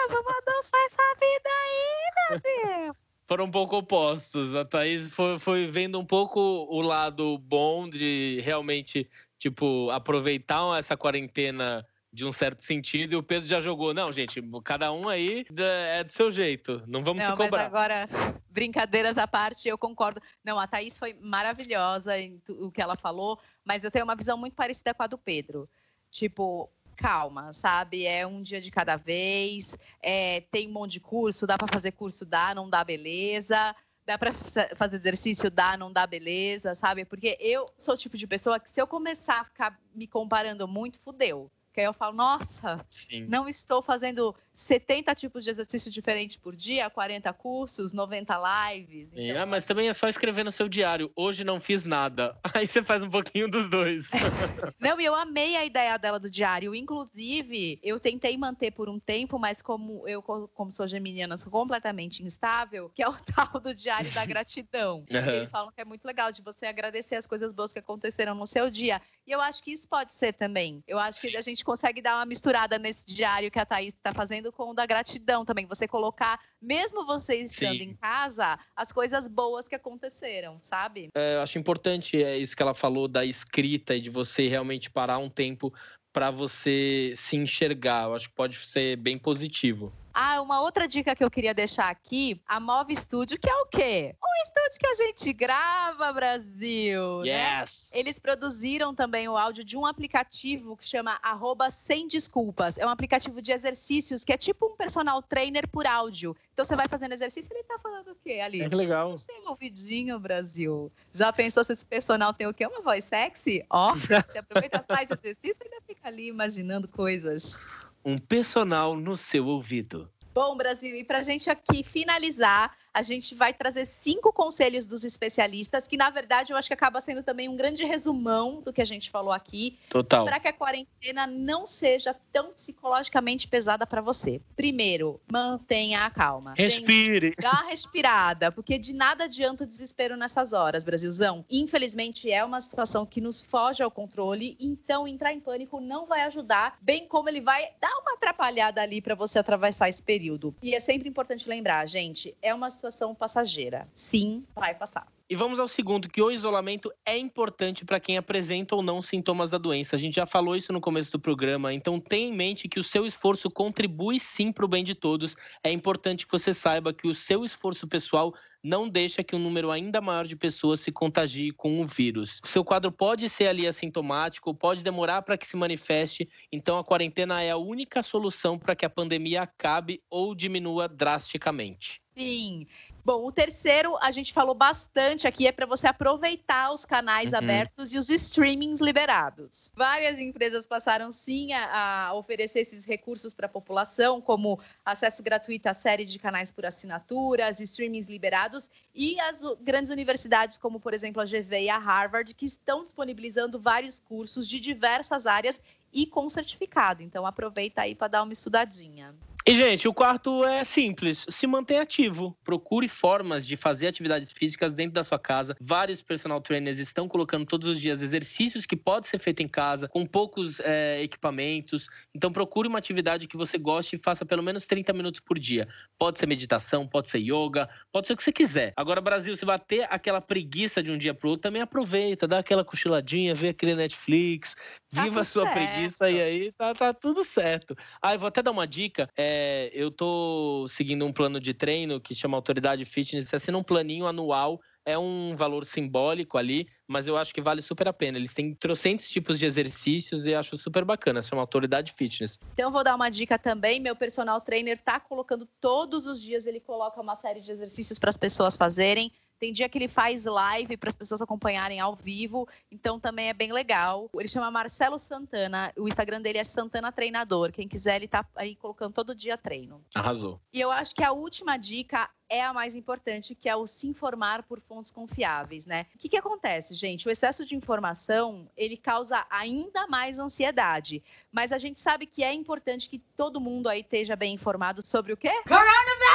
vamos 0.09 0.33
adoçar 0.37 0.79
essa 0.85 1.03
vida 1.19 1.49
aí, 1.49 2.29
meu 2.29 2.39
Deus 2.39 3.06
foram 3.27 3.45
um 3.45 3.51
pouco 3.51 3.77
opostos. 3.77 4.55
A 4.55 4.63
Thaís 4.63 5.07
foi, 5.07 5.37
foi 5.37 5.67
vendo 5.67 5.99
um 5.99 6.05
pouco 6.05 6.39
o 6.39 6.81
lado 6.81 7.37
bom 7.37 7.87
de 7.89 8.39
realmente, 8.43 9.07
tipo, 9.37 9.89
aproveitar 9.91 10.79
essa 10.79 10.95
quarentena 10.95 11.85
de 12.11 12.25
um 12.25 12.31
certo 12.31 12.63
sentido, 12.63 13.13
e 13.13 13.15
o 13.15 13.21
Pedro 13.21 13.47
já 13.47 13.61
jogou. 13.61 13.93
Não, 13.93 14.11
gente, 14.11 14.41
cada 14.63 14.91
um 14.91 15.07
aí 15.07 15.45
é 15.55 16.03
do 16.03 16.11
seu 16.11 16.31
jeito. 16.31 16.81
Não 16.87 17.03
vamos 17.03 17.21
não, 17.21 17.31
se 17.31 17.37
cobrar. 17.37 17.57
Mas 17.57 17.67
agora, 17.67 18.09
brincadeiras 18.49 19.17
à 19.19 19.27
parte, 19.27 19.67
eu 19.67 19.77
concordo. 19.77 20.19
Não, 20.43 20.57
a 20.57 20.65
Thaís 20.65 20.97
foi 20.97 21.13
maravilhosa 21.21 22.17
em 22.17 22.41
o 22.49 22.71
que 22.71 22.81
ela 22.81 22.95
falou, 22.95 23.37
mas 23.63 23.83
eu 23.83 23.91
tenho 23.91 24.05
uma 24.05 24.15
visão 24.15 24.37
muito 24.37 24.55
parecida 24.55 24.93
com 24.95 25.03
a 25.03 25.07
do 25.07 25.17
Pedro. 25.17 25.69
Tipo, 26.09 26.71
calma, 26.97 27.53
sabe? 27.53 28.05
É 28.05 28.25
um 28.25 28.41
dia 28.41 28.59
de 28.59 28.71
cada 28.71 28.95
vez. 28.95 29.77
É, 30.01 30.41
tem 30.51 30.67
um 30.67 30.73
monte 30.73 30.93
de 30.93 30.99
curso, 30.99 31.45
dá 31.47 31.57
para 31.57 31.67
fazer 31.67 31.91
curso, 31.91 32.25
dá, 32.25 32.53
não 32.53 32.69
dá, 32.69 32.83
beleza. 32.83 33.75
Dá 34.05 34.17
para 34.17 34.31
fazer 34.33 34.95
exercício, 34.95 35.51
dá, 35.51 35.75
não 35.75 35.91
dá, 35.91 36.07
beleza, 36.07 36.73
sabe? 36.73 37.03
Porque 37.03 37.37
eu 37.41 37.69
sou 37.77 37.93
o 37.93 37.97
tipo 37.97 38.17
de 38.17 38.25
pessoa 38.25 38.57
que 38.57 38.69
se 38.69 38.81
eu 38.81 38.87
começar 38.87 39.41
a 39.41 39.43
ficar 39.43 39.79
me 39.93 40.07
comparando 40.07 40.65
muito, 40.65 40.97
fudeu. 40.99 41.51
Porque 41.67 41.81
aí 41.81 41.85
eu 41.85 41.93
falo, 41.93 42.15
nossa, 42.15 42.83
Sim. 42.89 43.25
não 43.27 43.47
estou 43.49 43.81
fazendo 43.81 44.33
70 44.57 45.13
tipos 45.13 45.43
de 45.43 45.51
exercício 45.51 45.91
diferentes 45.91 46.35
por 46.35 46.55
dia, 46.55 46.89
40 46.89 47.31
cursos, 47.33 47.93
90 47.93 48.73
lives. 48.73 49.07
Então... 49.13 49.41
É, 49.41 49.45
mas 49.45 49.65
também 49.65 49.87
é 49.87 49.93
só 49.93 50.09
escrever 50.09 50.43
no 50.43 50.51
seu 50.51 50.67
diário. 50.67 51.11
Hoje 51.15 51.43
não 51.43 51.61
fiz 51.61 51.83
nada. 51.85 52.35
Aí 52.55 52.65
você 52.65 52.83
faz 52.83 53.03
um 53.03 53.09
pouquinho 53.09 53.47
dos 53.47 53.69
dois. 53.69 54.09
não, 54.81 54.99
e 54.99 55.05
eu 55.05 55.13
amei 55.13 55.55
a 55.55 55.63
ideia 55.63 55.95
dela 55.97 56.19
do 56.19 56.27
diário. 56.27 56.73
Inclusive, 56.73 57.79
eu 57.83 57.99
tentei 57.99 58.35
manter 58.35 58.71
por 58.71 58.89
um 58.89 58.99
tempo, 58.99 59.37
mas 59.37 59.61
como 59.61 60.07
eu, 60.07 60.23
como 60.23 60.73
sou 60.73 60.87
geminiana, 60.87 61.37
sou 61.37 61.51
completamente 61.51 62.23
instável, 62.23 62.89
que 62.95 63.03
é 63.03 63.07
o 63.07 63.13
tal 63.35 63.59
do 63.61 63.75
diário 63.75 64.11
da 64.11 64.25
gratidão. 64.25 65.05
Uhum. 65.11 65.29
Eles 65.35 65.51
falam 65.51 65.71
que 65.71 65.79
é 65.79 65.85
muito 65.85 66.03
legal 66.03 66.31
de 66.31 66.41
você 66.41 66.65
agradecer 66.65 67.15
as 67.15 67.27
coisas 67.27 67.53
boas 67.53 67.71
que 67.71 67.79
aconteceram 67.79 68.33
no 68.33 68.47
seu 68.47 68.71
dia. 68.71 68.99
E 69.27 69.31
eu 69.31 69.39
acho 69.39 69.61
que 69.61 69.71
isso 69.71 69.87
pode 69.87 70.15
ser 70.15 70.33
também. 70.33 70.83
Eu 70.87 70.97
acho 70.97 71.21
que 71.21 71.37
a 71.37 71.41
gente 71.41 71.63
consegue 71.63 72.01
dar 72.01 72.15
uma 72.15 72.25
misturada 72.25 72.79
nesse 72.79 73.05
diário 73.05 73.51
que 73.51 73.59
a 73.59 73.65
Thaís 73.65 73.93
está 73.93 74.13
fazendo 74.13 74.46
com 74.51 74.71
o 74.71 74.73
da 74.73 74.85
gratidão 74.85 75.45
também. 75.45 75.65
Você 75.65 75.87
colocar, 75.87 76.39
mesmo 76.61 77.05
você 77.05 77.35
estando 77.41 77.77
Sim. 77.77 77.83
em 77.83 77.93
casa, 77.93 78.59
as 78.75 78.91
coisas 78.91 79.27
boas 79.27 79.67
que 79.67 79.75
aconteceram, 79.75 80.57
sabe? 80.61 81.09
É, 81.15 81.35
eu 81.35 81.41
acho 81.41 81.57
importante 81.57 82.21
é 82.21 82.37
isso 82.37 82.55
que 82.55 82.63
ela 82.63 82.73
falou 82.73 83.07
da 83.07 83.25
escrita 83.25 83.95
e 83.95 84.01
de 84.01 84.09
você 84.09 84.47
realmente 84.47 84.89
parar 84.89 85.17
um 85.17 85.29
tempo 85.29 85.73
para 86.13 86.31
você 86.31 87.13
se 87.15 87.35
enxergar. 87.35 88.05
Eu 88.05 88.15
acho 88.15 88.29
que 88.29 88.35
pode 88.35 88.57
ser 88.57 88.95
bem 88.97 89.17
positivo. 89.17 89.93
Ah, 90.19 90.41
uma 90.41 90.61
outra 90.61 90.87
dica 90.87 91.15
que 91.15 91.23
eu 91.23 91.29
queria 91.29 91.53
deixar 91.53 91.91
aqui, 91.91 92.41
a 92.47 92.59
Move 92.59 92.95
Studio, 92.95 93.39
que 93.39 93.47
é 93.47 93.55
o 93.55 93.67
quê? 93.67 94.15
Um 94.19 94.41
estúdio 94.41 94.79
que 94.79 94.87
a 94.87 94.93
gente 94.95 95.31
grava, 95.31 96.11
Brasil. 96.11 97.21
Né? 97.21 97.59
Yes. 97.61 97.91
Né? 97.93 97.99
Eles 97.99 98.17
produziram 98.17 98.95
também 98.95 99.29
o 99.29 99.37
áudio 99.37 99.63
de 99.63 99.77
um 99.77 99.85
aplicativo 99.85 100.75
que 100.75 100.87
chama 100.87 101.19
arroba 101.21 101.69
Sem 101.69 102.07
Desculpas. 102.07 102.79
É 102.79 102.85
um 102.87 102.89
aplicativo 102.89 103.43
de 103.43 103.51
exercícios 103.51 104.25
que 104.25 104.33
é 104.33 104.37
tipo 104.37 104.65
um 104.65 104.75
personal 104.75 105.21
trainer 105.21 105.69
por 105.69 105.85
áudio. 105.85 106.35
Então 106.51 106.65
você 106.65 106.75
vai 106.75 106.87
fazendo 106.87 107.11
exercício 107.11 107.53
e 107.53 107.57
ele 107.57 107.63
tá 107.65 107.77
falando 107.77 108.07
o 108.07 108.15
quê 108.15 108.39
ali? 108.43 108.63
É 108.63 108.69
que 108.69 108.73
legal. 108.73 109.11
Você 109.11 109.31
é 109.31 109.47
ouvidinho, 109.47 110.19
Brasil. 110.19 110.91
Já 111.13 111.31
pensou 111.31 111.63
se 111.63 111.73
esse 111.73 111.85
personal 111.85 112.33
tem 112.33 112.47
o 112.47 112.53
quê? 112.55 112.65
Uma 112.65 112.81
voz 112.81 113.05
sexy? 113.05 113.63
Ó, 113.69 113.93
você 114.25 114.39
aproveita, 114.39 114.83
faz 114.87 115.11
exercício 115.11 115.57
e 115.61 115.63
ainda 115.65 115.85
fica 115.85 116.07
ali 116.07 116.27
imaginando 116.27 116.87
coisas 116.87 117.61
um 118.07 118.17
personal 118.17 118.95
no 118.95 119.17
seu 119.17 119.45
ouvido. 119.45 120.09
Bom, 120.33 120.55
Brasil, 120.55 120.95
e 120.95 121.03
para 121.03 121.21
gente 121.21 121.49
aqui 121.49 121.83
finalizar, 121.83 122.73
a 122.97 123.03
gente 123.03 123.35
vai 123.35 123.53
trazer 123.53 123.85
cinco 123.85 124.33
conselhos 124.33 124.87
dos 124.87 125.03
especialistas, 125.05 125.87
que 125.87 125.95
na 125.95 126.09
verdade 126.09 126.51
eu 126.51 126.57
acho 126.57 126.67
que 126.67 126.73
acaba 126.73 126.99
sendo 126.99 127.21
também 127.21 127.47
um 127.47 127.55
grande 127.55 127.85
resumão 127.85 128.59
do 128.59 128.73
que 128.73 128.81
a 128.81 128.85
gente 128.85 129.11
falou 129.11 129.31
aqui. 129.31 129.77
Total. 129.87 130.25
Para 130.25 130.39
que 130.39 130.47
a 130.47 130.53
quarentena 130.53 131.27
não 131.27 131.67
seja 131.67 132.15
tão 132.33 132.53
psicologicamente 132.53 133.47
pesada 133.47 133.85
para 133.85 134.01
você. 134.01 134.41
Primeiro, 134.55 135.21
mantenha 135.31 136.05
a 136.05 136.09
calma. 136.09 136.55
Respire. 136.57 137.27
Gente, 137.27 137.39
dá 137.39 137.51
uma 137.51 137.69
respirada, 137.69 138.51
porque 138.51 138.79
de 138.79 138.93
nada 138.93 139.25
adianta 139.25 139.63
o 139.63 139.67
desespero 139.67 140.17
nessas 140.17 140.51
horas, 140.51 140.83
Brasilzão. 140.83 141.45
Infelizmente 141.51 142.31
é 142.31 142.43
uma 142.43 142.59
situação 142.59 143.05
que 143.05 143.21
nos 143.21 143.43
foge 143.43 143.83
ao 143.83 143.91
controle, 143.91 144.57
então 144.59 145.07
entrar 145.07 145.31
em 145.31 145.39
pânico 145.39 145.79
não 145.79 146.07
vai 146.07 146.21
ajudar, 146.21 146.79
bem 146.81 147.07
como 147.07 147.29
ele 147.29 147.41
vai 147.41 147.69
dar 147.79 147.95
uma 148.01 148.13
atrapalhada 148.15 148.81
ali 148.81 149.01
para 149.03 149.13
você 149.13 149.37
atravessar 149.37 149.87
esse 149.87 150.01
período. 150.01 150.55
E 150.63 150.73
é 150.73 150.79
sempre 150.79 151.07
importante 151.07 151.47
lembrar, 151.47 151.85
gente, 151.85 152.35
é 152.41 152.51
uma 152.55 152.71
situação 152.71 152.86
situação 152.87 153.13
passageira. 153.13 153.87
Sim, 153.93 154.45
vai 154.55 154.73
passar. 154.73 155.07
E 155.29 155.35
vamos 155.35 155.59
ao 155.59 155.67
segundo, 155.67 156.07
que 156.07 156.21
o 156.21 156.31
isolamento 156.31 156.89
é 157.05 157.17
importante 157.17 157.83
para 157.83 157.99
quem 157.99 158.17
apresenta 158.17 158.73
ou 158.77 158.81
não 158.81 159.01
sintomas 159.01 159.51
da 159.51 159.57
doença. 159.57 159.97
A 159.97 159.99
gente 159.99 160.15
já 160.15 160.25
falou 160.25 160.55
isso 160.55 160.71
no 160.71 160.79
começo 160.79 161.11
do 161.11 161.19
programa, 161.19 161.73
então 161.73 161.99
tenha 161.99 162.29
em 162.29 162.33
mente 162.33 162.69
que 162.69 162.79
o 162.79 162.83
seu 162.83 163.05
esforço 163.05 163.49
contribui 163.49 164.21
sim 164.21 164.53
para 164.53 164.63
o 164.63 164.69
bem 164.69 164.85
de 164.85 164.95
todos. 164.95 165.35
É 165.61 165.69
importante 165.69 166.25
que 166.25 166.31
você 166.31 166.53
saiba 166.53 166.93
que 166.93 167.09
o 167.09 167.13
seu 167.13 167.43
esforço 167.43 167.85
pessoal 167.89 168.33
não 168.63 168.87
deixa 168.87 169.21
que 169.21 169.35
um 169.35 169.39
número 169.39 169.69
ainda 169.69 169.99
maior 169.99 170.25
de 170.25 170.35
pessoas 170.37 170.79
se 170.79 170.93
contagie 170.93 171.51
com 171.51 171.81
o 171.81 171.85
vírus. 171.85 172.39
O 172.41 172.47
seu 172.47 172.63
quadro 172.63 172.89
pode 172.89 173.27
ser 173.27 173.47
ali 173.47 173.67
assintomático, 173.67 174.55
pode 174.55 174.81
demorar 174.81 175.23
para 175.23 175.37
que 175.37 175.45
se 175.45 175.57
manifeste, 175.57 176.29
então 176.49 176.77
a 176.77 176.85
quarentena 176.85 177.43
é 177.43 177.51
a 177.51 177.57
única 177.57 178.01
solução 178.01 178.57
para 178.57 178.77
que 178.77 178.85
a 178.85 178.89
pandemia 178.89 179.41
acabe 179.41 180.01
ou 180.09 180.33
diminua 180.33 180.87
drasticamente. 180.87 181.99
Sim. 182.17 182.65
Bom, 183.05 183.25
o 183.25 183.31
terceiro 183.31 183.95
a 184.01 184.11
gente 184.11 184.33
falou 184.33 184.53
bastante 184.53 185.27
aqui 185.27 185.47
é 185.47 185.51
para 185.51 185.65
você 185.65 185.87
aproveitar 185.87 186.73
os 186.73 186.83
canais 186.83 187.31
uhum. 187.31 187.37
abertos 187.37 187.93
e 187.93 187.97
os 187.97 188.09
streamings 188.09 188.81
liberados. 188.81 189.71
Várias 189.73 190.19
empresas 190.19 190.65
passaram 190.65 191.09
sim 191.09 191.53
a, 191.53 192.07
a 192.07 192.13
oferecer 192.15 192.61
esses 192.61 192.85
recursos 192.85 193.33
para 193.33 193.45
a 193.45 193.49
população, 193.49 194.19
como 194.19 194.59
acesso 194.83 195.23
gratuito 195.23 195.69
à 195.69 195.73
série 195.73 196.03
de 196.03 196.19
canais 196.19 196.51
por 196.51 196.65
assinatura, 196.65 197.47
as 197.47 197.61
streamings 197.61 198.07
liberados 198.07 198.69
e 198.93 199.17
as 199.21 199.41
grandes 199.61 199.91
universidades, 199.91 200.57
como 200.57 200.77
por 200.77 200.93
exemplo 200.93 201.21
a 201.21 201.25
GV 201.25 201.61
e 201.61 201.69
a 201.69 201.77
Harvard, 201.77 202.33
que 202.33 202.45
estão 202.45 202.83
disponibilizando 202.83 203.57
vários 203.57 204.01
cursos 204.01 204.49
de 204.49 204.59
diversas 204.59 205.25
áreas 205.25 205.61
e 205.93 206.05
com 206.05 206.27
certificado. 206.29 207.01
Então 207.03 207.25
aproveita 207.25 207.83
aí 207.83 207.95
para 207.95 208.09
dar 208.09 208.23
uma 208.23 208.33
estudadinha. 208.33 209.15
E, 209.49 209.55
gente, 209.55 209.87
o 209.87 209.93
quarto 209.93 210.43
é 210.43 210.65
simples: 210.65 211.25
se 211.29 211.47
mantenha 211.47 211.83
ativo. 211.83 212.37
Procure 212.43 212.89
formas 212.89 213.47
de 213.47 213.55
fazer 213.55 213.87
atividades 213.87 214.29
físicas 214.29 214.75
dentro 214.75 214.91
da 214.91 215.05
sua 215.05 215.17
casa. 215.17 215.55
Vários 215.61 216.01
personal 216.01 216.41
trainers 216.41 216.79
estão 216.79 217.07
colocando 217.07 217.45
todos 217.45 217.65
os 217.69 217.79
dias 217.79 218.01
exercícios 218.01 218.65
que 218.65 218.75
pode 218.75 219.07
ser 219.07 219.19
feito 219.19 219.41
em 219.41 219.47
casa, 219.47 219.87
com 219.87 220.05
poucos 220.05 220.59
é, 220.59 221.01
equipamentos. 221.01 221.87
Então, 222.13 222.29
procure 222.29 222.67
uma 222.67 222.77
atividade 222.77 223.25
que 223.25 223.37
você 223.37 223.57
goste 223.57 223.95
e 223.95 223.99
faça 223.99 224.25
pelo 224.25 224.43
menos 224.43 224.65
30 224.65 224.91
minutos 224.91 225.21
por 225.21 225.39
dia. 225.39 225.65
Pode 225.97 226.19
ser 226.19 226.25
meditação, 226.25 226.85
pode 226.85 227.09
ser 227.09 227.19
yoga, 227.19 227.69
pode 227.89 228.05
ser 228.05 228.13
o 228.13 228.17
que 228.17 228.23
você 228.23 228.33
quiser. 228.33 228.73
Agora, 228.75 228.99
Brasil, 228.99 229.33
se 229.37 229.45
bater 229.45 229.87
aquela 229.89 230.19
preguiça 230.19 230.83
de 230.83 230.91
um 230.91 230.97
dia 230.97 231.13
pro 231.13 231.29
outro, 231.29 231.43
também 231.43 231.61
aproveita, 231.61 232.27
dá 232.27 232.39
aquela 232.39 232.65
cochiladinha, 232.65 233.33
vê 233.33 233.47
aquele 233.47 233.75
Netflix, 233.75 234.57
tá 234.93 235.03
viva 235.03 235.21
a 235.21 235.23
sua 235.23 235.43
certo. 235.43 235.53
preguiça 235.53 236.11
e 236.11 236.21
aí 236.21 236.51
tá, 236.51 236.73
tá 236.73 236.93
tudo 236.93 237.23
certo. 237.23 237.73
Ah, 238.01 238.13
eu 238.13 238.19
vou 238.19 238.27
até 238.27 238.43
dar 238.43 238.51
uma 238.51 238.67
dica. 238.67 239.07
É, 239.15 239.36
é, 239.37 239.69
eu 239.71 239.91
tô 239.91 240.65
seguindo 240.67 241.05
um 241.05 241.13
plano 241.13 241.39
de 241.39 241.53
treino 241.53 242.01
que 242.01 242.15
chama 242.15 242.35
Autoridade 242.35 242.83
Fitness. 242.85 243.27
Você 243.27 243.35
assina 243.35 243.57
um 243.57 243.63
planinho 243.63 244.07
anual, 244.07 244.59
é 244.83 244.97
um 244.97 245.33
valor 245.35 245.63
simbólico 245.63 246.37
ali, 246.37 246.67
mas 246.87 247.07
eu 247.07 247.15
acho 247.15 247.31
que 247.33 247.41
vale 247.41 247.61
super 247.61 247.87
a 247.87 247.93
pena. 247.93 248.17
Eles 248.17 248.33
têm 248.33 248.55
trocentos 248.55 249.07
tipos 249.09 249.37
de 249.37 249.45
exercícios 249.45 250.25
e 250.25 250.33
acho 250.33 250.57
super 250.57 250.83
bacana. 250.83 251.21
Chama 251.21 251.41
Autoridade 251.41 251.93
Fitness. 251.93 252.39
Então, 252.53 252.69
eu 252.69 252.71
vou 252.71 252.83
dar 252.83 252.95
uma 252.95 253.09
dica 253.09 253.37
também. 253.37 253.79
Meu 253.79 253.95
personal 253.95 254.41
trainer 254.41 254.77
tá 254.77 254.99
colocando 254.99 255.47
todos 255.61 256.07
os 256.07 256.19
dias, 256.19 256.47
ele 256.47 256.59
coloca 256.59 256.99
uma 256.99 257.13
série 257.13 257.39
de 257.39 257.51
exercícios 257.51 257.99
para 257.99 258.09
as 258.09 258.17
pessoas 258.17 258.57
fazerem. 258.57 259.11
Tem 259.39 259.53
dia 259.53 259.69
que 259.69 259.77
ele 259.77 259.87
faz 259.87 260.25
live 260.25 260.77
para 260.77 260.89
as 260.89 260.95
pessoas 260.95 261.21
acompanharem 261.21 261.79
ao 261.79 261.95
vivo, 261.95 262.47
então 262.71 262.99
também 262.99 263.29
é 263.29 263.33
bem 263.33 263.51
legal. 263.51 264.09
Ele 264.15 264.27
chama 264.27 264.49
Marcelo 264.49 264.97
Santana, 264.97 265.71
o 265.77 265.87
Instagram 265.87 266.21
dele 266.21 266.37
é 266.39 266.43
Santana 266.43 266.91
Treinador. 266.91 267.51
Quem 267.51 267.67
quiser, 267.67 267.97
ele 267.97 268.07
tá 268.07 268.25
aí 268.35 268.55
colocando 268.55 268.93
todo 268.93 269.15
dia 269.15 269.37
treino. 269.37 269.83
Arrasou. 269.93 270.39
E 270.51 270.59
eu 270.59 270.71
acho 270.71 270.95
que 270.95 271.03
a 271.03 271.11
última 271.11 271.57
dica 271.57 272.09
é 272.29 272.43
a 272.43 272.53
mais 272.53 272.75
importante, 272.75 273.33
que 273.33 273.47
é 273.47 273.55
o 273.55 273.67
se 273.67 273.87
informar 273.87 274.43
por 274.43 274.59
fontes 274.59 274.91
confiáveis, 274.91 275.65
né? 275.65 275.85
O 275.95 275.97
que, 275.97 276.09
que 276.09 276.17
acontece, 276.17 276.75
gente? 276.75 277.07
O 277.07 277.11
excesso 277.11 277.45
de 277.45 277.55
informação, 277.55 278.49
ele 278.55 278.75
causa 278.75 279.25
ainda 279.29 279.87
mais 279.87 280.19
ansiedade. 280.19 281.01
Mas 281.31 281.51
a 281.51 281.57
gente 281.57 281.79
sabe 281.79 282.05
que 282.05 282.23
é 282.23 282.33
importante 282.33 282.89
que 282.89 282.99
todo 282.99 283.39
mundo 283.39 283.69
aí 283.69 283.81
esteja 283.81 284.15
bem 284.15 284.33
informado 284.33 284.85
sobre 284.85 285.13
o 285.13 285.17
quê? 285.17 285.31
Coronavirus! 285.47 286.06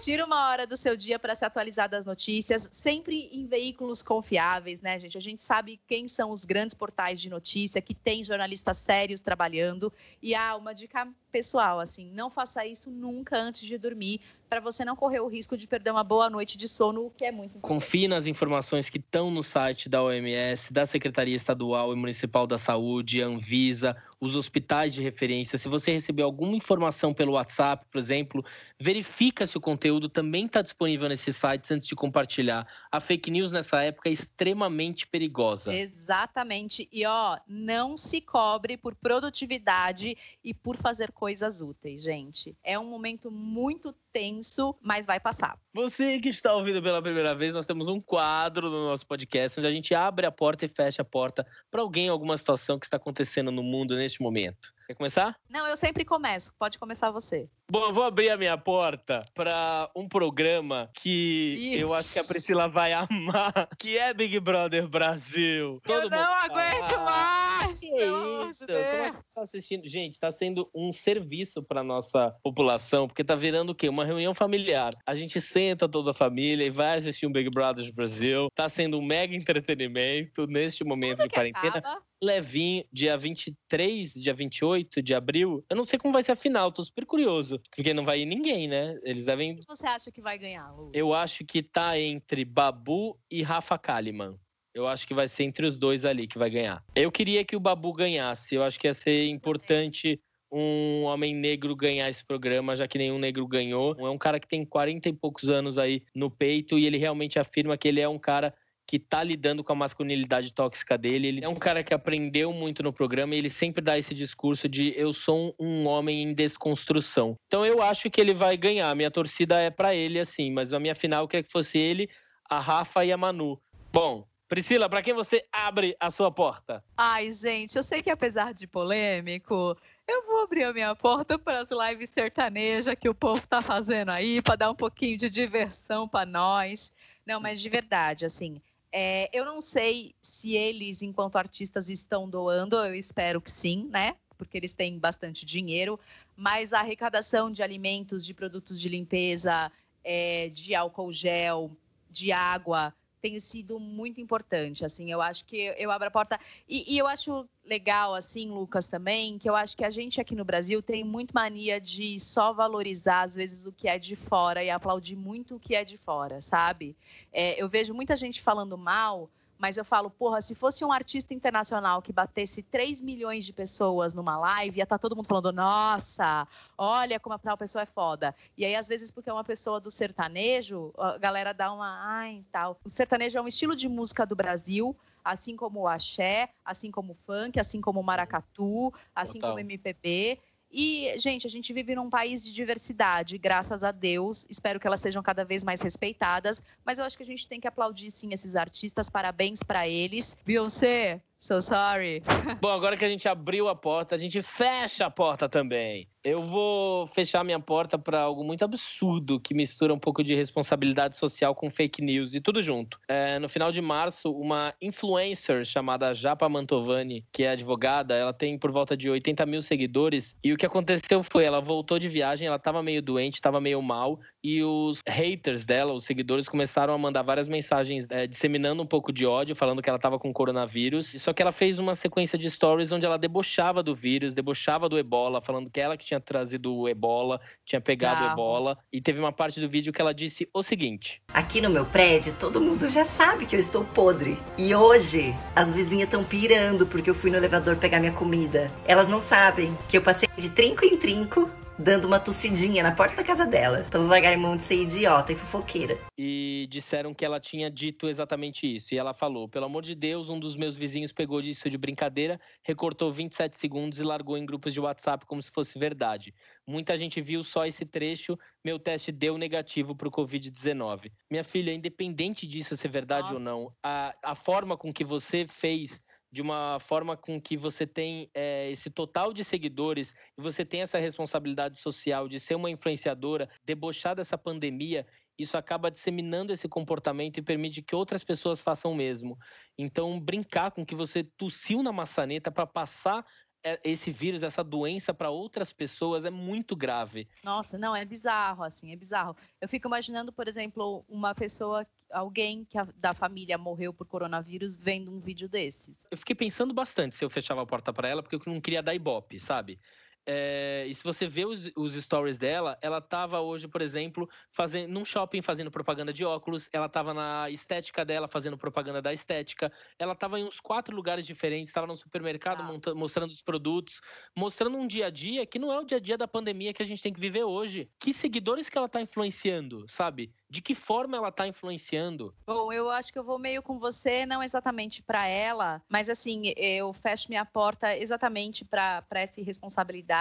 Tira 0.00 0.24
uma 0.24 0.48
hora 0.48 0.66
do 0.66 0.76
seu 0.76 0.96
dia 0.96 1.18
para 1.18 1.34
se 1.34 1.44
atualizar 1.44 1.88
das 1.88 2.04
notícias, 2.04 2.68
sempre 2.72 3.28
em 3.32 3.46
veículos 3.46 4.02
confiáveis, 4.02 4.80
né, 4.80 4.98
gente? 4.98 5.16
A 5.16 5.20
gente 5.20 5.42
sabe 5.42 5.80
quem 5.86 6.08
são 6.08 6.30
os 6.30 6.44
grandes 6.44 6.74
portais 6.74 7.20
de 7.20 7.28
notícia, 7.28 7.80
que 7.80 7.94
tem 7.94 8.24
jornalistas 8.24 8.78
sérios 8.78 9.20
trabalhando. 9.20 9.92
E 10.20 10.34
há 10.34 10.50
ah, 10.50 10.56
uma 10.56 10.72
dica 10.72 11.08
pessoal, 11.32 11.80
assim, 11.80 12.12
não 12.12 12.30
faça 12.30 12.64
isso 12.66 12.90
nunca 12.90 13.36
antes 13.36 13.62
de 13.62 13.78
dormir, 13.78 14.20
para 14.52 14.60
você 14.60 14.84
não 14.84 14.94
correr 14.94 15.18
o 15.20 15.28
risco 15.28 15.56
de 15.56 15.66
perder 15.66 15.90
uma 15.92 16.04
boa 16.04 16.28
noite 16.28 16.58
de 16.58 16.68
sono, 16.68 17.06
o 17.06 17.10
que 17.10 17.24
é 17.24 17.32
muito 17.32 17.56
importante. 17.56 17.62
Confie 17.62 18.06
nas 18.06 18.26
informações 18.26 18.90
que 18.90 18.98
estão 18.98 19.30
no 19.30 19.42
site 19.42 19.88
da 19.88 20.02
OMS, 20.02 20.70
da 20.70 20.84
Secretaria 20.84 21.34
Estadual 21.34 21.90
e 21.90 21.96
Municipal 21.96 22.46
da 22.46 22.58
Saúde, 22.58 23.22
Anvisa, 23.22 23.96
os 24.20 24.36
hospitais 24.36 24.92
de 24.92 25.00
referência. 25.00 25.56
Se 25.56 25.70
você 25.70 25.92
recebeu 25.92 26.26
alguma 26.26 26.54
informação 26.54 27.14
pelo 27.14 27.32
WhatsApp, 27.32 27.86
por 27.90 27.98
exemplo, 27.98 28.44
verifica 28.78 29.46
se 29.46 29.56
o 29.56 29.60
conteúdo 29.60 30.06
também 30.06 30.44
está 30.44 30.60
disponível 30.60 31.08
nesses 31.08 31.34
sites 31.34 31.70
antes 31.70 31.88
de 31.88 31.94
compartilhar. 31.94 32.68
A 32.90 33.00
fake 33.00 33.30
news 33.30 33.50
nessa 33.50 33.82
época 33.82 34.10
é 34.10 34.12
extremamente 34.12 35.06
perigosa. 35.06 35.74
Exatamente. 35.74 36.86
E 36.92 37.06
ó, 37.06 37.38
não 37.48 37.96
se 37.96 38.20
cobre 38.20 38.76
por 38.76 38.94
produtividade 38.94 40.14
e 40.44 40.52
por 40.52 40.76
fazer 40.76 41.10
coisas 41.22 41.60
úteis, 41.60 42.02
gente. 42.02 42.56
É 42.64 42.76
um 42.76 42.84
momento 42.84 43.30
muito 43.30 43.94
tenso, 44.12 44.74
mas 44.82 45.06
vai 45.06 45.20
passar. 45.20 45.56
Você 45.72 46.18
que 46.18 46.28
está 46.28 46.52
ouvindo 46.52 46.82
pela 46.82 47.00
primeira 47.00 47.32
vez, 47.32 47.54
nós 47.54 47.64
temos 47.64 47.86
um 47.86 48.00
quadro 48.00 48.68
no 48.68 48.86
nosso 48.86 49.06
podcast 49.06 49.60
onde 49.60 49.68
a 49.68 49.70
gente 49.70 49.94
abre 49.94 50.26
a 50.26 50.32
porta 50.32 50.66
e 50.66 50.68
fecha 50.68 51.02
a 51.02 51.04
porta 51.04 51.46
para 51.70 51.80
alguém, 51.80 52.08
alguma 52.08 52.36
situação 52.36 52.76
que 52.76 52.86
está 52.86 52.96
acontecendo 52.96 53.52
no 53.52 53.62
mundo 53.62 53.94
neste 53.94 54.20
momento. 54.20 54.74
Quer 54.86 54.94
começar? 54.94 55.36
Não, 55.48 55.66
eu 55.66 55.76
sempre 55.76 56.04
começo. 56.04 56.52
Pode 56.58 56.78
começar 56.78 57.10
você. 57.10 57.48
Bom, 57.70 57.86
eu 57.86 57.92
vou 57.92 58.04
abrir 58.04 58.28
a 58.28 58.36
minha 58.36 58.58
porta 58.58 59.24
para 59.34 59.90
um 59.96 60.06
programa 60.06 60.90
que 60.94 61.74
eu 61.74 61.94
acho 61.94 62.12
que 62.12 62.18
a 62.18 62.24
Priscila 62.24 62.68
vai 62.68 62.92
amar, 62.92 63.66
que 63.78 63.96
é 63.96 64.12
Big 64.12 64.38
Brother 64.40 64.86
Brasil. 64.86 65.80
Todo 65.82 66.02
eu 66.04 66.10
não 66.10 66.34
aguento 66.34 66.98
mais! 66.98 67.80
Que 67.80 67.86
isso? 67.86 68.66
Como 68.66 68.78
é 68.78 69.10
que 69.10 69.16
você 69.16 69.34
tá 69.34 69.42
assistindo? 69.42 69.88
Gente, 69.88 70.12
está 70.12 70.30
sendo 70.30 70.70
um 70.74 70.92
serviço 70.92 71.62
para 71.62 71.82
nossa 71.82 72.34
população, 72.42 73.06
porque 73.06 73.24
tá 73.24 73.34
virando 73.34 73.70
o 73.70 73.74
quê? 73.74 73.88
Uma 73.88 74.04
reunião 74.04 74.34
familiar. 74.34 74.92
A 75.06 75.14
gente 75.14 75.40
senta 75.40 75.88
toda 75.88 76.10
a 76.10 76.14
família 76.14 76.66
e 76.66 76.70
vai 76.70 76.98
assistir 76.98 77.26
um 77.26 77.32
Big 77.32 77.48
Brother 77.48 77.90
Brasil. 77.94 78.48
Tá 78.54 78.68
sendo 78.68 78.98
um 78.98 79.02
mega 79.02 79.34
entretenimento 79.34 80.46
neste 80.46 80.84
momento 80.84 81.18
Quando 81.18 81.28
de 81.28 81.34
quarentena. 81.34 81.78
Acaba? 81.78 82.11
Levinho, 82.22 82.84
dia 82.92 83.16
23, 83.16 84.14
dia 84.14 84.32
28 84.32 85.02
de 85.02 85.14
abril. 85.14 85.64
Eu 85.68 85.76
não 85.76 85.84
sei 85.84 85.98
como 85.98 86.12
vai 86.12 86.22
ser 86.22 86.32
a 86.32 86.36
final, 86.36 86.70
tô 86.70 86.84
super 86.84 87.04
curioso. 87.04 87.60
Porque 87.74 87.92
não 87.92 88.04
vai 88.04 88.20
ir 88.20 88.26
ninguém, 88.26 88.68
né? 88.68 88.98
Eles 89.02 89.26
devem. 89.26 89.56
Quem 89.56 89.64
você 89.68 89.86
acha 89.86 90.10
que 90.10 90.22
vai 90.22 90.38
ganhar, 90.38 90.70
Lu? 90.70 90.90
Eu 90.94 91.12
acho 91.12 91.44
que 91.44 91.62
tá 91.62 91.98
entre 91.98 92.44
Babu 92.44 93.18
e 93.30 93.42
Rafa 93.42 93.76
Kalimann. 93.76 94.38
Eu 94.74 94.86
acho 94.86 95.06
que 95.06 95.12
vai 95.12 95.28
ser 95.28 95.44
entre 95.44 95.66
os 95.66 95.76
dois 95.76 96.04
ali 96.04 96.26
que 96.26 96.38
vai 96.38 96.48
ganhar. 96.48 96.82
Eu 96.94 97.12
queria 97.12 97.44
que 97.44 97.56
o 97.56 97.60
Babu 97.60 97.92
ganhasse. 97.92 98.54
Eu 98.54 98.62
acho 98.62 98.80
que 98.80 98.86
ia 98.86 98.94
ser 98.94 99.28
importante 99.28 100.18
um 100.52 101.04
homem 101.04 101.34
negro 101.34 101.74
ganhar 101.74 102.10
esse 102.10 102.24
programa, 102.24 102.76
já 102.76 102.86
que 102.86 102.98
nenhum 102.98 103.18
negro 103.18 103.46
ganhou. 103.46 103.96
É 103.98 104.10
um 104.10 104.18
cara 104.18 104.38
que 104.38 104.46
tem 104.46 104.64
40 104.64 105.08
e 105.08 105.12
poucos 105.12 105.48
anos 105.48 105.78
aí 105.78 106.02
no 106.14 106.30
peito 106.30 106.78
e 106.78 106.84
ele 106.84 106.98
realmente 106.98 107.38
afirma 107.38 107.76
que 107.76 107.88
ele 107.88 108.00
é 108.00 108.08
um 108.08 108.18
cara 108.18 108.54
que 108.92 108.98
tá 108.98 109.24
lidando 109.24 109.64
com 109.64 109.72
a 109.72 109.74
masculinidade 109.74 110.52
tóxica 110.52 110.98
dele. 110.98 111.26
Ele 111.26 111.42
é 111.42 111.48
um 111.48 111.54
cara 111.54 111.82
que 111.82 111.94
aprendeu 111.94 112.52
muito 112.52 112.82
no 112.82 112.92
programa 112.92 113.34
e 113.34 113.38
ele 113.38 113.48
sempre 113.48 113.80
dá 113.80 113.98
esse 113.98 114.14
discurso 114.14 114.68
de 114.68 114.92
eu 114.94 115.14
sou 115.14 115.54
um 115.58 115.86
homem 115.86 116.20
em 116.20 116.34
desconstrução. 116.34 117.34
Então 117.46 117.64
eu 117.64 117.80
acho 117.80 118.10
que 118.10 118.20
ele 118.20 118.34
vai 118.34 118.54
ganhar. 118.54 118.94
Minha 118.94 119.10
torcida 119.10 119.58
é 119.58 119.70
para 119.70 119.94
ele 119.94 120.20
assim, 120.20 120.52
mas 120.52 120.74
a 120.74 120.78
minha 120.78 120.94
final 120.94 121.24
eu 121.24 121.28
queria 121.28 121.42
que 121.42 121.50
fosse 121.50 121.78
ele, 121.78 122.06
a 122.50 122.60
Rafa 122.60 123.02
e 123.02 123.10
a 123.10 123.16
Manu. 123.16 123.58
Bom, 123.90 124.26
Priscila, 124.46 124.90
para 124.90 125.00
quem 125.00 125.14
você 125.14 125.42
abre 125.50 125.96
a 125.98 126.10
sua 126.10 126.30
porta? 126.30 126.84
Ai, 126.94 127.32
gente, 127.32 127.74
eu 127.74 127.82
sei 127.82 128.02
que 128.02 128.10
apesar 128.10 128.52
de 128.52 128.66
polêmico, 128.66 129.74
eu 130.06 130.26
vou 130.26 130.42
abrir 130.42 130.64
a 130.64 130.72
minha 130.74 130.94
porta 130.94 131.38
para 131.38 131.60
as 131.60 131.70
lives 131.70 132.10
sertanejas 132.10 132.94
que 132.94 133.08
o 133.08 133.14
povo 133.14 133.40
tá 133.48 133.62
fazendo 133.62 134.10
aí, 134.10 134.42
para 134.42 134.56
dar 134.56 134.70
um 134.70 134.74
pouquinho 134.74 135.16
de 135.16 135.30
diversão 135.30 136.06
para 136.06 136.26
nós. 136.26 136.92
Não, 137.24 137.40
mas 137.40 137.58
de 137.58 137.70
verdade, 137.70 138.26
assim, 138.26 138.60
é, 138.92 139.30
eu 139.32 139.44
não 139.44 139.62
sei 139.62 140.14
se 140.20 140.54
eles, 140.54 141.00
enquanto 141.00 141.36
artistas, 141.36 141.88
estão 141.88 142.28
doando, 142.28 142.76
eu 142.76 142.94
espero 142.94 143.40
que 143.40 143.50
sim, 143.50 143.88
né? 143.90 144.16
Porque 144.36 144.58
eles 144.58 144.74
têm 144.74 144.98
bastante 144.98 145.46
dinheiro, 145.46 145.98
mas 146.36 146.72
a 146.72 146.80
arrecadação 146.80 147.50
de 147.50 147.62
alimentos, 147.62 148.24
de 148.24 148.34
produtos 148.34 148.78
de 148.78 148.88
limpeza, 148.88 149.72
é, 150.04 150.50
de 150.50 150.74
álcool 150.74 151.12
gel, 151.12 151.70
de 152.10 152.32
água, 152.32 152.94
tem 153.22 153.38
sido 153.38 153.78
muito 153.78 154.20
importante. 154.20 154.84
Assim, 154.84 155.10
eu 155.10 155.22
acho 155.22 155.44
que 155.44 155.72
eu 155.78 155.90
abro 155.92 156.08
a 156.08 156.10
porta. 156.10 156.38
E, 156.68 156.92
e, 156.92 156.98
eu 156.98 157.06
acho 157.06 157.48
legal, 157.64 158.14
assim, 158.14 158.50
Lucas, 158.50 158.88
também, 158.88 159.38
que 159.38 159.48
eu 159.48 159.54
acho 159.54 159.76
que 159.76 159.84
a 159.84 159.90
gente 159.90 160.20
aqui 160.20 160.34
no 160.34 160.44
Brasil 160.44 160.82
tem 160.82 161.04
muito 161.04 161.32
mania 161.32 161.80
de 161.80 162.18
só 162.18 162.52
valorizar, 162.52 163.22
às 163.22 163.36
vezes, 163.36 163.64
o 163.64 163.72
que 163.72 163.86
é 163.86 163.96
de 163.98 164.16
fora 164.16 164.64
e 164.64 164.68
aplaudir 164.68 165.14
muito 165.14 165.54
o 165.54 165.60
que 165.60 165.76
é 165.76 165.84
de 165.84 165.96
fora, 165.96 166.40
sabe? 166.40 166.96
É, 167.32 167.62
eu 167.62 167.68
vejo 167.68 167.94
muita 167.94 168.16
gente 168.16 168.42
falando 168.42 168.76
mal 168.76 169.30
mas 169.62 169.76
eu 169.76 169.84
falo, 169.84 170.10
porra, 170.10 170.40
se 170.40 170.56
fosse 170.56 170.84
um 170.84 170.90
artista 170.90 171.32
internacional 171.32 172.02
que 172.02 172.12
batesse 172.12 172.64
3 172.64 173.00
milhões 173.00 173.44
de 173.46 173.52
pessoas 173.52 174.12
numa 174.12 174.36
live, 174.36 174.78
ia 174.78 174.82
estar 174.82 174.98
tá 174.98 175.00
todo 175.00 175.14
mundo 175.14 175.28
falando, 175.28 175.52
nossa, 175.52 176.48
olha 176.76 177.20
como 177.20 177.36
a 177.36 177.38
tal 177.38 177.56
pessoa 177.56 177.82
é 177.82 177.86
foda. 177.86 178.34
E 178.58 178.64
aí, 178.64 178.74
às 178.74 178.88
vezes, 178.88 179.12
porque 179.12 179.30
é 179.30 179.32
uma 179.32 179.44
pessoa 179.44 179.78
do 179.78 179.88
sertanejo, 179.88 180.92
a 180.98 181.16
galera 181.16 181.54
dá 181.54 181.72
uma, 181.72 181.96
ai, 182.04 182.44
tal. 182.50 182.76
O 182.84 182.90
sertanejo 182.90 183.38
é 183.38 183.40
um 183.40 183.46
estilo 183.46 183.76
de 183.76 183.88
música 183.88 184.26
do 184.26 184.34
Brasil, 184.34 184.96
assim 185.24 185.54
como 185.54 185.82
o 185.82 185.86
axé, 185.86 186.48
assim 186.64 186.90
como 186.90 187.12
o 187.12 187.16
funk, 187.24 187.60
assim 187.60 187.80
como 187.80 188.00
o 188.00 188.02
maracatu, 188.02 188.92
assim 189.14 189.38
Total. 189.38 189.50
como 189.50 189.58
o 189.58 189.60
MPB. 189.60 190.40
E, 190.72 191.12
gente, 191.18 191.46
a 191.46 191.50
gente 191.50 191.70
vive 191.72 191.94
num 191.94 192.08
país 192.08 192.42
de 192.42 192.52
diversidade, 192.52 193.36
graças 193.36 193.84
a 193.84 193.92
Deus. 193.92 194.46
Espero 194.48 194.80
que 194.80 194.86
elas 194.86 195.00
sejam 195.00 195.22
cada 195.22 195.44
vez 195.44 195.62
mais 195.62 195.82
respeitadas. 195.82 196.62
Mas 196.84 196.98
eu 196.98 197.04
acho 197.04 197.16
que 197.16 197.22
a 197.22 197.26
gente 197.26 197.46
tem 197.46 197.60
que 197.60 197.68
aplaudir, 197.68 198.10
sim, 198.10 198.32
esses 198.32 198.56
artistas. 198.56 199.10
Parabéns 199.10 199.62
para 199.62 199.86
eles. 199.86 200.34
Beyoncé, 200.46 201.20
So 201.42 201.60
sorry. 201.60 202.22
Bom, 202.62 202.68
agora 202.68 202.96
que 202.96 203.04
a 203.04 203.08
gente 203.08 203.26
abriu 203.28 203.66
a 203.66 203.74
porta, 203.74 204.14
a 204.14 204.18
gente 204.18 204.40
fecha 204.42 205.06
a 205.06 205.10
porta 205.10 205.48
também. 205.48 206.06
Eu 206.22 206.40
vou 206.40 207.04
fechar 207.08 207.42
minha 207.42 207.58
porta 207.58 207.98
para 207.98 208.20
algo 208.20 208.44
muito 208.44 208.64
absurdo 208.64 209.40
que 209.40 209.52
mistura 209.52 209.92
um 209.92 209.98
pouco 209.98 210.22
de 210.22 210.36
responsabilidade 210.36 211.16
social 211.16 211.52
com 211.52 211.68
fake 211.68 212.00
news 212.00 212.32
e 212.34 212.40
tudo 212.40 212.62
junto. 212.62 212.96
É, 213.08 213.40
no 213.40 213.48
final 213.48 213.72
de 213.72 213.82
março, 213.82 214.30
uma 214.30 214.72
influencer 214.80 215.64
chamada 215.64 216.14
Japa 216.14 216.48
Mantovani, 216.48 217.26
que 217.32 217.42
é 217.42 217.50
advogada, 217.50 218.14
ela 218.14 218.32
tem 218.32 218.56
por 218.56 218.70
volta 218.70 218.96
de 218.96 219.10
80 219.10 219.44
mil 219.44 219.62
seguidores. 219.62 220.36
E 220.44 220.52
o 220.52 220.56
que 220.56 220.64
aconteceu 220.64 221.24
foi, 221.24 221.42
ela 221.42 221.60
voltou 221.60 221.98
de 221.98 222.08
viagem, 222.08 222.46
ela 222.46 222.54
estava 222.54 222.84
meio 222.84 223.02
doente, 223.02 223.34
estava 223.34 223.60
meio 223.60 223.82
mal, 223.82 224.20
e 224.42 224.62
os 224.62 225.00
haters 225.06 225.64
dela, 225.64 225.92
os 225.92 226.04
seguidores, 226.04 226.48
começaram 226.48 226.92
a 226.92 226.98
mandar 226.98 227.22
várias 227.22 227.46
mensagens 227.46 228.10
é, 228.10 228.26
disseminando 228.26 228.82
um 228.82 228.86
pouco 228.86 229.12
de 229.12 229.24
ódio, 229.24 229.54
falando 229.54 229.80
que 229.80 229.88
ela 229.88 229.96
estava 229.96 230.18
com 230.18 230.32
coronavírus. 230.32 231.14
Só 231.18 231.32
que 231.32 231.40
ela 231.40 231.52
fez 231.52 231.78
uma 231.78 231.94
sequência 231.94 232.38
de 232.38 232.50
stories 232.50 232.90
onde 232.90 233.06
ela 233.06 233.16
debochava 233.16 233.82
do 233.82 233.94
vírus, 233.94 234.34
debochava 234.34 234.88
do 234.88 234.98
ebola, 234.98 235.40
falando 235.40 235.70
que 235.70 235.80
ela 235.80 235.96
que 235.96 236.04
tinha 236.04 236.20
trazido 236.20 236.74
o 236.74 236.88
ebola, 236.88 237.40
tinha 237.64 237.80
pegado 237.80 238.24
o 238.24 238.32
ebola. 238.32 238.78
E 238.92 239.00
teve 239.00 239.20
uma 239.20 239.32
parte 239.32 239.60
do 239.60 239.68
vídeo 239.68 239.92
que 239.92 240.00
ela 240.00 240.12
disse 240.12 240.48
o 240.52 240.62
seguinte: 240.62 241.22
Aqui 241.32 241.60
no 241.60 241.70
meu 241.70 241.84
prédio, 241.84 242.34
todo 242.38 242.60
mundo 242.60 242.88
já 242.88 243.04
sabe 243.04 243.46
que 243.46 243.54
eu 243.54 243.60
estou 243.60 243.84
podre. 243.84 244.36
E 244.58 244.74
hoje, 244.74 245.34
as 245.54 245.70
vizinhas 245.72 246.08
estão 246.08 246.24
pirando 246.24 246.86
porque 246.86 247.08
eu 247.08 247.14
fui 247.14 247.30
no 247.30 247.36
elevador 247.36 247.76
pegar 247.76 248.00
minha 248.00 248.12
comida. 248.12 248.70
Elas 248.86 249.08
não 249.08 249.20
sabem 249.20 249.76
que 249.88 249.96
eu 249.96 250.02
passei 250.02 250.28
de 250.36 250.48
trinco 250.50 250.84
em 250.84 250.96
trinco 250.96 251.48
dando 251.78 252.06
uma 252.06 252.20
tossidinha 252.20 252.82
na 252.82 252.92
porta 252.92 253.16
da 253.16 253.24
casa 253.24 253.46
dela, 253.46 253.84
elas 253.90 254.06
largarem 254.06 254.38
mão 254.38 254.56
de 254.56 254.62
ser 254.62 254.82
idiota 254.82 255.32
e 255.32 255.36
fofoqueira. 255.36 255.98
E 256.18 256.66
disseram 256.70 257.14
que 257.14 257.24
ela 257.24 257.40
tinha 257.40 257.70
dito 257.70 258.08
exatamente 258.08 258.66
isso. 258.66 258.94
E 258.94 258.98
ela 258.98 259.14
falou: 259.14 259.48
pelo 259.48 259.66
amor 259.66 259.82
de 259.82 259.94
Deus, 259.94 260.28
um 260.28 260.38
dos 260.38 260.56
meus 260.56 260.76
vizinhos 260.76 261.12
pegou 261.12 261.40
disso 261.40 261.68
de 261.68 261.78
brincadeira, 261.78 262.40
recortou 262.62 263.12
27 263.12 263.58
segundos 263.58 263.98
e 263.98 264.02
largou 264.02 264.36
em 264.36 264.46
grupos 264.46 264.72
de 264.72 264.80
WhatsApp 264.80 265.26
como 265.26 265.42
se 265.42 265.50
fosse 265.50 265.78
verdade. 265.78 266.34
Muita 266.66 266.96
gente 266.96 267.20
viu 267.20 267.42
só 267.42 267.66
esse 267.66 267.84
trecho, 267.84 268.38
meu 268.64 268.78
teste 268.78 269.10
deu 269.10 269.36
negativo 269.36 269.94
para 269.96 270.08
o 270.08 270.12
Covid-19. 270.12 271.10
Minha 271.30 271.44
filha, 271.44 271.72
independente 271.72 272.46
disso 272.46 272.76
ser 272.76 272.88
verdade 272.88 273.32
Nossa. 273.32 273.34
ou 273.34 273.40
não, 273.40 273.72
a, 273.82 274.14
a 274.22 274.34
forma 274.34 274.76
com 274.76 274.92
que 274.92 275.04
você 275.04 275.46
fez 275.48 276.00
de 276.32 276.40
uma 276.40 276.78
forma 276.80 277.14
com 277.14 277.38
que 277.38 277.56
você 277.58 277.86
tem 277.86 278.30
é, 278.32 278.70
esse 278.70 278.88
total 278.88 279.34
de 279.34 279.44
seguidores 279.44 280.14
e 280.36 280.40
você 280.40 280.64
tem 280.64 280.80
essa 280.80 280.98
responsabilidade 280.98 281.78
social 281.78 282.26
de 282.26 282.40
ser 282.40 282.54
uma 282.54 282.70
influenciadora, 282.70 283.50
debochar 283.62 284.16
dessa 284.16 284.38
pandemia, 284.38 285.06
isso 285.38 285.56
acaba 285.58 285.90
disseminando 285.90 286.52
esse 286.52 286.68
comportamento 286.68 287.38
e 287.38 287.42
permite 287.42 287.82
que 287.82 287.94
outras 287.94 288.24
pessoas 288.24 288.60
façam 288.60 288.92
o 288.92 288.94
mesmo. 288.94 289.38
Então, 289.76 290.18
brincar 290.18 290.70
com 290.70 290.86
que 290.86 290.94
você 290.94 291.22
tossiu 291.22 291.82
na 291.82 291.92
maçaneta 291.92 292.50
para 292.50 292.66
passar 292.66 293.26
é, 293.64 293.80
esse 293.84 294.10
vírus, 294.10 294.42
essa 294.42 294.64
doença 294.64 295.14
para 295.14 295.30
outras 295.30 295.72
pessoas 295.72 296.24
é 296.24 296.30
muito 296.30 296.74
grave. 296.74 297.28
Nossa, 297.44 297.78
não, 297.78 297.94
é 297.94 298.04
bizarro, 298.04 298.64
assim, 298.64 298.92
é 298.92 298.96
bizarro. 298.96 299.36
Eu 299.60 299.68
fico 299.68 299.86
imaginando, 299.86 300.32
por 300.32 300.48
exemplo, 300.48 301.04
uma 301.08 301.34
pessoa, 301.34 301.86
alguém 302.12 302.64
que 302.64 302.78
a, 302.78 302.86
da 302.96 303.14
família 303.14 303.56
morreu 303.58 303.92
por 303.92 304.06
coronavírus 304.06 304.76
vendo 304.76 305.10
um 305.10 305.18
vídeo 305.18 305.48
desses. 305.48 306.06
Eu 306.10 306.18
fiquei 306.18 306.36
pensando 306.36 306.72
bastante 306.72 307.16
se 307.16 307.24
eu 307.24 307.30
fechava 307.30 307.62
a 307.62 307.66
porta 307.66 307.92
para 307.92 308.08
ela, 308.08 308.22
porque 308.22 308.36
eu 308.36 308.52
não 308.52 308.60
queria 308.60 308.82
dar 308.82 308.94
ibope, 308.94 309.40
sabe? 309.40 309.78
É, 310.26 310.84
e 310.86 310.94
se 310.94 311.02
você 311.02 311.26
vê 311.26 311.44
os, 311.44 311.70
os, 311.76 311.94
stories 311.94 312.38
dela, 312.38 312.78
ela 312.80 313.00
tava 313.00 313.40
hoje, 313.40 313.66
por 313.66 313.82
exemplo, 313.82 314.28
fazendo 314.50 314.88
num 314.92 315.04
shopping 315.04 315.42
fazendo 315.42 315.70
propaganda 315.70 316.12
de 316.12 316.24
óculos, 316.24 316.68
ela 316.72 316.88
tava 316.88 317.12
na 317.12 317.50
estética 317.50 318.04
dela 318.04 318.28
fazendo 318.28 318.56
propaganda 318.56 319.02
da 319.02 319.12
estética, 319.12 319.72
ela 319.98 320.14
tava 320.14 320.38
em 320.38 320.44
uns 320.44 320.60
quatro 320.60 320.94
lugares 320.94 321.26
diferentes, 321.26 321.70
estava 321.70 321.86
no 321.86 321.96
supermercado 321.96 322.60
ah. 322.60 322.64
monta, 322.64 322.94
mostrando 322.94 323.30
os 323.30 323.42
produtos, 323.42 324.00
mostrando 324.36 324.76
um 324.76 324.86
dia 324.86 325.06
a 325.06 325.10
dia 325.10 325.44
que 325.44 325.58
não 325.58 325.72
é 325.72 325.78
o 325.78 325.84
dia 325.84 325.96
a 325.96 326.00
dia 326.00 326.16
da 326.16 326.28
pandemia 326.28 326.72
que 326.72 326.82
a 326.82 326.86
gente 326.86 327.02
tem 327.02 327.12
que 327.12 327.20
viver 327.20 327.44
hoje. 327.44 327.90
Que 327.98 328.14
seguidores 328.14 328.68
que 328.68 328.78
ela 328.78 328.88
tá 328.88 329.00
influenciando, 329.00 329.86
sabe? 329.88 330.32
de 330.52 330.60
que 330.60 330.74
forma 330.74 331.16
ela 331.16 331.30
está 331.30 331.46
influenciando? 331.46 332.34
Bom, 332.46 332.70
eu 332.70 332.90
acho 332.90 333.10
que 333.10 333.18
eu 333.18 333.24
vou 333.24 333.38
meio 333.38 333.62
com 333.62 333.78
você, 333.78 334.26
não 334.26 334.42
exatamente 334.42 335.02
para 335.02 335.26
ela, 335.26 335.80
mas 335.88 336.10
assim, 336.10 336.52
eu 336.58 336.92
fecho 336.92 337.30
minha 337.30 337.46
porta 337.46 337.96
exatamente 337.96 338.62
para 338.62 339.02
essa 339.12 339.40
irresponsabilidade. 339.40 340.11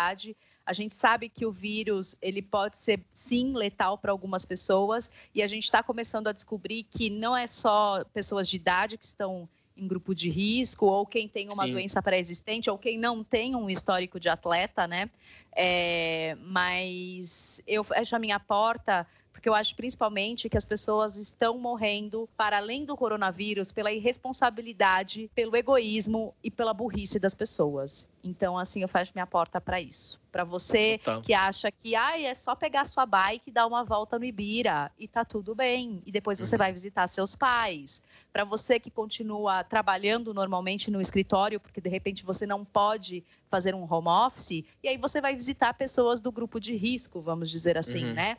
A 0.66 0.74
gente 0.74 0.94
sabe 0.94 1.28
que 1.28 1.46
o 1.46 1.52
vírus 1.52 2.16
ele 2.22 2.42
pode 2.42 2.78
ser 2.78 3.04
sim 3.14 3.54
letal 3.54 3.98
para 3.98 4.12
algumas 4.12 4.46
pessoas 4.46 5.12
e 5.34 5.42
a 5.42 5.48
gente 5.48 5.64
está 5.64 5.82
começando 5.82 6.28
a 6.28 6.32
descobrir 6.32 6.84
que 6.84 7.10
não 7.10 7.36
é 7.36 7.48
só 7.48 8.04
pessoas 8.14 8.48
de 8.48 8.58
idade 8.58 8.98
que 8.98 9.06
estão 9.06 9.50
em 9.76 9.88
grupo 9.88 10.14
de 10.14 10.30
risco 10.30 10.86
ou 10.86 11.06
quem 11.06 11.28
tem 11.28 11.50
uma 11.52 11.66
sim. 11.66 11.72
doença 11.72 12.02
pré-existente 12.02 12.70
ou 12.70 12.78
quem 12.78 12.98
não 12.98 13.24
tem 13.24 13.56
um 13.56 13.70
histórico 13.70 14.20
de 14.20 14.30
atleta, 14.30 14.88
né? 14.88 15.10
É, 15.54 16.38
mas 16.42 17.62
eu 17.68 17.84
fecho 17.84 18.16
a 18.16 18.20
minha 18.20 18.40
porta 18.40 19.08
porque 19.42 19.50
eu 19.50 19.56
acho 19.56 19.76
principalmente 19.76 20.48
que 20.48 20.56
as 20.56 20.64
pessoas 20.64 21.18
estão 21.18 21.58
morrendo 21.58 22.30
para 22.38 22.58
além 22.58 22.86
do 22.86 22.96
coronavírus 22.96 23.72
pela 23.72 23.92
irresponsabilidade, 23.92 25.32
pelo 25.34 25.56
egoísmo 25.56 26.36
e 26.44 26.52
pela 26.52 26.76
burrice 26.76 27.18
das 27.18 27.34
pessoas. 27.34 28.08
Então, 28.24 28.56
assim, 28.56 28.84
eu 28.84 28.88
fecho 28.88 29.12
minha 29.16 29.26
porta 29.26 29.60
para 29.60 29.82
isso. 29.82 30.22
Para 30.32 30.44
você 30.44 31.00
que 31.24 31.34
acha 31.34 31.72
que 31.72 31.96
ah, 31.96 32.22
é 32.22 32.36
só 32.36 32.54
pegar 32.54 32.88
sua 32.88 33.04
bike 33.08 33.50
e 33.50 33.52
dar 33.52 33.66
uma 33.66 33.84
volta 33.84 34.20
no 34.20 34.24
Ibira 34.24 34.92
e 34.98 35.08
tá 35.08 35.26
tudo 35.26 35.56
bem. 35.56 36.04
E 36.06 36.12
depois 36.12 36.38
você 36.38 36.54
uhum. 36.54 36.60
vai 36.60 36.72
visitar 36.72 37.08
seus 37.08 37.36
pais. 37.36 38.00
Para 38.32 38.44
você 38.44 38.80
que 38.80 38.92
continua 38.92 39.64
trabalhando 39.64 40.36
normalmente 40.36 40.92
no 40.92 41.02
escritório, 41.02 41.60
porque 41.60 41.82
de 41.82 41.90
repente 41.90 42.24
você 42.24 42.46
não 42.46 42.64
pode 42.64 43.24
fazer 43.50 43.74
um 43.74 43.92
home 43.92 44.08
office, 44.08 44.64
e 44.84 44.88
aí 44.88 44.98
você 44.98 45.20
vai 45.20 45.36
visitar 45.36 45.74
pessoas 45.74 46.22
do 46.22 46.32
grupo 46.32 46.60
de 46.60 46.76
risco, 46.76 47.20
vamos 47.22 47.50
dizer 47.50 47.76
assim, 47.76 48.06
uhum. 48.06 48.14
né? 48.14 48.38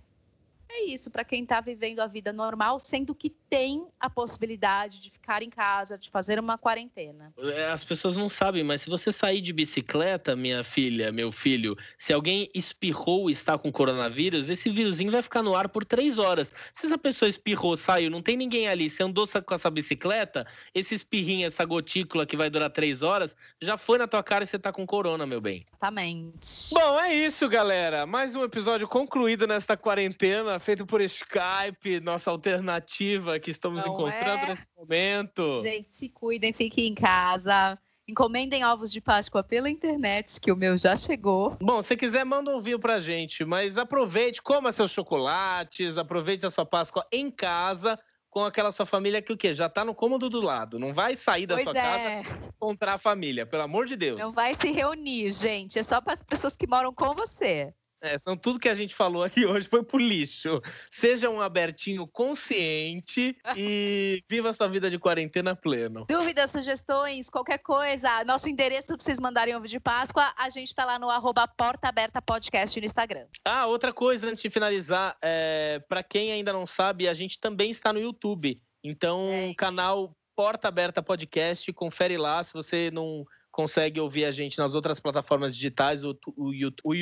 É 0.74 0.84
isso 0.86 1.10
para 1.10 1.24
quem 1.24 1.42
está 1.42 1.60
vivendo 1.60 2.00
a 2.00 2.06
vida 2.06 2.32
normal, 2.32 2.80
sendo 2.80 3.14
que 3.14 3.30
tem 3.30 3.86
a 4.00 4.08
possibilidade 4.08 5.00
de 5.00 5.10
ficar 5.10 5.42
em 5.42 5.50
casa, 5.50 5.98
de 5.98 6.10
fazer 6.10 6.38
uma 6.38 6.56
quarentena. 6.56 7.32
É, 7.38 7.66
as 7.66 7.84
pessoas 7.84 8.16
não 8.16 8.28
sabem, 8.28 8.64
mas 8.64 8.82
se 8.82 8.90
você 8.90 9.12
sair 9.12 9.40
de 9.40 9.52
bicicleta, 9.52 10.34
minha 10.34 10.64
filha, 10.64 11.12
meu 11.12 11.30
filho, 11.30 11.76
se 11.98 12.12
alguém 12.12 12.48
espirrou 12.54 13.28
e 13.28 13.32
está 13.32 13.58
com 13.58 13.70
coronavírus, 13.70 14.48
esse 14.48 14.70
vírusinho 14.70 15.12
vai 15.12 15.22
ficar 15.22 15.42
no 15.42 15.54
ar 15.54 15.68
por 15.68 15.84
três 15.84 16.18
horas. 16.18 16.54
Se 16.72 16.86
essa 16.86 16.98
pessoa 16.98 17.28
espirrou, 17.28 17.76
saiu, 17.76 18.10
não 18.10 18.22
tem 18.22 18.36
ninguém 18.36 18.68
ali, 18.68 18.88
você 18.88 19.02
andou 19.02 19.26
com 19.26 19.54
essa 19.54 19.70
bicicleta, 19.70 20.46
esse 20.74 20.94
espirrinho, 20.94 21.46
essa 21.46 21.64
gotícula 21.64 22.24
que 22.26 22.36
vai 22.36 22.48
durar 22.48 22.70
três 22.70 23.02
horas, 23.02 23.36
já 23.60 23.76
foi 23.76 23.98
na 23.98 24.06
tua 24.06 24.22
cara 24.22 24.44
e 24.44 24.46
você 24.46 24.56
está 24.56 24.72
com 24.72 24.86
corona, 24.86 25.26
meu 25.26 25.40
bem. 25.40 25.62
Exatamente. 25.68 26.72
Bom, 26.72 27.00
é 27.00 27.14
isso, 27.14 27.48
galera. 27.48 28.06
Mais 28.06 28.34
um 28.34 28.42
episódio 28.42 28.88
concluído 28.88 29.46
nesta 29.46 29.76
quarentena 29.76 30.58
feito 30.62 30.86
por 30.86 31.00
Skype, 31.02 32.00
nossa 32.00 32.30
alternativa 32.30 33.38
que 33.38 33.50
estamos 33.50 33.84
Não 33.84 33.92
encontrando 33.92 34.44
é? 34.44 34.48
nesse 34.48 34.68
momento. 34.76 35.56
Gente, 35.58 35.92
se 35.92 36.08
cuidem, 36.08 36.52
fiquem 36.52 36.86
em 36.88 36.94
casa. 36.94 37.78
Encomendem 38.08 38.64
ovos 38.64 38.90
de 38.90 39.00
Páscoa 39.00 39.44
pela 39.44 39.70
internet, 39.70 40.40
que 40.40 40.50
o 40.50 40.56
meu 40.56 40.76
já 40.76 40.96
chegou. 40.96 41.56
Bom, 41.60 41.82
se 41.82 41.96
quiser, 41.96 42.24
manda 42.24 42.50
um 42.50 42.58
envio 42.58 42.78
pra 42.78 42.98
gente. 42.98 43.44
Mas 43.44 43.78
aproveite, 43.78 44.42
coma 44.42 44.72
seus 44.72 44.90
chocolates, 44.90 45.98
aproveite 45.98 46.44
a 46.44 46.50
sua 46.50 46.66
Páscoa 46.66 47.04
em 47.12 47.30
casa 47.30 47.98
com 48.28 48.44
aquela 48.44 48.72
sua 48.72 48.86
família 48.86 49.20
que 49.20 49.32
o 49.32 49.36
quê? 49.36 49.54
Já 49.54 49.68
tá 49.68 49.84
no 49.84 49.94
cômodo 49.94 50.30
do 50.30 50.40
lado. 50.40 50.78
Não 50.78 50.92
vai 50.92 51.14
sair 51.14 51.46
da 51.46 51.54
pois 51.54 51.64
sua 51.64 51.78
é. 51.78 52.22
casa 52.22 52.48
encontrar 52.48 52.94
a 52.94 52.98
família, 52.98 53.44
pelo 53.44 53.62
amor 53.62 53.86
de 53.86 53.94
Deus. 53.94 54.18
Não 54.18 54.32
vai 54.32 54.54
se 54.54 54.72
reunir, 54.72 55.30
gente. 55.30 55.78
É 55.78 55.82
só 55.82 56.00
para 56.00 56.14
as 56.14 56.22
pessoas 56.22 56.56
que 56.56 56.66
moram 56.66 56.94
com 56.94 57.12
você. 57.12 57.74
É, 58.02 58.18
são 58.18 58.36
tudo 58.36 58.58
que 58.58 58.68
a 58.68 58.74
gente 58.74 58.94
falou 58.94 59.22
aqui 59.22 59.46
hoje 59.46 59.68
foi 59.68 59.84
pro 59.84 59.98
lixo. 59.98 60.60
Seja 60.90 61.30
um 61.30 61.40
abertinho 61.40 62.04
consciente 62.06 63.36
e 63.56 64.22
viva 64.28 64.50
a 64.50 64.52
sua 64.52 64.66
vida 64.66 64.90
de 64.90 64.98
quarentena 64.98 65.54
pleno. 65.54 66.04
Dúvidas, 66.08 66.50
sugestões, 66.50 67.30
qualquer 67.30 67.58
coisa, 67.58 68.24
nosso 68.24 68.50
endereço 68.50 68.88
para 68.88 69.04
vocês 69.04 69.20
mandarem 69.20 69.54
ovo 69.54 69.68
de 69.68 69.78
Páscoa, 69.78 70.34
a 70.36 70.50
gente 70.50 70.74
tá 70.74 70.84
lá 70.84 70.98
no 70.98 71.08
arroba 71.08 71.46
Porta 71.46 71.88
Aberta 71.88 72.20
Podcast 72.20 72.78
no 72.80 72.84
Instagram. 72.84 73.26
Ah, 73.44 73.66
outra 73.66 73.92
coisa 73.92 74.28
antes 74.28 74.42
de 74.42 74.50
finalizar, 74.50 75.16
é, 75.22 75.80
para 75.88 76.02
quem 76.02 76.32
ainda 76.32 76.52
não 76.52 76.66
sabe, 76.66 77.06
a 77.08 77.14
gente 77.14 77.38
também 77.38 77.70
está 77.70 77.92
no 77.92 78.00
YouTube. 78.00 78.60
Então, 78.82 79.30
é. 79.30 79.54
canal 79.54 80.16
Porta 80.34 80.66
Aberta 80.66 81.00
Podcast, 81.00 81.72
confere 81.72 82.16
lá 82.16 82.42
se 82.42 82.52
você 82.52 82.90
não 82.90 83.24
consegue 83.52 84.00
ouvir 84.00 84.24
a 84.24 84.30
gente 84.30 84.58
nas 84.58 84.74
outras 84.74 84.98
plataformas 84.98 85.54
digitais. 85.54 86.02
O, 86.02 86.18
o, 86.36 86.50
o, 86.82 86.92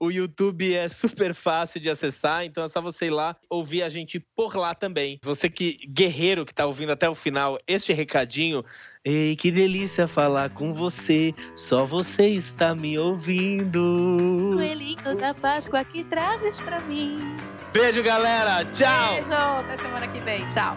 o, 0.00 0.10
YouTube 0.10 0.74
é 0.74 0.88
super 0.88 1.32
fácil 1.32 1.80
de 1.80 1.88
acessar, 1.88 2.44
então 2.44 2.64
é 2.64 2.68
só 2.68 2.80
você 2.80 3.06
ir 3.06 3.10
lá 3.10 3.36
ouvir 3.48 3.82
a 3.82 3.88
gente 3.88 4.18
por 4.18 4.56
lá 4.56 4.74
também. 4.74 5.18
Você 5.22 5.48
que, 5.48 5.78
guerreiro 5.88 6.44
que 6.44 6.52
tá 6.52 6.66
ouvindo 6.66 6.92
até 6.92 7.08
o 7.08 7.14
final, 7.14 7.58
este 7.66 7.92
recadinho. 7.92 8.64
Ei, 9.04 9.36
que 9.36 9.52
delícia 9.52 10.08
falar 10.08 10.50
com 10.50 10.72
você, 10.72 11.32
só 11.54 11.84
você 11.84 12.26
está 12.26 12.74
me 12.74 12.98
ouvindo. 12.98 14.50
Coelhinho 14.56 15.16
da 15.16 15.32
Páscoa 15.32 15.84
que 15.84 16.02
trazes 16.02 16.58
pra 16.58 16.80
mim. 16.80 17.16
Beijo, 17.72 18.02
galera. 18.02 18.64
Tchau. 18.72 19.14
Beijo, 19.14 19.32
até 19.32 19.76
semana 19.76 20.08
que 20.08 20.18
vem. 20.18 20.44
Tchau. 20.48 20.76